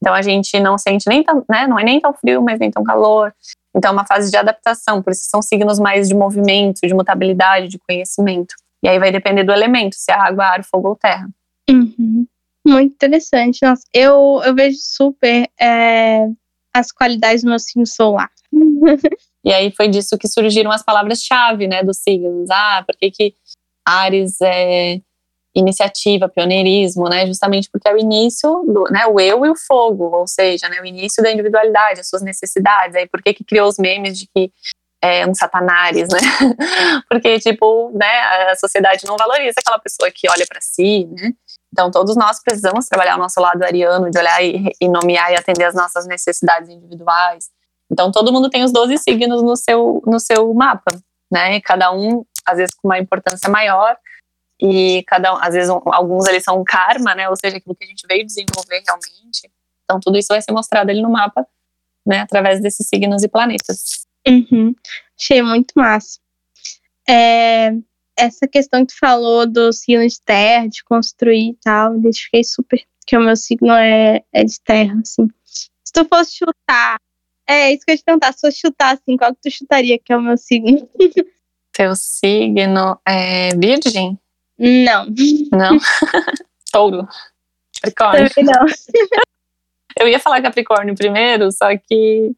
[0.02, 2.70] Então a gente não sente nem tão, né, não é nem tão frio, mas nem
[2.70, 3.32] tão calor.
[3.74, 7.68] Então é uma fase de adaptação, por isso são signos mais de movimento, de mutabilidade,
[7.68, 8.54] de conhecimento.
[8.82, 11.28] E aí vai depender do elemento, se é água, ar, fogo ou terra.
[11.70, 12.26] Uhum.
[12.66, 13.60] Muito interessante.
[13.62, 16.26] Nossa, eu, eu vejo super é,
[16.72, 18.30] as qualidades do meu signo solar.
[19.44, 22.48] E aí foi disso que surgiram as palavras-chave, né, dos signos.
[22.50, 23.34] Ah, por que que
[23.86, 25.00] Ares é
[25.54, 30.04] iniciativa, pioneirismo, né, justamente porque é o início do, né, o eu e o fogo,
[30.16, 32.96] ou seja, né, o início da individualidade, as suas necessidades.
[32.96, 34.52] Aí por que que criou os memes de que
[35.00, 36.18] é um satanares, né?
[37.10, 41.32] porque tipo, né, a sociedade não valoriza aquela pessoa que olha para si, né?
[41.70, 45.36] Então, todos nós precisamos trabalhar o nosso lado ariano, de olhar e, e nomear e
[45.36, 47.50] atender as nossas necessidades individuais.
[47.94, 51.00] Então, todo mundo tem os 12 signos no seu, no seu mapa,
[51.30, 51.54] né?
[51.54, 53.96] E cada um, às vezes, com uma importância maior.
[54.60, 57.28] E cada um, às vezes, um, alguns eles são karma, né?
[57.28, 59.48] Ou seja, aquilo que a gente veio desenvolver realmente.
[59.84, 61.46] Então, tudo isso vai ser mostrado ali no mapa,
[62.04, 62.22] né?
[62.22, 64.08] Através desses signos e planetas.
[64.26, 64.74] Uhum.
[65.16, 66.18] Achei muito massa.
[67.08, 67.70] É,
[68.16, 72.42] essa questão que tu falou do signo de terra, de construir e tal, me identifiquei
[72.42, 75.28] super, que o meu signo é, é de terra, assim.
[75.44, 76.98] Se tu fosse chutar,
[77.46, 79.98] é isso que eu ia te perguntar, se fosse chutar, assim, qual que tu chutaria
[79.98, 80.88] que é o meu signo?
[81.72, 84.18] Teu signo é virgem?
[84.58, 85.06] Não.
[85.52, 85.78] Não?
[86.72, 87.08] Touro?
[87.80, 88.30] Capricórnio?
[88.30, 88.66] Também não.
[89.98, 92.32] Eu ia falar Capricórnio primeiro, só que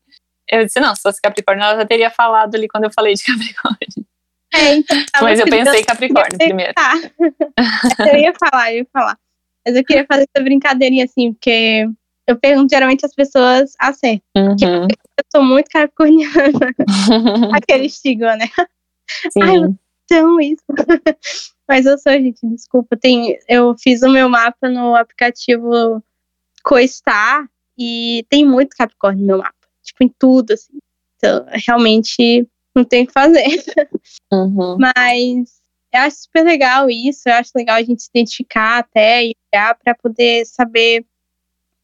[0.47, 3.25] eu disse, não, se fosse Capricórnio, ela já teria falado ali quando eu falei de
[3.25, 4.07] Capricórnio.
[4.55, 6.75] É, então, Mas eu pensei Capricórnio primeiro.
[6.75, 6.93] Tá.
[8.13, 9.19] eu ia falar, eu ia falar.
[9.67, 11.89] Mas eu queria fazer essa brincadeirinha assim, porque
[12.27, 14.21] eu pergunto, geralmente as pessoas acertam.
[14.37, 14.89] Uhum.
[14.91, 16.75] Eu sou muito capricorniana.
[17.55, 18.47] Aquele estigma, né?
[19.31, 19.43] Sim.
[19.43, 19.57] Ai,
[20.05, 20.65] Então, isso.
[21.69, 22.97] Mas eu sou, gente, desculpa.
[22.97, 26.03] Tem, eu fiz o meu mapa no aplicativo
[26.63, 27.49] Coestar
[27.79, 29.55] e tem muito Capricórnio no meu mapa.
[29.83, 30.79] Tipo, em tudo, assim.
[31.17, 33.47] Então, realmente não tem o que fazer.
[34.33, 34.77] Uhum.
[34.79, 35.61] Mas
[35.95, 37.23] eu acho super legal isso.
[37.27, 41.05] Eu acho legal a gente se identificar até e olhar para poder saber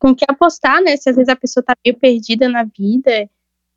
[0.02, 0.96] com que apostar, né?
[0.96, 3.30] Se às vezes a pessoa tá meio perdida na vida.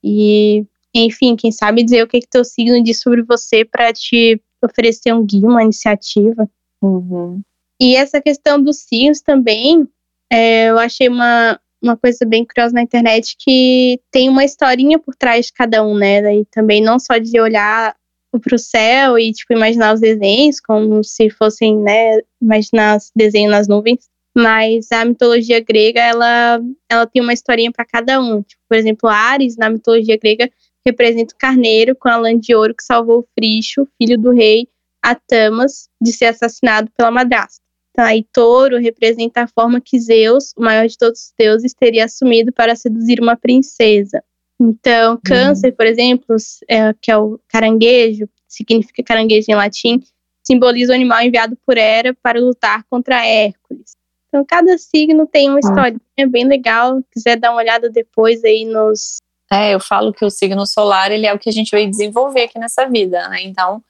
[0.03, 4.41] E, enfim, quem sabe dizer o que, que teu signo diz sobre você para te
[4.63, 6.49] oferecer um guia, uma iniciativa.
[6.81, 7.41] Uhum.
[7.79, 9.87] E essa questão dos signos também,
[10.31, 15.15] é, eu achei uma, uma coisa bem curiosa na internet que tem uma historinha por
[15.15, 16.37] trás de cada um, né?
[16.37, 17.95] E também não só de olhar
[18.39, 23.51] para o céu e tipo imaginar os desenhos como se fossem, né, imaginar os desenhos
[23.51, 26.59] nas nuvens, mas a mitologia grega ela
[26.89, 28.41] ela tem uma historinha para cada um.
[28.41, 30.51] Tipo, por exemplo, Ares na mitologia grega
[30.85, 34.67] representa o carneiro com a lã de ouro que salvou o Fricho, filho do rei
[35.01, 37.61] Atamas, de ser assassinado pela madrasta.
[37.91, 42.05] Então, aí touro representa a forma que Zeus, o maior de todos os deuses, teria
[42.05, 44.21] assumido para seduzir uma princesa.
[44.59, 46.35] Então, câncer, por exemplo,
[46.67, 50.01] é, que é o caranguejo, significa caranguejo em latim,
[50.43, 53.94] simboliza o animal enviado por Hera para lutar contra Hércules.
[54.35, 56.97] Então, cada signo tem uma historinha bem legal.
[56.97, 59.15] Se quiser dar uma olhada depois aí nos.
[59.49, 62.43] É, eu falo que o signo solar ele é o que a gente veio desenvolver
[62.43, 63.43] aqui nessa vida, né?
[63.43, 63.81] Então,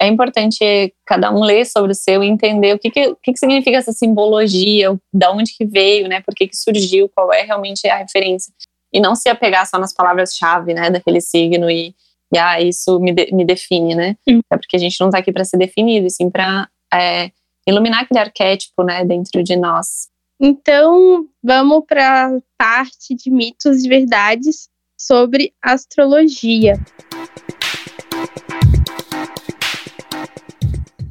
[0.00, 3.38] é importante cada um ler sobre o seu e entender o que, que, que, que
[3.38, 6.20] significa essa simbologia, da onde que veio, né?
[6.20, 8.52] Por que, que surgiu, qual é realmente a referência.
[8.92, 11.94] E não se apegar só nas palavras-chave, né, daquele signo e,
[12.34, 14.16] e ah, isso me, de, me define, né?
[14.26, 14.40] Hum.
[14.52, 17.30] É porque a gente não está aqui para ser definido, e sim para é,
[17.66, 20.08] iluminar aquele arquétipo, né, dentro de nós.
[20.40, 24.68] Então, vamos para a parte de mitos e verdades
[24.98, 26.74] sobre astrologia.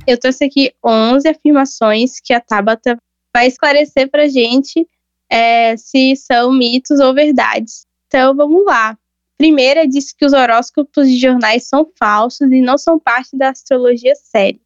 [0.05, 2.97] Eu trouxe aqui 11 afirmações que a Tabata
[3.33, 4.85] vai esclarecer para gente
[5.31, 7.85] é, se são mitos ou verdades.
[8.07, 8.97] Então, vamos lá.
[9.37, 14.13] Primeira diz que os horóscopos de jornais são falsos e não são parte da astrologia
[14.15, 14.59] séria.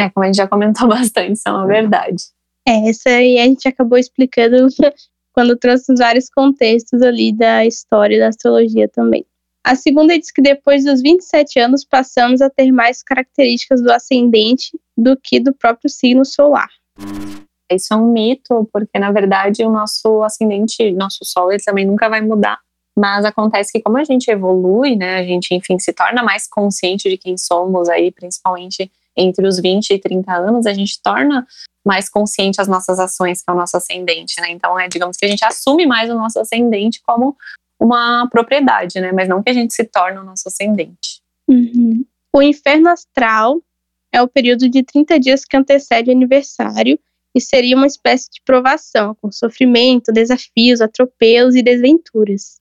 [0.00, 2.24] É, como a gente já comentou bastante, isso é uma verdade.
[2.66, 4.66] É, essa aí a gente acabou explicando
[5.32, 9.26] quando trouxe vários contextos ali da história da astrologia também.
[9.62, 14.70] A segunda diz que depois dos 27 anos passamos a ter mais características do ascendente
[14.96, 16.68] do que do próprio signo solar.
[17.70, 22.08] Isso é um mito, porque na verdade o nosso ascendente, nosso sol, ele também nunca
[22.08, 22.58] vai mudar.
[22.98, 27.08] Mas acontece que como a gente evolui, né, a gente, enfim, se torna mais consciente
[27.08, 31.46] de quem somos aí, principalmente entre os 20 e 30 anos, a gente torna
[31.84, 34.50] mais consciente as nossas ações, que é o nosso ascendente, né?
[34.50, 37.36] Então, é, digamos que a gente assume mais o nosso ascendente como
[37.80, 39.12] uma propriedade, né?
[39.12, 41.20] Mas não que a gente se torne o nosso ascendente.
[41.48, 42.04] Uhum.
[42.34, 43.60] O inferno astral
[44.12, 46.98] é o período de 30 dias que antecede o aniversário
[47.34, 52.58] e seria uma espécie de provação, com sofrimento, desafios, atropelos e desventuras.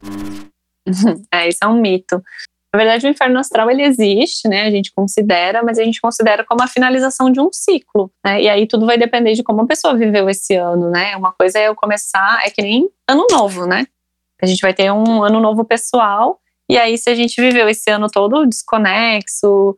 [1.31, 2.23] é, isso é um mito.
[2.73, 4.63] Na verdade, o inferno astral ele existe, né?
[4.63, 8.41] A gente considera, mas a gente considera como a finalização de um ciclo, né?
[8.41, 11.15] E aí tudo vai depender de como a pessoa viveu esse ano, né?
[11.15, 13.87] Uma coisa é eu começar, é que nem ano novo, né?
[14.41, 16.39] A gente vai ter um ano novo pessoal,
[16.69, 19.75] e aí se a gente viveu esse ano todo desconexo,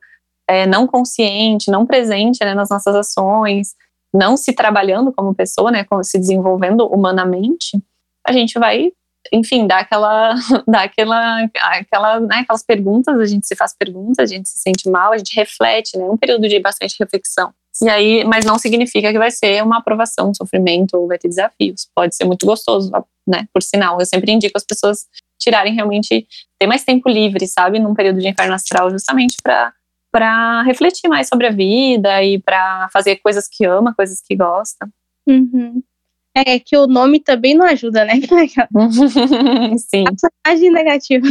[0.48, 3.74] é, não consciente, não presente né, nas nossas ações,
[4.14, 7.82] não se trabalhando como pessoa, né, se desenvolvendo humanamente,
[8.28, 8.92] a gente vai,
[9.32, 10.34] enfim, dar aquela,
[10.68, 14.90] dar aquela, aquela, né, aquelas perguntas, a gente se faz perguntas, a gente se sente
[14.90, 17.54] mal, a gente reflete, né, um período de bastante reflexão.
[17.82, 21.30] E aí, mas não significa que vai ser uma aprovação, um sofrimento ou vai ter
[21.30, 21.88] desafios.
[21.96, 22.92] Pode ser muito gostoso,
[23.26, 23.48] né?
[23.54, 25.08] Por sinal, eu sempre indico as pessoas
[25.40, 26.28] tirarem realmente
[26.60, 29.74] ter mais tempo livre, sabe, num período de inferno astral, justamente para
[30.12, 34.90] para refletir mais sobre a vida e para fazer coisas que ama, coisas que gosta.
[35.26, 35.82] Uhum.
[36.36, 38.14] É que o nome também não ajuda, né?
[39.78, 40.06] Sim.
[40.08, 41.28] A personagem negativa.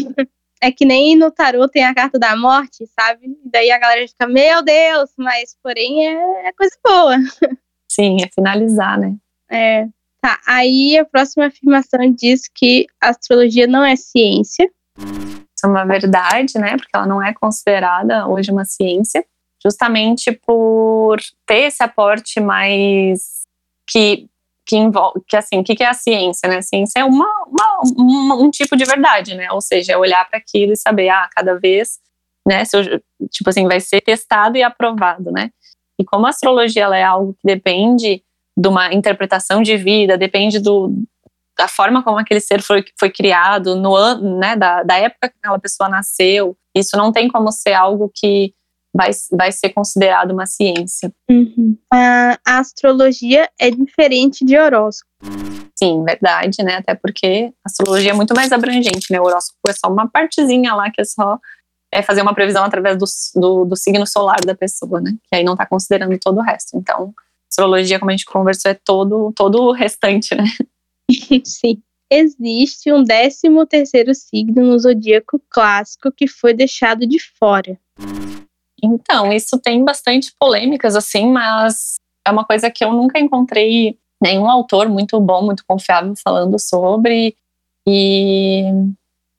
[0.63, 3.35] É que nem no tarô tem a carta da morte, sabe?
[3.47, 7.17] Daí a galera fica, meu Deus, mas porém é, é coisa boa.
[7.91, 9.17] Sim, é finalizar, né?
[9.51, 9.89] É.
[10.21, 14.71] Tá, aí a próxima afirmação diz que a astrologia não é ciência.
[14.99, 16.77] Isso é uma verdade, né?
[16.77, 19.25] Porque ela não é considerada hoje uma ciência,
[19.63, 23.41] justamente por ter esse aporte mais
[23.89, 24.29] que
[24.67, 26.59] que envolve, que assim, o que, que é a ciência, né?
[26.59, 29.51] A ciência é uma, uma, uma um tipo de verdade, né?
[29.53, 31.99] Ou seja, é olhar para aquilo e saber, ah, cada vez,
[32.47, 32.63] né?
[32.73, 33.01] Eu,
[33.31, 35.51] tipo assim, vai ser testado e aprovado, né?
[35.99, 38.23] E como a astrologia ela é algo que depende
[38.57, 40.93] de uma interpretação de vida, depende do,
[41.57, 45.35] da forma como aquele ser foi, foi criado, no ano, né, da, da época que
[45.39, 46.57] aquela pessoa nasceu.
[46.75, 48.55] Isso não tem como ser algo que
[48.95, 51.13] vai, vai ser considerado uma ciência.
[51.31, 51.77] Uhum.
[51.93, 55.11] A, a astrologia é diferente de horóscopo.
[55.77, 56.77] Sim, verdade, né?
[56.77, 59.21] Até porque a astrologia é muito mais abrangente, né?
[59.21, 61.39] O horóscopo é só uma partezinha lá que é só
[61.93, 63.05] é fazer uma previsão através do,
[63.41, 65.13] do, do signo solar da pessoa, né?
[65.29, 66.77] Que aí não está considerando todo o resto.
[66.77, 67.13] Então,
[67.51, 70.45] astrologia, como a gente conversou, é todo, todo o restante, né?
[71.45, 71.83] Sim.
[72.13, 77.79] Existe um décimo terceiro signo no zodíaco clássico que foi deixado de fora.
[78.83, 81.97] Então, isso tem bastante polêmicas, assim, mas
[82.27, 87.37] é uma coisa que eu nunca encontrei nenhum autor muito bom, muito confiável falando sobre.
[87.89, 88.65] E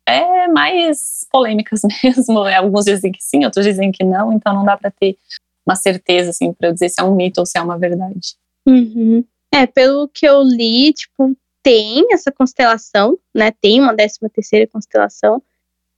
[0.08, 2.40] é mais polêmicas mesmo.
[2.40, 5.18] Alguns dizem que sim, outros dizem que não, então não dá para ter
[5.66, 8.36] uma certeza, assim, para dizer se é um mito ou se é uma verdade.
[8.68, 9.24] Uhum.
[9.54, 13.52] É, pelo que eu li, tipo, tem essa constelação, né?
[13.52, 15.42] Tem uma décima terceira constelação,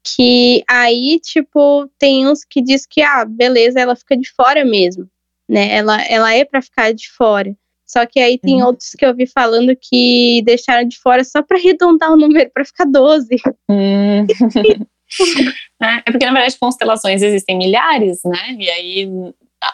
[0.04, 5.08] que aí, tipo, tem uns que diz que, ah, beleza, ela fica de fora mesmo,
[5.50, 5.76] né?
[5.76, 7.56] Ela, ela é para ficar de fora.
[7.86, 8.68] Só que aí tem uhum.
[8.68, 12.66] outros que eu vi falando que deixaram de fora só para arredondar o número, para
[12.66, 13.28] ficar 12.
[13.70, 14.26] Hum.
[15.82, 18.56] é porque, na verdade, constelações existem milhares, né?
[18.58, 19.10] E aí,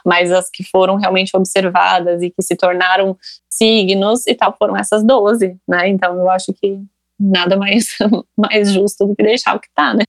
[0.05, 3.17] mas as que foram realmente observadas e que se tornaram
[3.49, 5.87] signos e tal foram essas 12, né?
[5.87, 6.79] Então eu acho que
[7.19, 7.97] nada mais,
[8.37, 10.03] mais justo do que deixar o que tá, né?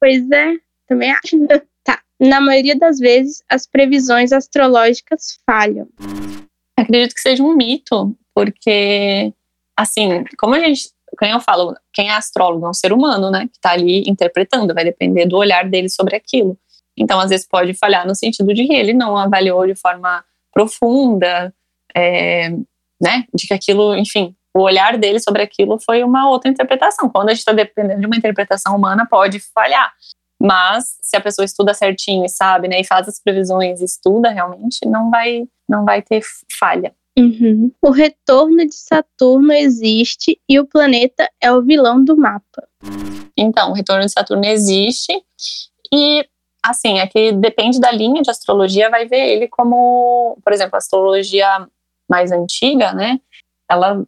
[0.00, 0.54] Pois é,
[0.88, 1.36] também acho.
[1.82, 1.98] Tá.
[2.20, 5.88] Na maioria das vezes, as previsões astrológicas falham.
[6.76, 9.32] Acredito que seja um mito, porque,
[9.74, 10.90] assim, como a gente.
[11.18, 13.48] Quem eu falo, quem é astrólogo é um ser humano, né?
[13.50, 16.56] Que tá ali interpretando, vai depender do olhar dele sobre aquilo.
[16.96, 21.52] Então, às vezes, pode falhar no sentido de que ele não avaliou de forma profunda,
[21.96, 22.50] é,
[23.00, 23.24] né?
[23.34, 27.08] De que aquilo, enfim, o olhar dele sobre aquilo foi uma outra interpretação.
[27.08, 29.92] Quando a gente está dependendo de uma interpretação humana, pode falhar.
[30.40, 34.86] Mas se a pessoa estuda certinho e sabe, né, e faz as previsões, estuda realmente,
[34.86, 36.22] não vai, não vai ter
[36.58, 36.94] falha.
[37.18, 37.70] Uhum.
[37.82, 42.66] O retorno de Saturno existe e o planeta é o vilão do mapa.
[43.36, 45.12] Então, o retorno de Saturno existe
[45.92, 46.26] e
[46.62, 50.78] assim, é que depende da linha de astrologia, vai ver ele como, por exemplo, a
[50.78, 51.66] astrologia
[52.08, 53.18] mais antiga, né?
[53.70, 54.04] Ela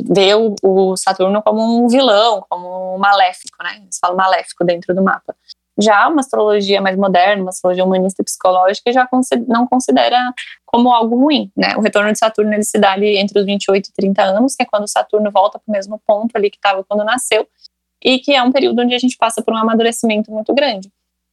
[0.00, 3.78] vê o, o, Saturno como um vilão, como um maléfico, né?
[3.82, 5.34] Eles falam maléfico dentro do mapa.
[5.78, 9.06] Já uma astrologia mais moderna, uma astrologia humanista psicológica, já
[9.46, 10.18] não considera
[10.64, 11.76] como algo ruim, né?
[11.76, 14.62] O retorno de Saturno ele se dá ali entre os 28 e 30 anos, que
[14.62, 17.46] é quando Saturno volta para o mesmo ponto ali que estava quando nasceu,
[18.02, 20.90] e que é um período onde a gente passa por um amadurecimento muito grande.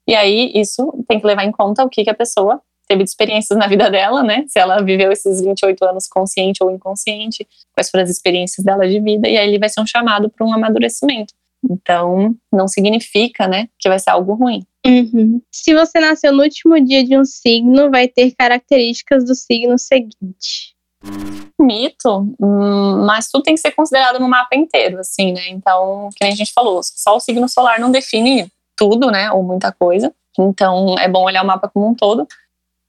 [0.07, 3.09] E aí isso tem que levar em conta o que, que a pessoa teve de
[3.09, 4.45] experiências na vida dela, né?
[4.47, 8.99] Se ela viveu esses 28 anos consciente ou inconsciente, quais foram as experiências dela de
[8.99, 11.33] vida, e aí ele vai ser um chamado para um amadurecimento.
[11.69, 14.65] Então, não significa, né, que vai ser algo ruim.
[14.85, 15.41] Uhum.
[15.49, 20.73] Se você nasceu no último dia de um signo, vai ter características do signo seguinte.
[21.59, 25.49] Mito, hum, mas tudo tem que ser considerado no mapa inteiro, assim, né?
[25.49, 29.71] Então, que a gente falou, só o signo solar não define tudo, né, ou muita
[29.71, 30.13] coisa.
[30.37, 32.27] Então, é bom olhar o mapa como um todo.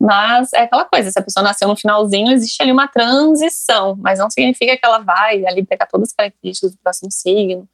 [0.04, 4.18] Mas é aquela coisa, se a pessoa nasceu no finalzinho, existe ali uma transição, mas
[4.18, 7.66] não significa que ela vai ali pegar todas as características do próximo signo.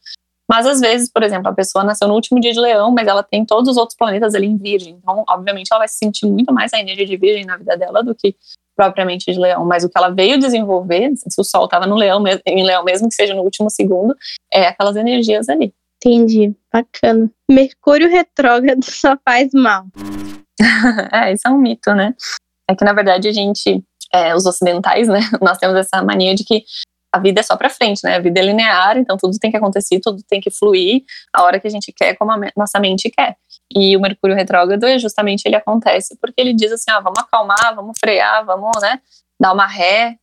[0.49, 3.25] Mas às vezes, por exemplo, a pessoa nasceu no último dia de leão, mas ela
[3.25, 4.97] tem todos os outros planetas ali em virgem.
[5.03, 8.15] Então, obviamente, ela vai sentir muito mais a energia de virgem na vida dela do
[8.15, 8.37] que
[8.77, 9.65] propriamente de leão.
[9.65, 13.09] Mas o que ela veio desenvolver, se o sol estava no leão, em leão, mesmo
[13.09, 14.17] que seja no último segundo,
[14.53, 15.75] é aquelas energias ali.
[15.97, 17.29] Entendi, bacana.
[17.51, 19.87] Mercúrio retrógrado só faz mal.
[21.13, 22.15] é, isso é um mito, né?
[22.69, 23.83] É que, na verdade, a gente,
[24.13, 26.65] é, os ocidentais, né, nós temos essa mania de que
[27.13, 28.17] a vida é só para frente, né?
[28.17, 31.59] A vida é linear, então tudo tem que acontecer, tudo tem que fluir a hora
[31.59, 33.37] que a gente quer, como a nossa mente quer.
[33.75, 37.75] E o Mercúrio retrógrado é justamente ele acontece porque ele diz assim: ah, vamos acalmar,
[37.75, 39.01] vamos frear, vamos, né,
[39.41, 40.17] dar uma ré,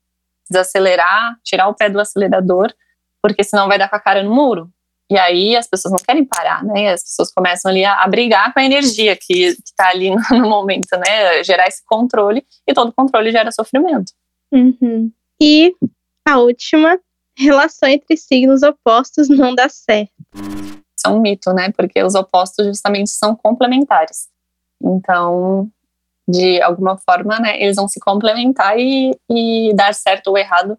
[0.50, 2.74] desacelerar, tirar o pé do acelerador,
[3.22, 4.70] porque senão vai dar com a cara no muro.
[5.10, 6.90] E aí as pessoas não querem parar, né?
[6.90, 10.50] As pessoas começam ali a, a brigar com a energia que está ali no, no,
[10.50, 11.44] momento, né?
[11.44, 14.12] Gerar esse controle e todo controle gera sofrimento.
[14.52, 15.12] Uhum.
[15.42, 15.74] E
[16.28, 17.00] a última,
[17.38, 20.12] relação entre signos opostos não dá certo.
[20.36, 21.72] Isso é um mito, né?
[21.72, 24.28] Porque os opostos justamente são complementares.
[24.84, 25.70] Então,
[26.28, 30.78] de alguma forma, né, eles vão se complementar e, e dar certo ou errado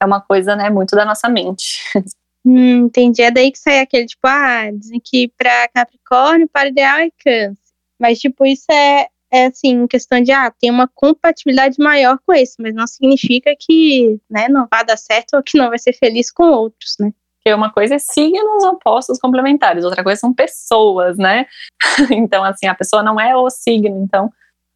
[0.00, 1.80] é uma coisa, né, muito da nossa mente.
[2.44, 3.22] Hum, entendi.
[3.22, 7.56] É daí que sai aquele tipo, ah, dizem que para Capricórnio, para ideal é câncer.
[8.00, 12.60] Mas, tipo, isso é, é assim, questão de, ah, tem uma compatibilidade maior com esse,
[12.60, 16.30] mas não significa que, né, não vai dar certo ou que não vai ser feliz
[16.32, 17.12] com outros, né?
[17.36, 21.46] Porque uma coisa é signos opostos complementares, outra coisa são pessoas, né?
[22.10, 24.32] então, assim, a pessoa não é o signo, então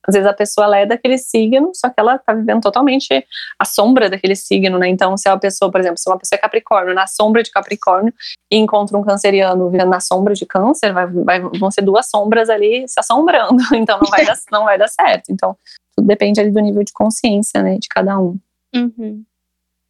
[0.06, 3.26] às vezes a pessoa ela é daquele signo, só que ela está vivendo totalmente
[3.58, 4.88] a sombra daquele signo, né?
[4.88, 8.12] Então, se a pessoa, por exemplo, se uma pessoa é Capricórnio, na sombra de Capricórnio,
[8.50, 12.48] e encontra um canceriano vivendo na sombra de Câncer, vai, vai, vão ser duas sombras
[12.48, 13.56] ali se assombrando.
[13.76, 15.30] Então, não vai dar, não vai dar certo.
[15.30, 15.56] Então,
[15.94, 18.38] tudo depende ali do nível de consciência, né, de cada um.
[18.74, 19.24] Uhum.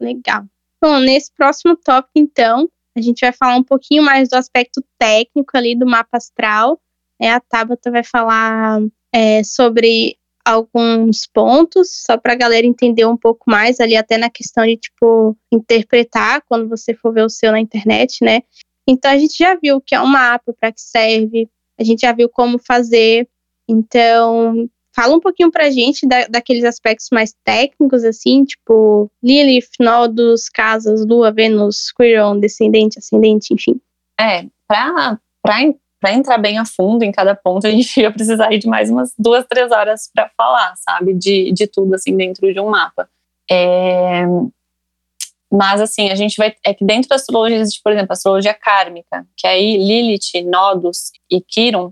[0.01, 0.45] Legal.
[0.83, 5.57] Bom, nesse próximo tópico, então, a gente vai falar um pouquinho mais do aspecto técnico
[5.57, 6.81] ali do mapa astral.
[7.21, 8.81] É, a Tabata vai falar
[9.13, 14.31] é, sobre alguns pontos, só para a galera entender um pouco mais ali, até na
[14.31, 18.43] questão de, tipo, interpretar quando você for ver o seu na internet, né?
[18.87, 22.13] Então, a gente já viu que é um mapa, para que serve, a gente já
[22.13, 23.29] viu como fazer.
[23.69, 30.49] Então, fala um pouquinho pra gente da, daqueles aspectos mais técnicos, assim, tipo Lilith, nodos,
[30.49, 33.81] casas, lua, Vênus, Quiron, descendente, ascendente, enfim.
[34.19, 35.19] É, pra
[36.07, 39.13] para entrar bem a fundo em cada ponto, a gente ia precisar de mais umas
[39.19, 41.13] duas, três horas para falar, sabe?
[41.13, 43.09] De, de tudo, assim, dentro de um mapa.
[43.51, 44.23] É...
[45.51, 46.55] Mas, assim, a gente vai.
[46.65, 51.11] É que dentro da astrologia existe, por exemplo, a astrologia kármica, que aí Lilith, Nodos
[51.29, 51.91] e Quirón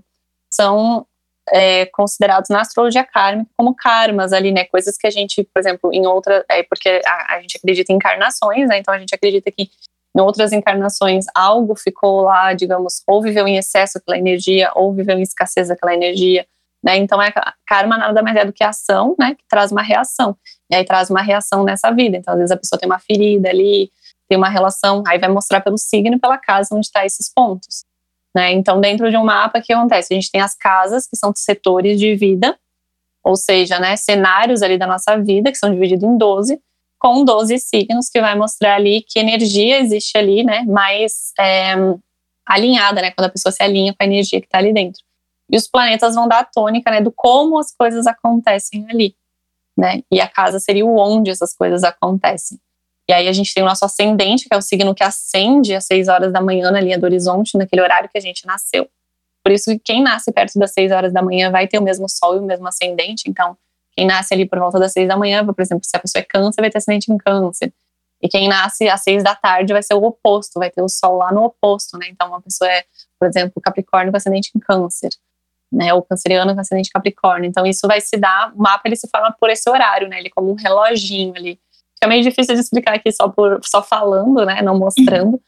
[0.49, 1.05] são
[1.51, 4.63] é, considerados na astrologia kármica como karmas ali, né?
[4.63, 6.45] Coisas que a gente, por exemplo, em outra.
[6.49, 8.77] É porque a, a gente acredita em encarnações, né?
[8.77, 9.69] Então a gente acredita que
[10.15, 15.17] em outras encarnações algo ficou lá, digamos, ou viveu em excesso aquela energia, ou viveu
[15.17, 16.45] em escassez aquela energia,
[16.83, 16.97] né?
[16.97, 17.33] Então, é,
[17.65, 19.35] karma nada mais é do que ação, né?
[19.35, 20.37] Que traz uma reação.
[20.71, 22.15] E aí traz uma reação nessa vida.
[22.15, 23.91] Então, às vezes a pessoa tem uma ferida ali,
[24.29, 27.83] tem uma relação, aí vai mostrar pelo signo pela casa onde está esses pontos.
[28.35, 28.51] Né?
[28.51, 30.13] Então, dentro de um mapa, o que acontece?
[30.13, 32.57] A gente tem as casas, que são setores de vida,
[33.23, 36.61] ou seja, né, cenários ali da nossa vida, que são divididos em 12,
[37.05, 41.75] com 12 signos, que vai mostrar ali que energia existe ali, né, mais é,
[42.43, 45.03] alinhada, né, quando a pessoa se alinha com a energia que está ali dentro.
[45.47, 49.15] E os planetas vão dar a tônica, né, do como as coisas acontecem ali,
[49.77, 52.59] né, e a casa seria o onde essas coisas acontecem.
[53.07, 55.85] E aí a gente tem o nosso ascendente, que é o signo que ascende às
[55.85, 58.89] 6 horas da manhã na linha do horizonte, naquele horário que a gente nasceu.
[59.43, 62.09] Por isso que quem nasce perto das 6 horas da manhã vai ter o mesmo
[62.09, 63.55] sol e o mesmo ascendente, então
[63.95, 66.25] quem nasce ali por volta das seis da manhã, por exemplo, se a pessoa é
[66.25, 67.73] câncer, vai ter acidente em câncer.
[68.21, 71.17] E quem nasce às seis da tarde vai ser o oposto, vai ter o sol
[71.17, 72.07] lá no oposto, né?
[72.09, 72.83] Então, uma pessoa é,
[73.19, 75.09] por exemplo, capricórnio com acidente em câncer,
[75.71, 75.93] né?
[75.93, 77.47] Ou canceriano com acidente em capricórnio.
[77.47, 80.19] Então, isso vai se dar, o mapa ele se forma por esse horário, né?
[80.19, 81.59] Ele é como um reloginho ali.
[81.93, 84.61] Fica meio difícil de explicar aqui só, por, só falando, né?
[84.61, 85.39] Não mostrando.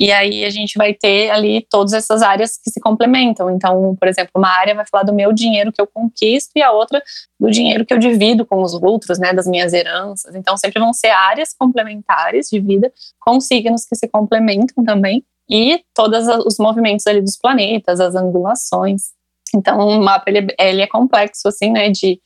[0.00, 3.50] E aí a gente vai ter ali todas essas áreas que se complementam.
[3.50, 6.72] Então, por exemplo, uma área vai falar do meu dinheiro que eu conquisto e a
[6.72, 7.02] outra
[7.38, 10.34] do dinheiro que eu divido com os outros, né, das minhas heranças.
[10.34, 15.84] Então, sempre vão ser áreas complementares de vida com signos que se complementam também e
[15.94, 19.10] todos os movimentos ali dos planetas, as angulações.
[19.54, 22.18] Então, o mapa ele, ele é complexo assim, né, de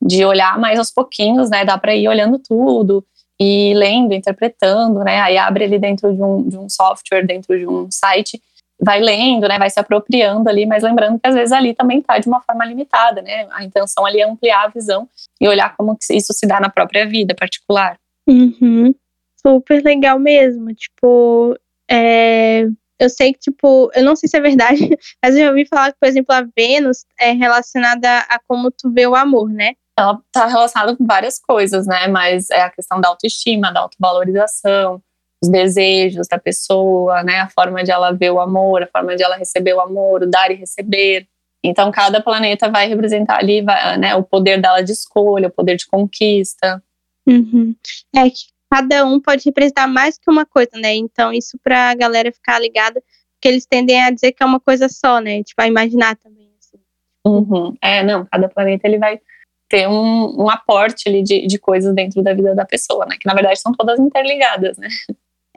[0.00, 1.64] de olhar mais aos pouquinhos, né?
[1.64, 3.04] Dá para ir olhando tudo
[3.40, 5.20] e lendo, interpretando, né?
[5.20, 8.40] Aí abre ali dentro de um, de um software, dentro de um site,
[8.80, 9.58] vai lendo, né?
[9.58, 12.64] Vai se apropriando ali, mas lembrando que às vezes ali também está de uma forma
[12.64, 13.46] limitada, né?
[13.52, 15.08] A intenção ali é ampliar a visão
[15.40, 17.98] e olhar como isso se dá na própria vida particular.
[18.26, 18.94] Uhum.
[19.40, 20.74] Super legal mesmo.
[20.74, 21.56] Tipo,
[21.90, 22.66] é,
[22.98, 24.88] eu sei que, tipo, eu não sei se é verdade,
[25.22, 28.90] mas eu já ouvi falar que, por exemplo, a Vênus é relacionada a como tu
[28.90, 29.74] vê o amor, né?
[29.98, 32.06] Ela está relacionada com várias coisas, né?
[32.06, 35.02] Mas é a questão da autoestima, da autovalorização,
[35.42, 37.40] os desejos da pessoa, né?
[37.40, 40.30] A forma de ela ver o amor, a forma de ela receber o amor, o
[40.30, 41.26] dar e receber.
[41.64, 45.76] Então, cada planeta vai representar ali vai, né, o poder dela de escolha, o poder
[45.76, 46.82] de conquista.
[47.26, 47.74] Uhum.
[48.14, 50.94] É que cada um pode representar mais que uma coisa, né?
[50.94, 53.02] Então, isso para a galera ficar ligada,
[53.34, 55.42] porque eles tendem a dizer que é uma coisa só, né?
[55.42, 56.52] Tipo, a imaginar também.
[56.58, 56.78] Assim.
[57.26, 57.74] Uhum.
[57.82, 59.20] É, não, cada planeta ele vai
[59.68, 63.16] ter um, um aporte ali de, de coisas dentro da vida da pessoa, né?
[63.20, 64.88] Que na verdade são todas interligadas, né?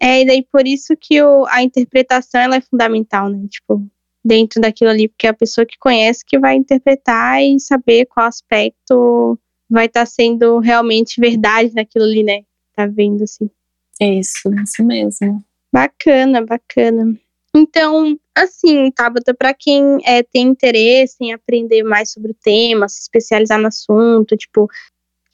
[0.02, 3.46] É, e daí por isso que o, a interpretação ela é fundamental, né?
[3.50, 3.86] Tipo,
[4.24, 8.28] dentro daquilo ali, porque é a pessoa que conhece que vai interpretar e saber qual
[8.28, 9.38] aspecto
[9.70, 12.42] vai estar tá sendo realmente verdade naquilo ali, né?
[12.76, 13.50] Tá vendo assim.
[14.02, 15.44] Isso, isso mesmo.
[15.72, 17.20] Bacana, bacana.
[17.56, 23.02] Então, assim, Tabata, para quem é, tem interesse em aprender mais sobre o tema, se
[23.02, 24.68] especializar no assunto, tipo,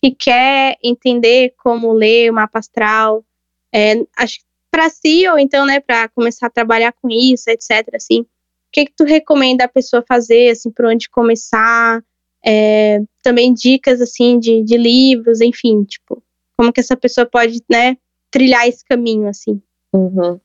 [0.01, 3.25] que quer entender como ler o mapa astral,
[3.73, 4.39] é, acho
[4.71, 7.95] para si ou então, né, para começar a trabalhar com isso, etc.
[7.95, 8.27] Assim, o
[8.73, 12.03] que que tu recomenda a pessoa fazer, assim, por onde começar?
[12.45, 16.21] É, também dicas assim de, de livros, enfim, tipo,
[16.57, 17.97] como que essa pessoa pode, né,
[18.29, 19.61] trilhar esse caminho, assim.
[19.95, 20.37] Uhum.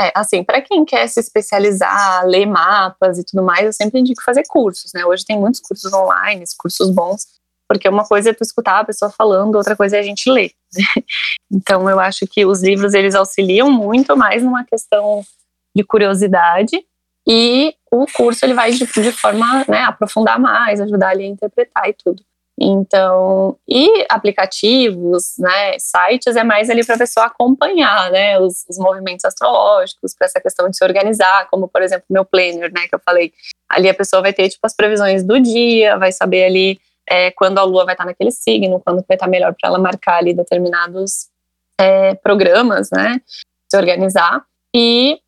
[0.00, 4.22] É, assim, para quem quer se especializar, ler mapas e tudo mais, eu sempre indico
[4.22, 5.04] fazer cursos, né?
[5.04, 7.26] Hoje tem muitos cursos online, cursos bons,
[7.68, 10.52] porque uma coisa é tu escutar a pessoa falando, outra coisa é a gente ler.
[11.52, 15.22] então, eu acho que os livros eles auxiliam muito mais numa questão
[15.76, 16.82] de curiosidade
[17.28, 21.90] e o curso ele vai de, de forma, né, aprofundar mais, ajudar ali a interpretar
[21.90, 22.22] e tudo.
[22.58, 28.78] Então, e aplicativos, né, sites é mais ali para a pessoa acompanhar, né, os, os
[28.78, 32.94] movimentos astrológicos, para essa questão de se organizar, como por exemplo meu planner, né, que
[32.94, 33.32] eu falei.
[33.68, 37.58] Ali a pessoa vai ter tipo as previsões do dia, vai saber ali é, quando
[37.58, 41.26] a Lua vai estar naquele signo, quando vai estar melhor para ela marcar ali determinados
[41.80, 43.20] é, programas, né,
[43.68, 44.44] se organizar.
[44.74, 45.18] E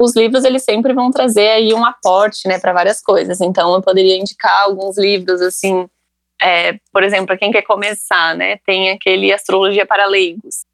[0.00, 3.40] os livros eles sempre vão trazer aí um aporte, né, para várias coisas.
[3.40, 5.88] Então eu poderia indicar alguns livros assim
[6.40, 10.64] é, por exemplo, para quem quer começar, né, tem aquele Astrologia para Leigos,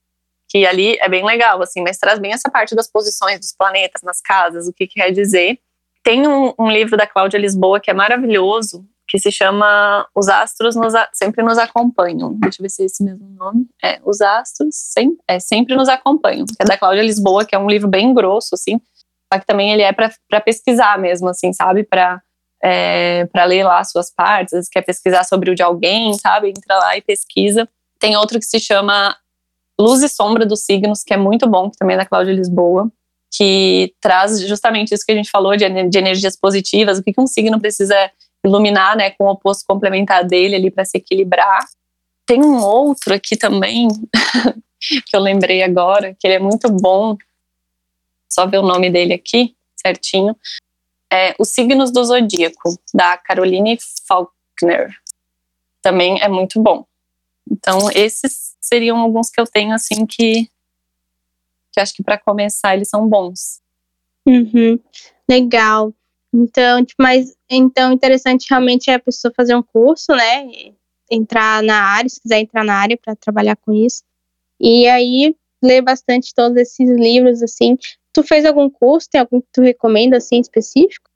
[0.48, 4.02] que ali é bem legal, assim, mas traz bem essa parte das posições dos planetas
[4.02, 5.58] nas casas, o que, que quer dizer.
[6.02, 10.76] Tem um, um, livro da Cláudia Lisboa que é maravilhoso, que se chama Os Astros
[10.76, 12.34] nos, Sempre Nos Acompanham.
[12.34, 13.66] Deixa eu ver se é esse mesmo nome.
[13.82, 17.58] É, Os Astros sem, é, Sempre Nos Acompanham, que é da Cláudia Lisboa, que é
[17.58, 18.80] um livro bem grosso, assim,
[19.32, 21.82] só que também ele é para pesquisar mesmo, assim, sabe?
[21.82, 22.22] Para
[22.64, 26.48] é, para ler lá suas partes, quer pesquisar sobre o de alguém, sabe?
[26.48, 27.68] Entra lá e pesquisa.
[27.98, 29.14] Tem outro que se chama
[29.78, 32.90] Luz e Sombra dos Signos, que é muito bom, que também é da Cláudia Lisboa,
[33.30, 37.20] que traz justamente isso que a gente falou de, de energias positivas, o que, que
[37.20, 37.94] um signo precisa
[38.42, 41.66] iluminar, né, com o oposto complementar dele ali para se equilibrar.
[42.24, 43.88] Tem um outro aqui também,
[45.06, 47.14] que eu lembrei agora, que ele é muito bom,
[48.26, 50.34] só ver o nome dele aqui certinho,
[51.12, 54.94] é Os Signos do Zodíaco, da Caroline Faulkner.
[55.82, 56.84] Também é muito bom.
[57.50, 60.48] Então, esses seriam alguns que eu tenho, assim, que,
[61.72, 63.60] que acho que para começar eles são bons.
[64.26, 64.78] Uhum.
[65.28, 65.92] Legal.
[66.32, 70.48] Então, tipo, mas então interessante realmente é a pessoa fazer um curso, né?
[71.08, 74.02] Entrar na área, se quiser entrar na área para trabalhar com isso.
[74.60, 77.76] E aí ler bastante todos esses livros, assim.
[78.14, 79.08] Tu fez algum curso?
[79.10, 81.10] Tem algum que tu recomenda, assim, específico?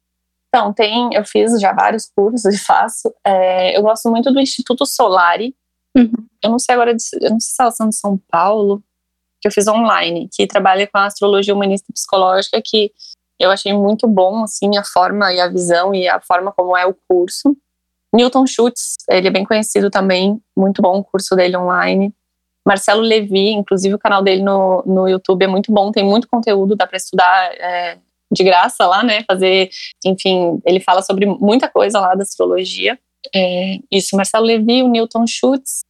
[0.49, 3.15] Então, tem, eu fiz já vários cursos e faço.
[3.25, 5.55] É, eu gosto muito do Instituto Solari.
[5.97, 6.27] Uhum.
[6.43, 8.83] Eu não sei agora, eu não sei se elas são de São Paulo,
[9.41, 12.93] que eu fiz online, que trabalha com a astrologia humanista e psicológica, que
[13.39, 16.85] eu achei muito bom, assim, a forma e a visão e a forma como é
[16.85, 17.57] o curso.
[18.13, 22.13] Newton Schutz, ele é bem conhecido também, muito bom o curso dele online.
[22.69, 26.77] Marcelo Levi, inclusive o canal dele no, no YouTube é muito bom, tem muito conteúdo,
[26.77, 27.97] dá para estudar é,
[28.31, 29.25] de graça lá, né?
[29.27, 29.71] Fazer,
[30.05, 32.99] enfim, ele fala sobre muita coisa lá da astrologia.
[33.35, 35.81] É, isso, Marcelo Levi, o Newton Schutz,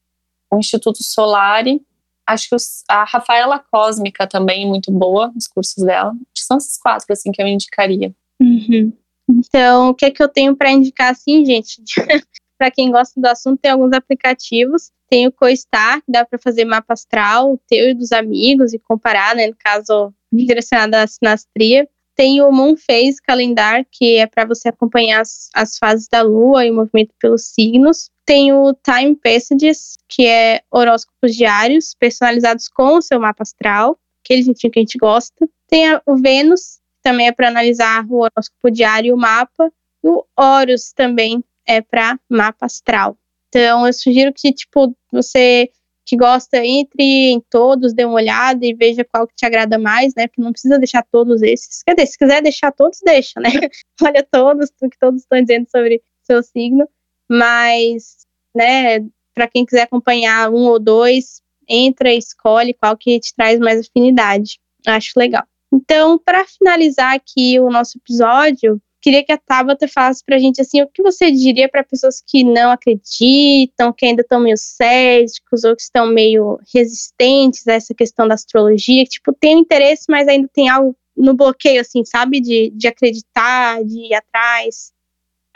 [0.52, 1.82] o Instituto Solari,
[2.24, 6.10] acho que os, a Rafaela Cósmica também muito boa, os cursos dela.
[6.10, 8.14] Acho que são esses quatro, assim, que eu indicaria.
[8.40, 8.92] Uhum.
[9.28, 11.82] Então, o que é que eu tenho para indicar, assim, gente?
[12.58, 16.64] para quem gosta do assunto, tem alguns aplicativos tem o CoStar, que dá para fazer
[16.64, 21.88] mapa astral, o teu e dos amigos, e comparar, né, no caso, direcionado à sinastria.
[22.14, 26.66] Tem o Moon Phase Calendar, que é para você acompanhar as, as fases da Lua
[26.66, 28.10] e o movimento pelos signos.
[28.26, 34.42] Tem o Time Passages, que é horóscopos diários, personalizados com o seu mapa astral, aquele
[34.42, 35.48] jeitinho que a gente gosta.
[35.68, 39.72] Tem o Vênus, que também é para analisar o horóscopo diário e o mapa.
[40.04, 43.16] E o Horus também é para mapa astral.
[43.48, 45.70] Então, eu sugiro que, tipo, você
[46.06, 50.14] que gosta, entre em todos, dê uma olhada e veja qual que te agrada mais,
[50.16, 50.26] né?
[50.26, 51.82] Porque não precisa deixar todos esses.
[51.82, 53.50] Quer dizer, se quiser deixar todos, deixa, né?
[54.02, 56.88] Olha todos, o que todos estão dizendo sobre, seu signo,
[57.30, 59.00] mas, né,
[59.34, 63.80] para quem quiser acompanhar um ou dois, entra e escolhe qual que te traz mais
[63.80, 64.58] afinidade.
[64.86, 65.44] Acho legal.
[65.72, 70.82] Então, para finalizar aqui o nosso episódio, queria que a Tabata falasse pra gente assim,
[70.82, 75.74] o que você diria para pessoas que não acreditam, que ainda estão meio céticos ou
[75.74, 80.46] que estão meio resistentes a essa questão da astrologia, que tipo, tem interesse, mas ainda
[80.52, 82.38] tem algo no bloqueio, assim, sabe?
[82.38, 84.92] De, de acreditar, de ir atrás.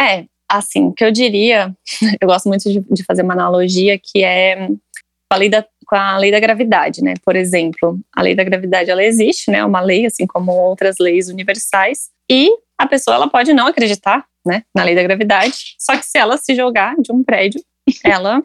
[0.01, 1.77] É, assim, o que eu diria,
[2.21, 5.95] eu gosto muito de, de fazer uma analogia que é com a, lei da, com
[5.95, 7.15] a lei da gravidade, né?
[7.23, 9.63] Por exemplo, a lei da gravidade, ela existe, né?
[9.63, 14.63] Uma lei, assim como outras leis universais, e a pessoa, ela pode não acreditar, né?
[14.75, 17.63] Na lei da gravidade, só que se ela se jogar de um prédio,
[18.03, 18.43] ela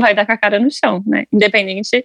[0.00, 1.26] vai dar com a cara no chão, né?
[1.30, 2.02] Independente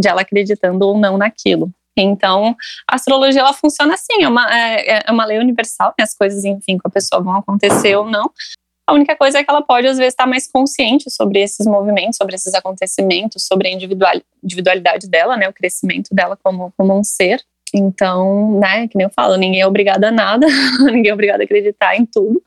[0.00, 1.70] de ela acreditando ou não naquilo.
[1.96, 2.56] Então,
[2.88, 6.02] a astrologia ela funciona assim, é uma, é, é uma lei universal, né?
[6.02, 8.32] as coisas, enfim, com a pessoa vão acontecer ou não.
[8.86, 12.16] A única coisa é que ela pode, às vezes, estar mais consciente sobre esses movimentos,
[12.16, 15.48] sobre esses acontecimentos, sobre a individualidade dela, né?
[15.48, 17.40] O crescimento dela como, como um ser.
[17.76, 20.46] Então, né, que nem eu falo, ninguém é obrigado a nada,
[20.92, 22.42] ninguém é obrigado a acreditar em tudo.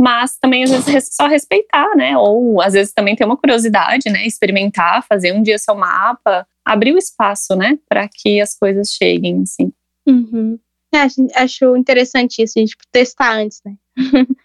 [0.00, 2.16] Mas também, às vezes, só respeitar, né?
[2.16, 4.26] Ou, às vezes, também ter uma curiosidade, né?
[4.26, 9.42] Experimentar, fazer um dia seu mapa, abrir o espaço, né, para que as coisas cheguem,
[9.42, 9.72] assim.
[10.06, 10.58] Uhum.
[10.94, 13.74] É, acho interessante isso, a gente testar antes, né?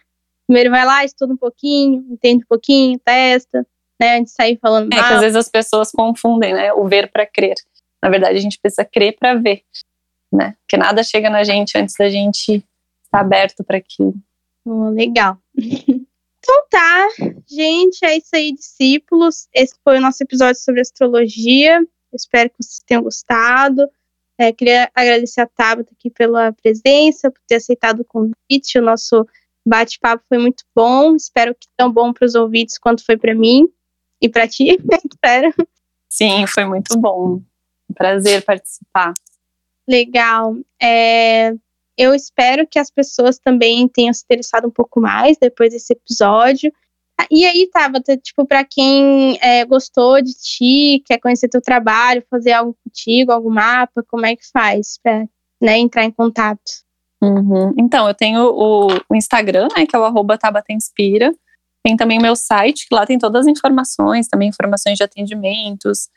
[0.46, 3.66] Primeiro vai lá, estuda um pouquinho, entende um pouquinho, testa,
[4.00, 7.10] né, antes de sair falando É que às vezes as pessoas confundem, né, o ver
[7.10, 7.56] para crer.
[8.02, 9.62] Na verdade, a gente precisa crer para ver,
[10.32, 10.56] né?
[10.60, 12.64] Porque nada chega na gente antes da gente
[13.04, 14.14] estar aberto para aquilo.
[14.64, 15.38] Oh, legal.
[15.56, 17.08] então tá,
[17.48, 19.48] gente, é isso aí, discípulos.
[19.54, 21.80] Esse foi o nosso episódio sobre astrologia.
[22.12, 23.88] Espero que vocês tenham gostado.
[24.38, 28.78] É, queria agradecer a Tabata aqui pela presença, por ter aceitado o convite.
[28.78, 29.26] O nosso
[29.66, 31.16] bate-papo foi muito bom.
[31.16, 33.66] Espero que tão bom para os ouvintes quanto foi para mim
[34.20, 34.76] e para ti.
[35.10, 35.54] Espero.
[36.08, 37.40] Sim, foi muito bom.
[37.94, 39.12] Prazer participar.
[39.88, 40.56] Legal.
[40.82, 41.52] É,
[41.96, 46.72] eu espero que as pessoas também tenham se interessado um pouco mais depois desse episódio.
[47.30, 52.52] E aí, Tabata, tipo, para quem é, gostou de ti, quer conhecer teu trabalho, fazer
[52.52, 55.26] algo contigo, algum mapa, como é que faz para
[55.60, 56.60] né, entrar em contato?
[57.22, 57.72] Uhum.
[57.78, 60.38] Então, eu tenho o, o, Instagram, né, que é o arroba
[60.70, 61.32] Inspira.
[61.82, 66.08] Tem também o meu site, que lá tem todas as informações, também informações de atendimentos.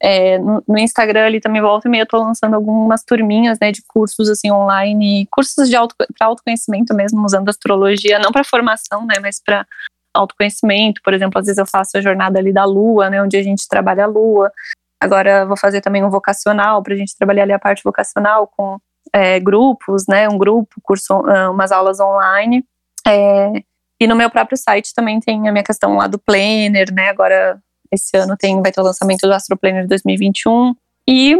[0.00, 3.72] É, no, no, Instagram ali também volta e meia eu tô lançando algumas turminhas, né,
[3.72, 9.04] de cursos assim online, cursos de auto, para autoconhecimento mesmo, usando astrologia, não para formação,
[9.04, 9.66] né, mas para
[10.14, 13.42] autoconhecimento, por exemplo, às vezes eu faço a jornada ali da lua, né, onde a
[13.42, 14.52] gente trabalha a lua.
[15.00, 18.78] Agora vou fazer também um vocacional, para a gente trabalhar ali a parte vocacional com
[19.12, 22.64] é, grupos, né, um grupo, curso, ah, umas aulas online.
[23.06, 23.52] É,
[24.00, 27.60] e no meu próprio site também tem a minha questão lá do planner, né, agora
[27.90, 30.74] esse ano tem, vai ter o lançamento do Astro Planner 2021.
[31.06, 31.36] E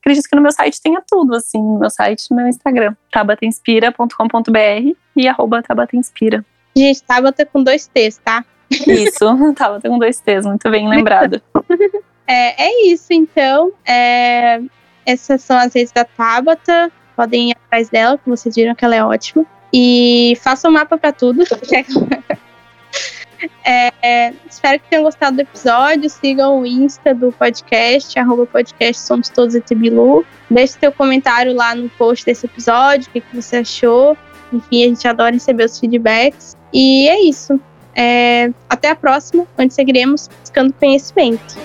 [0.00, 4.96] acredito que no meu site tenha tudo, assim, no meu site no meu Instagram, tabatinspira.com.br
[5.16, 6.44] e arroba tabatinspira.
[6.76, 8.44] Gente, Tabata com dois T's, tá?
[8.70, 11.42] Isso, Tabata com dois T's, muito bem lembrado.
[12.26, 13.72] é, é isso, então.
[13.86, 14.60] É,
[15.04, 16.90] essas são as redes da Tabata.
[17.16, 19.44] Podem ir atrás dela, como vocês viram que ela é ótima.
[19.72, 21.44] E façam um mapa para tudo.
[23.64, 26.08] É, é, espero que tenham gostado do episódio.
[26.08, 30.24] Sigam o Insta do podcast, arroba podcast Somos Todos Etebilu.
[30.50, 34.16] Deixe seu comentário lá no post desse episódio, o que, que você achou.
[34.52, 36.56] Enfim, a gente adora receber os feedbacks.
[36.72, 37.60] E é isso.
[37.94, 41.58] É, até a próxima, onde seguiremos buscando conhecimento.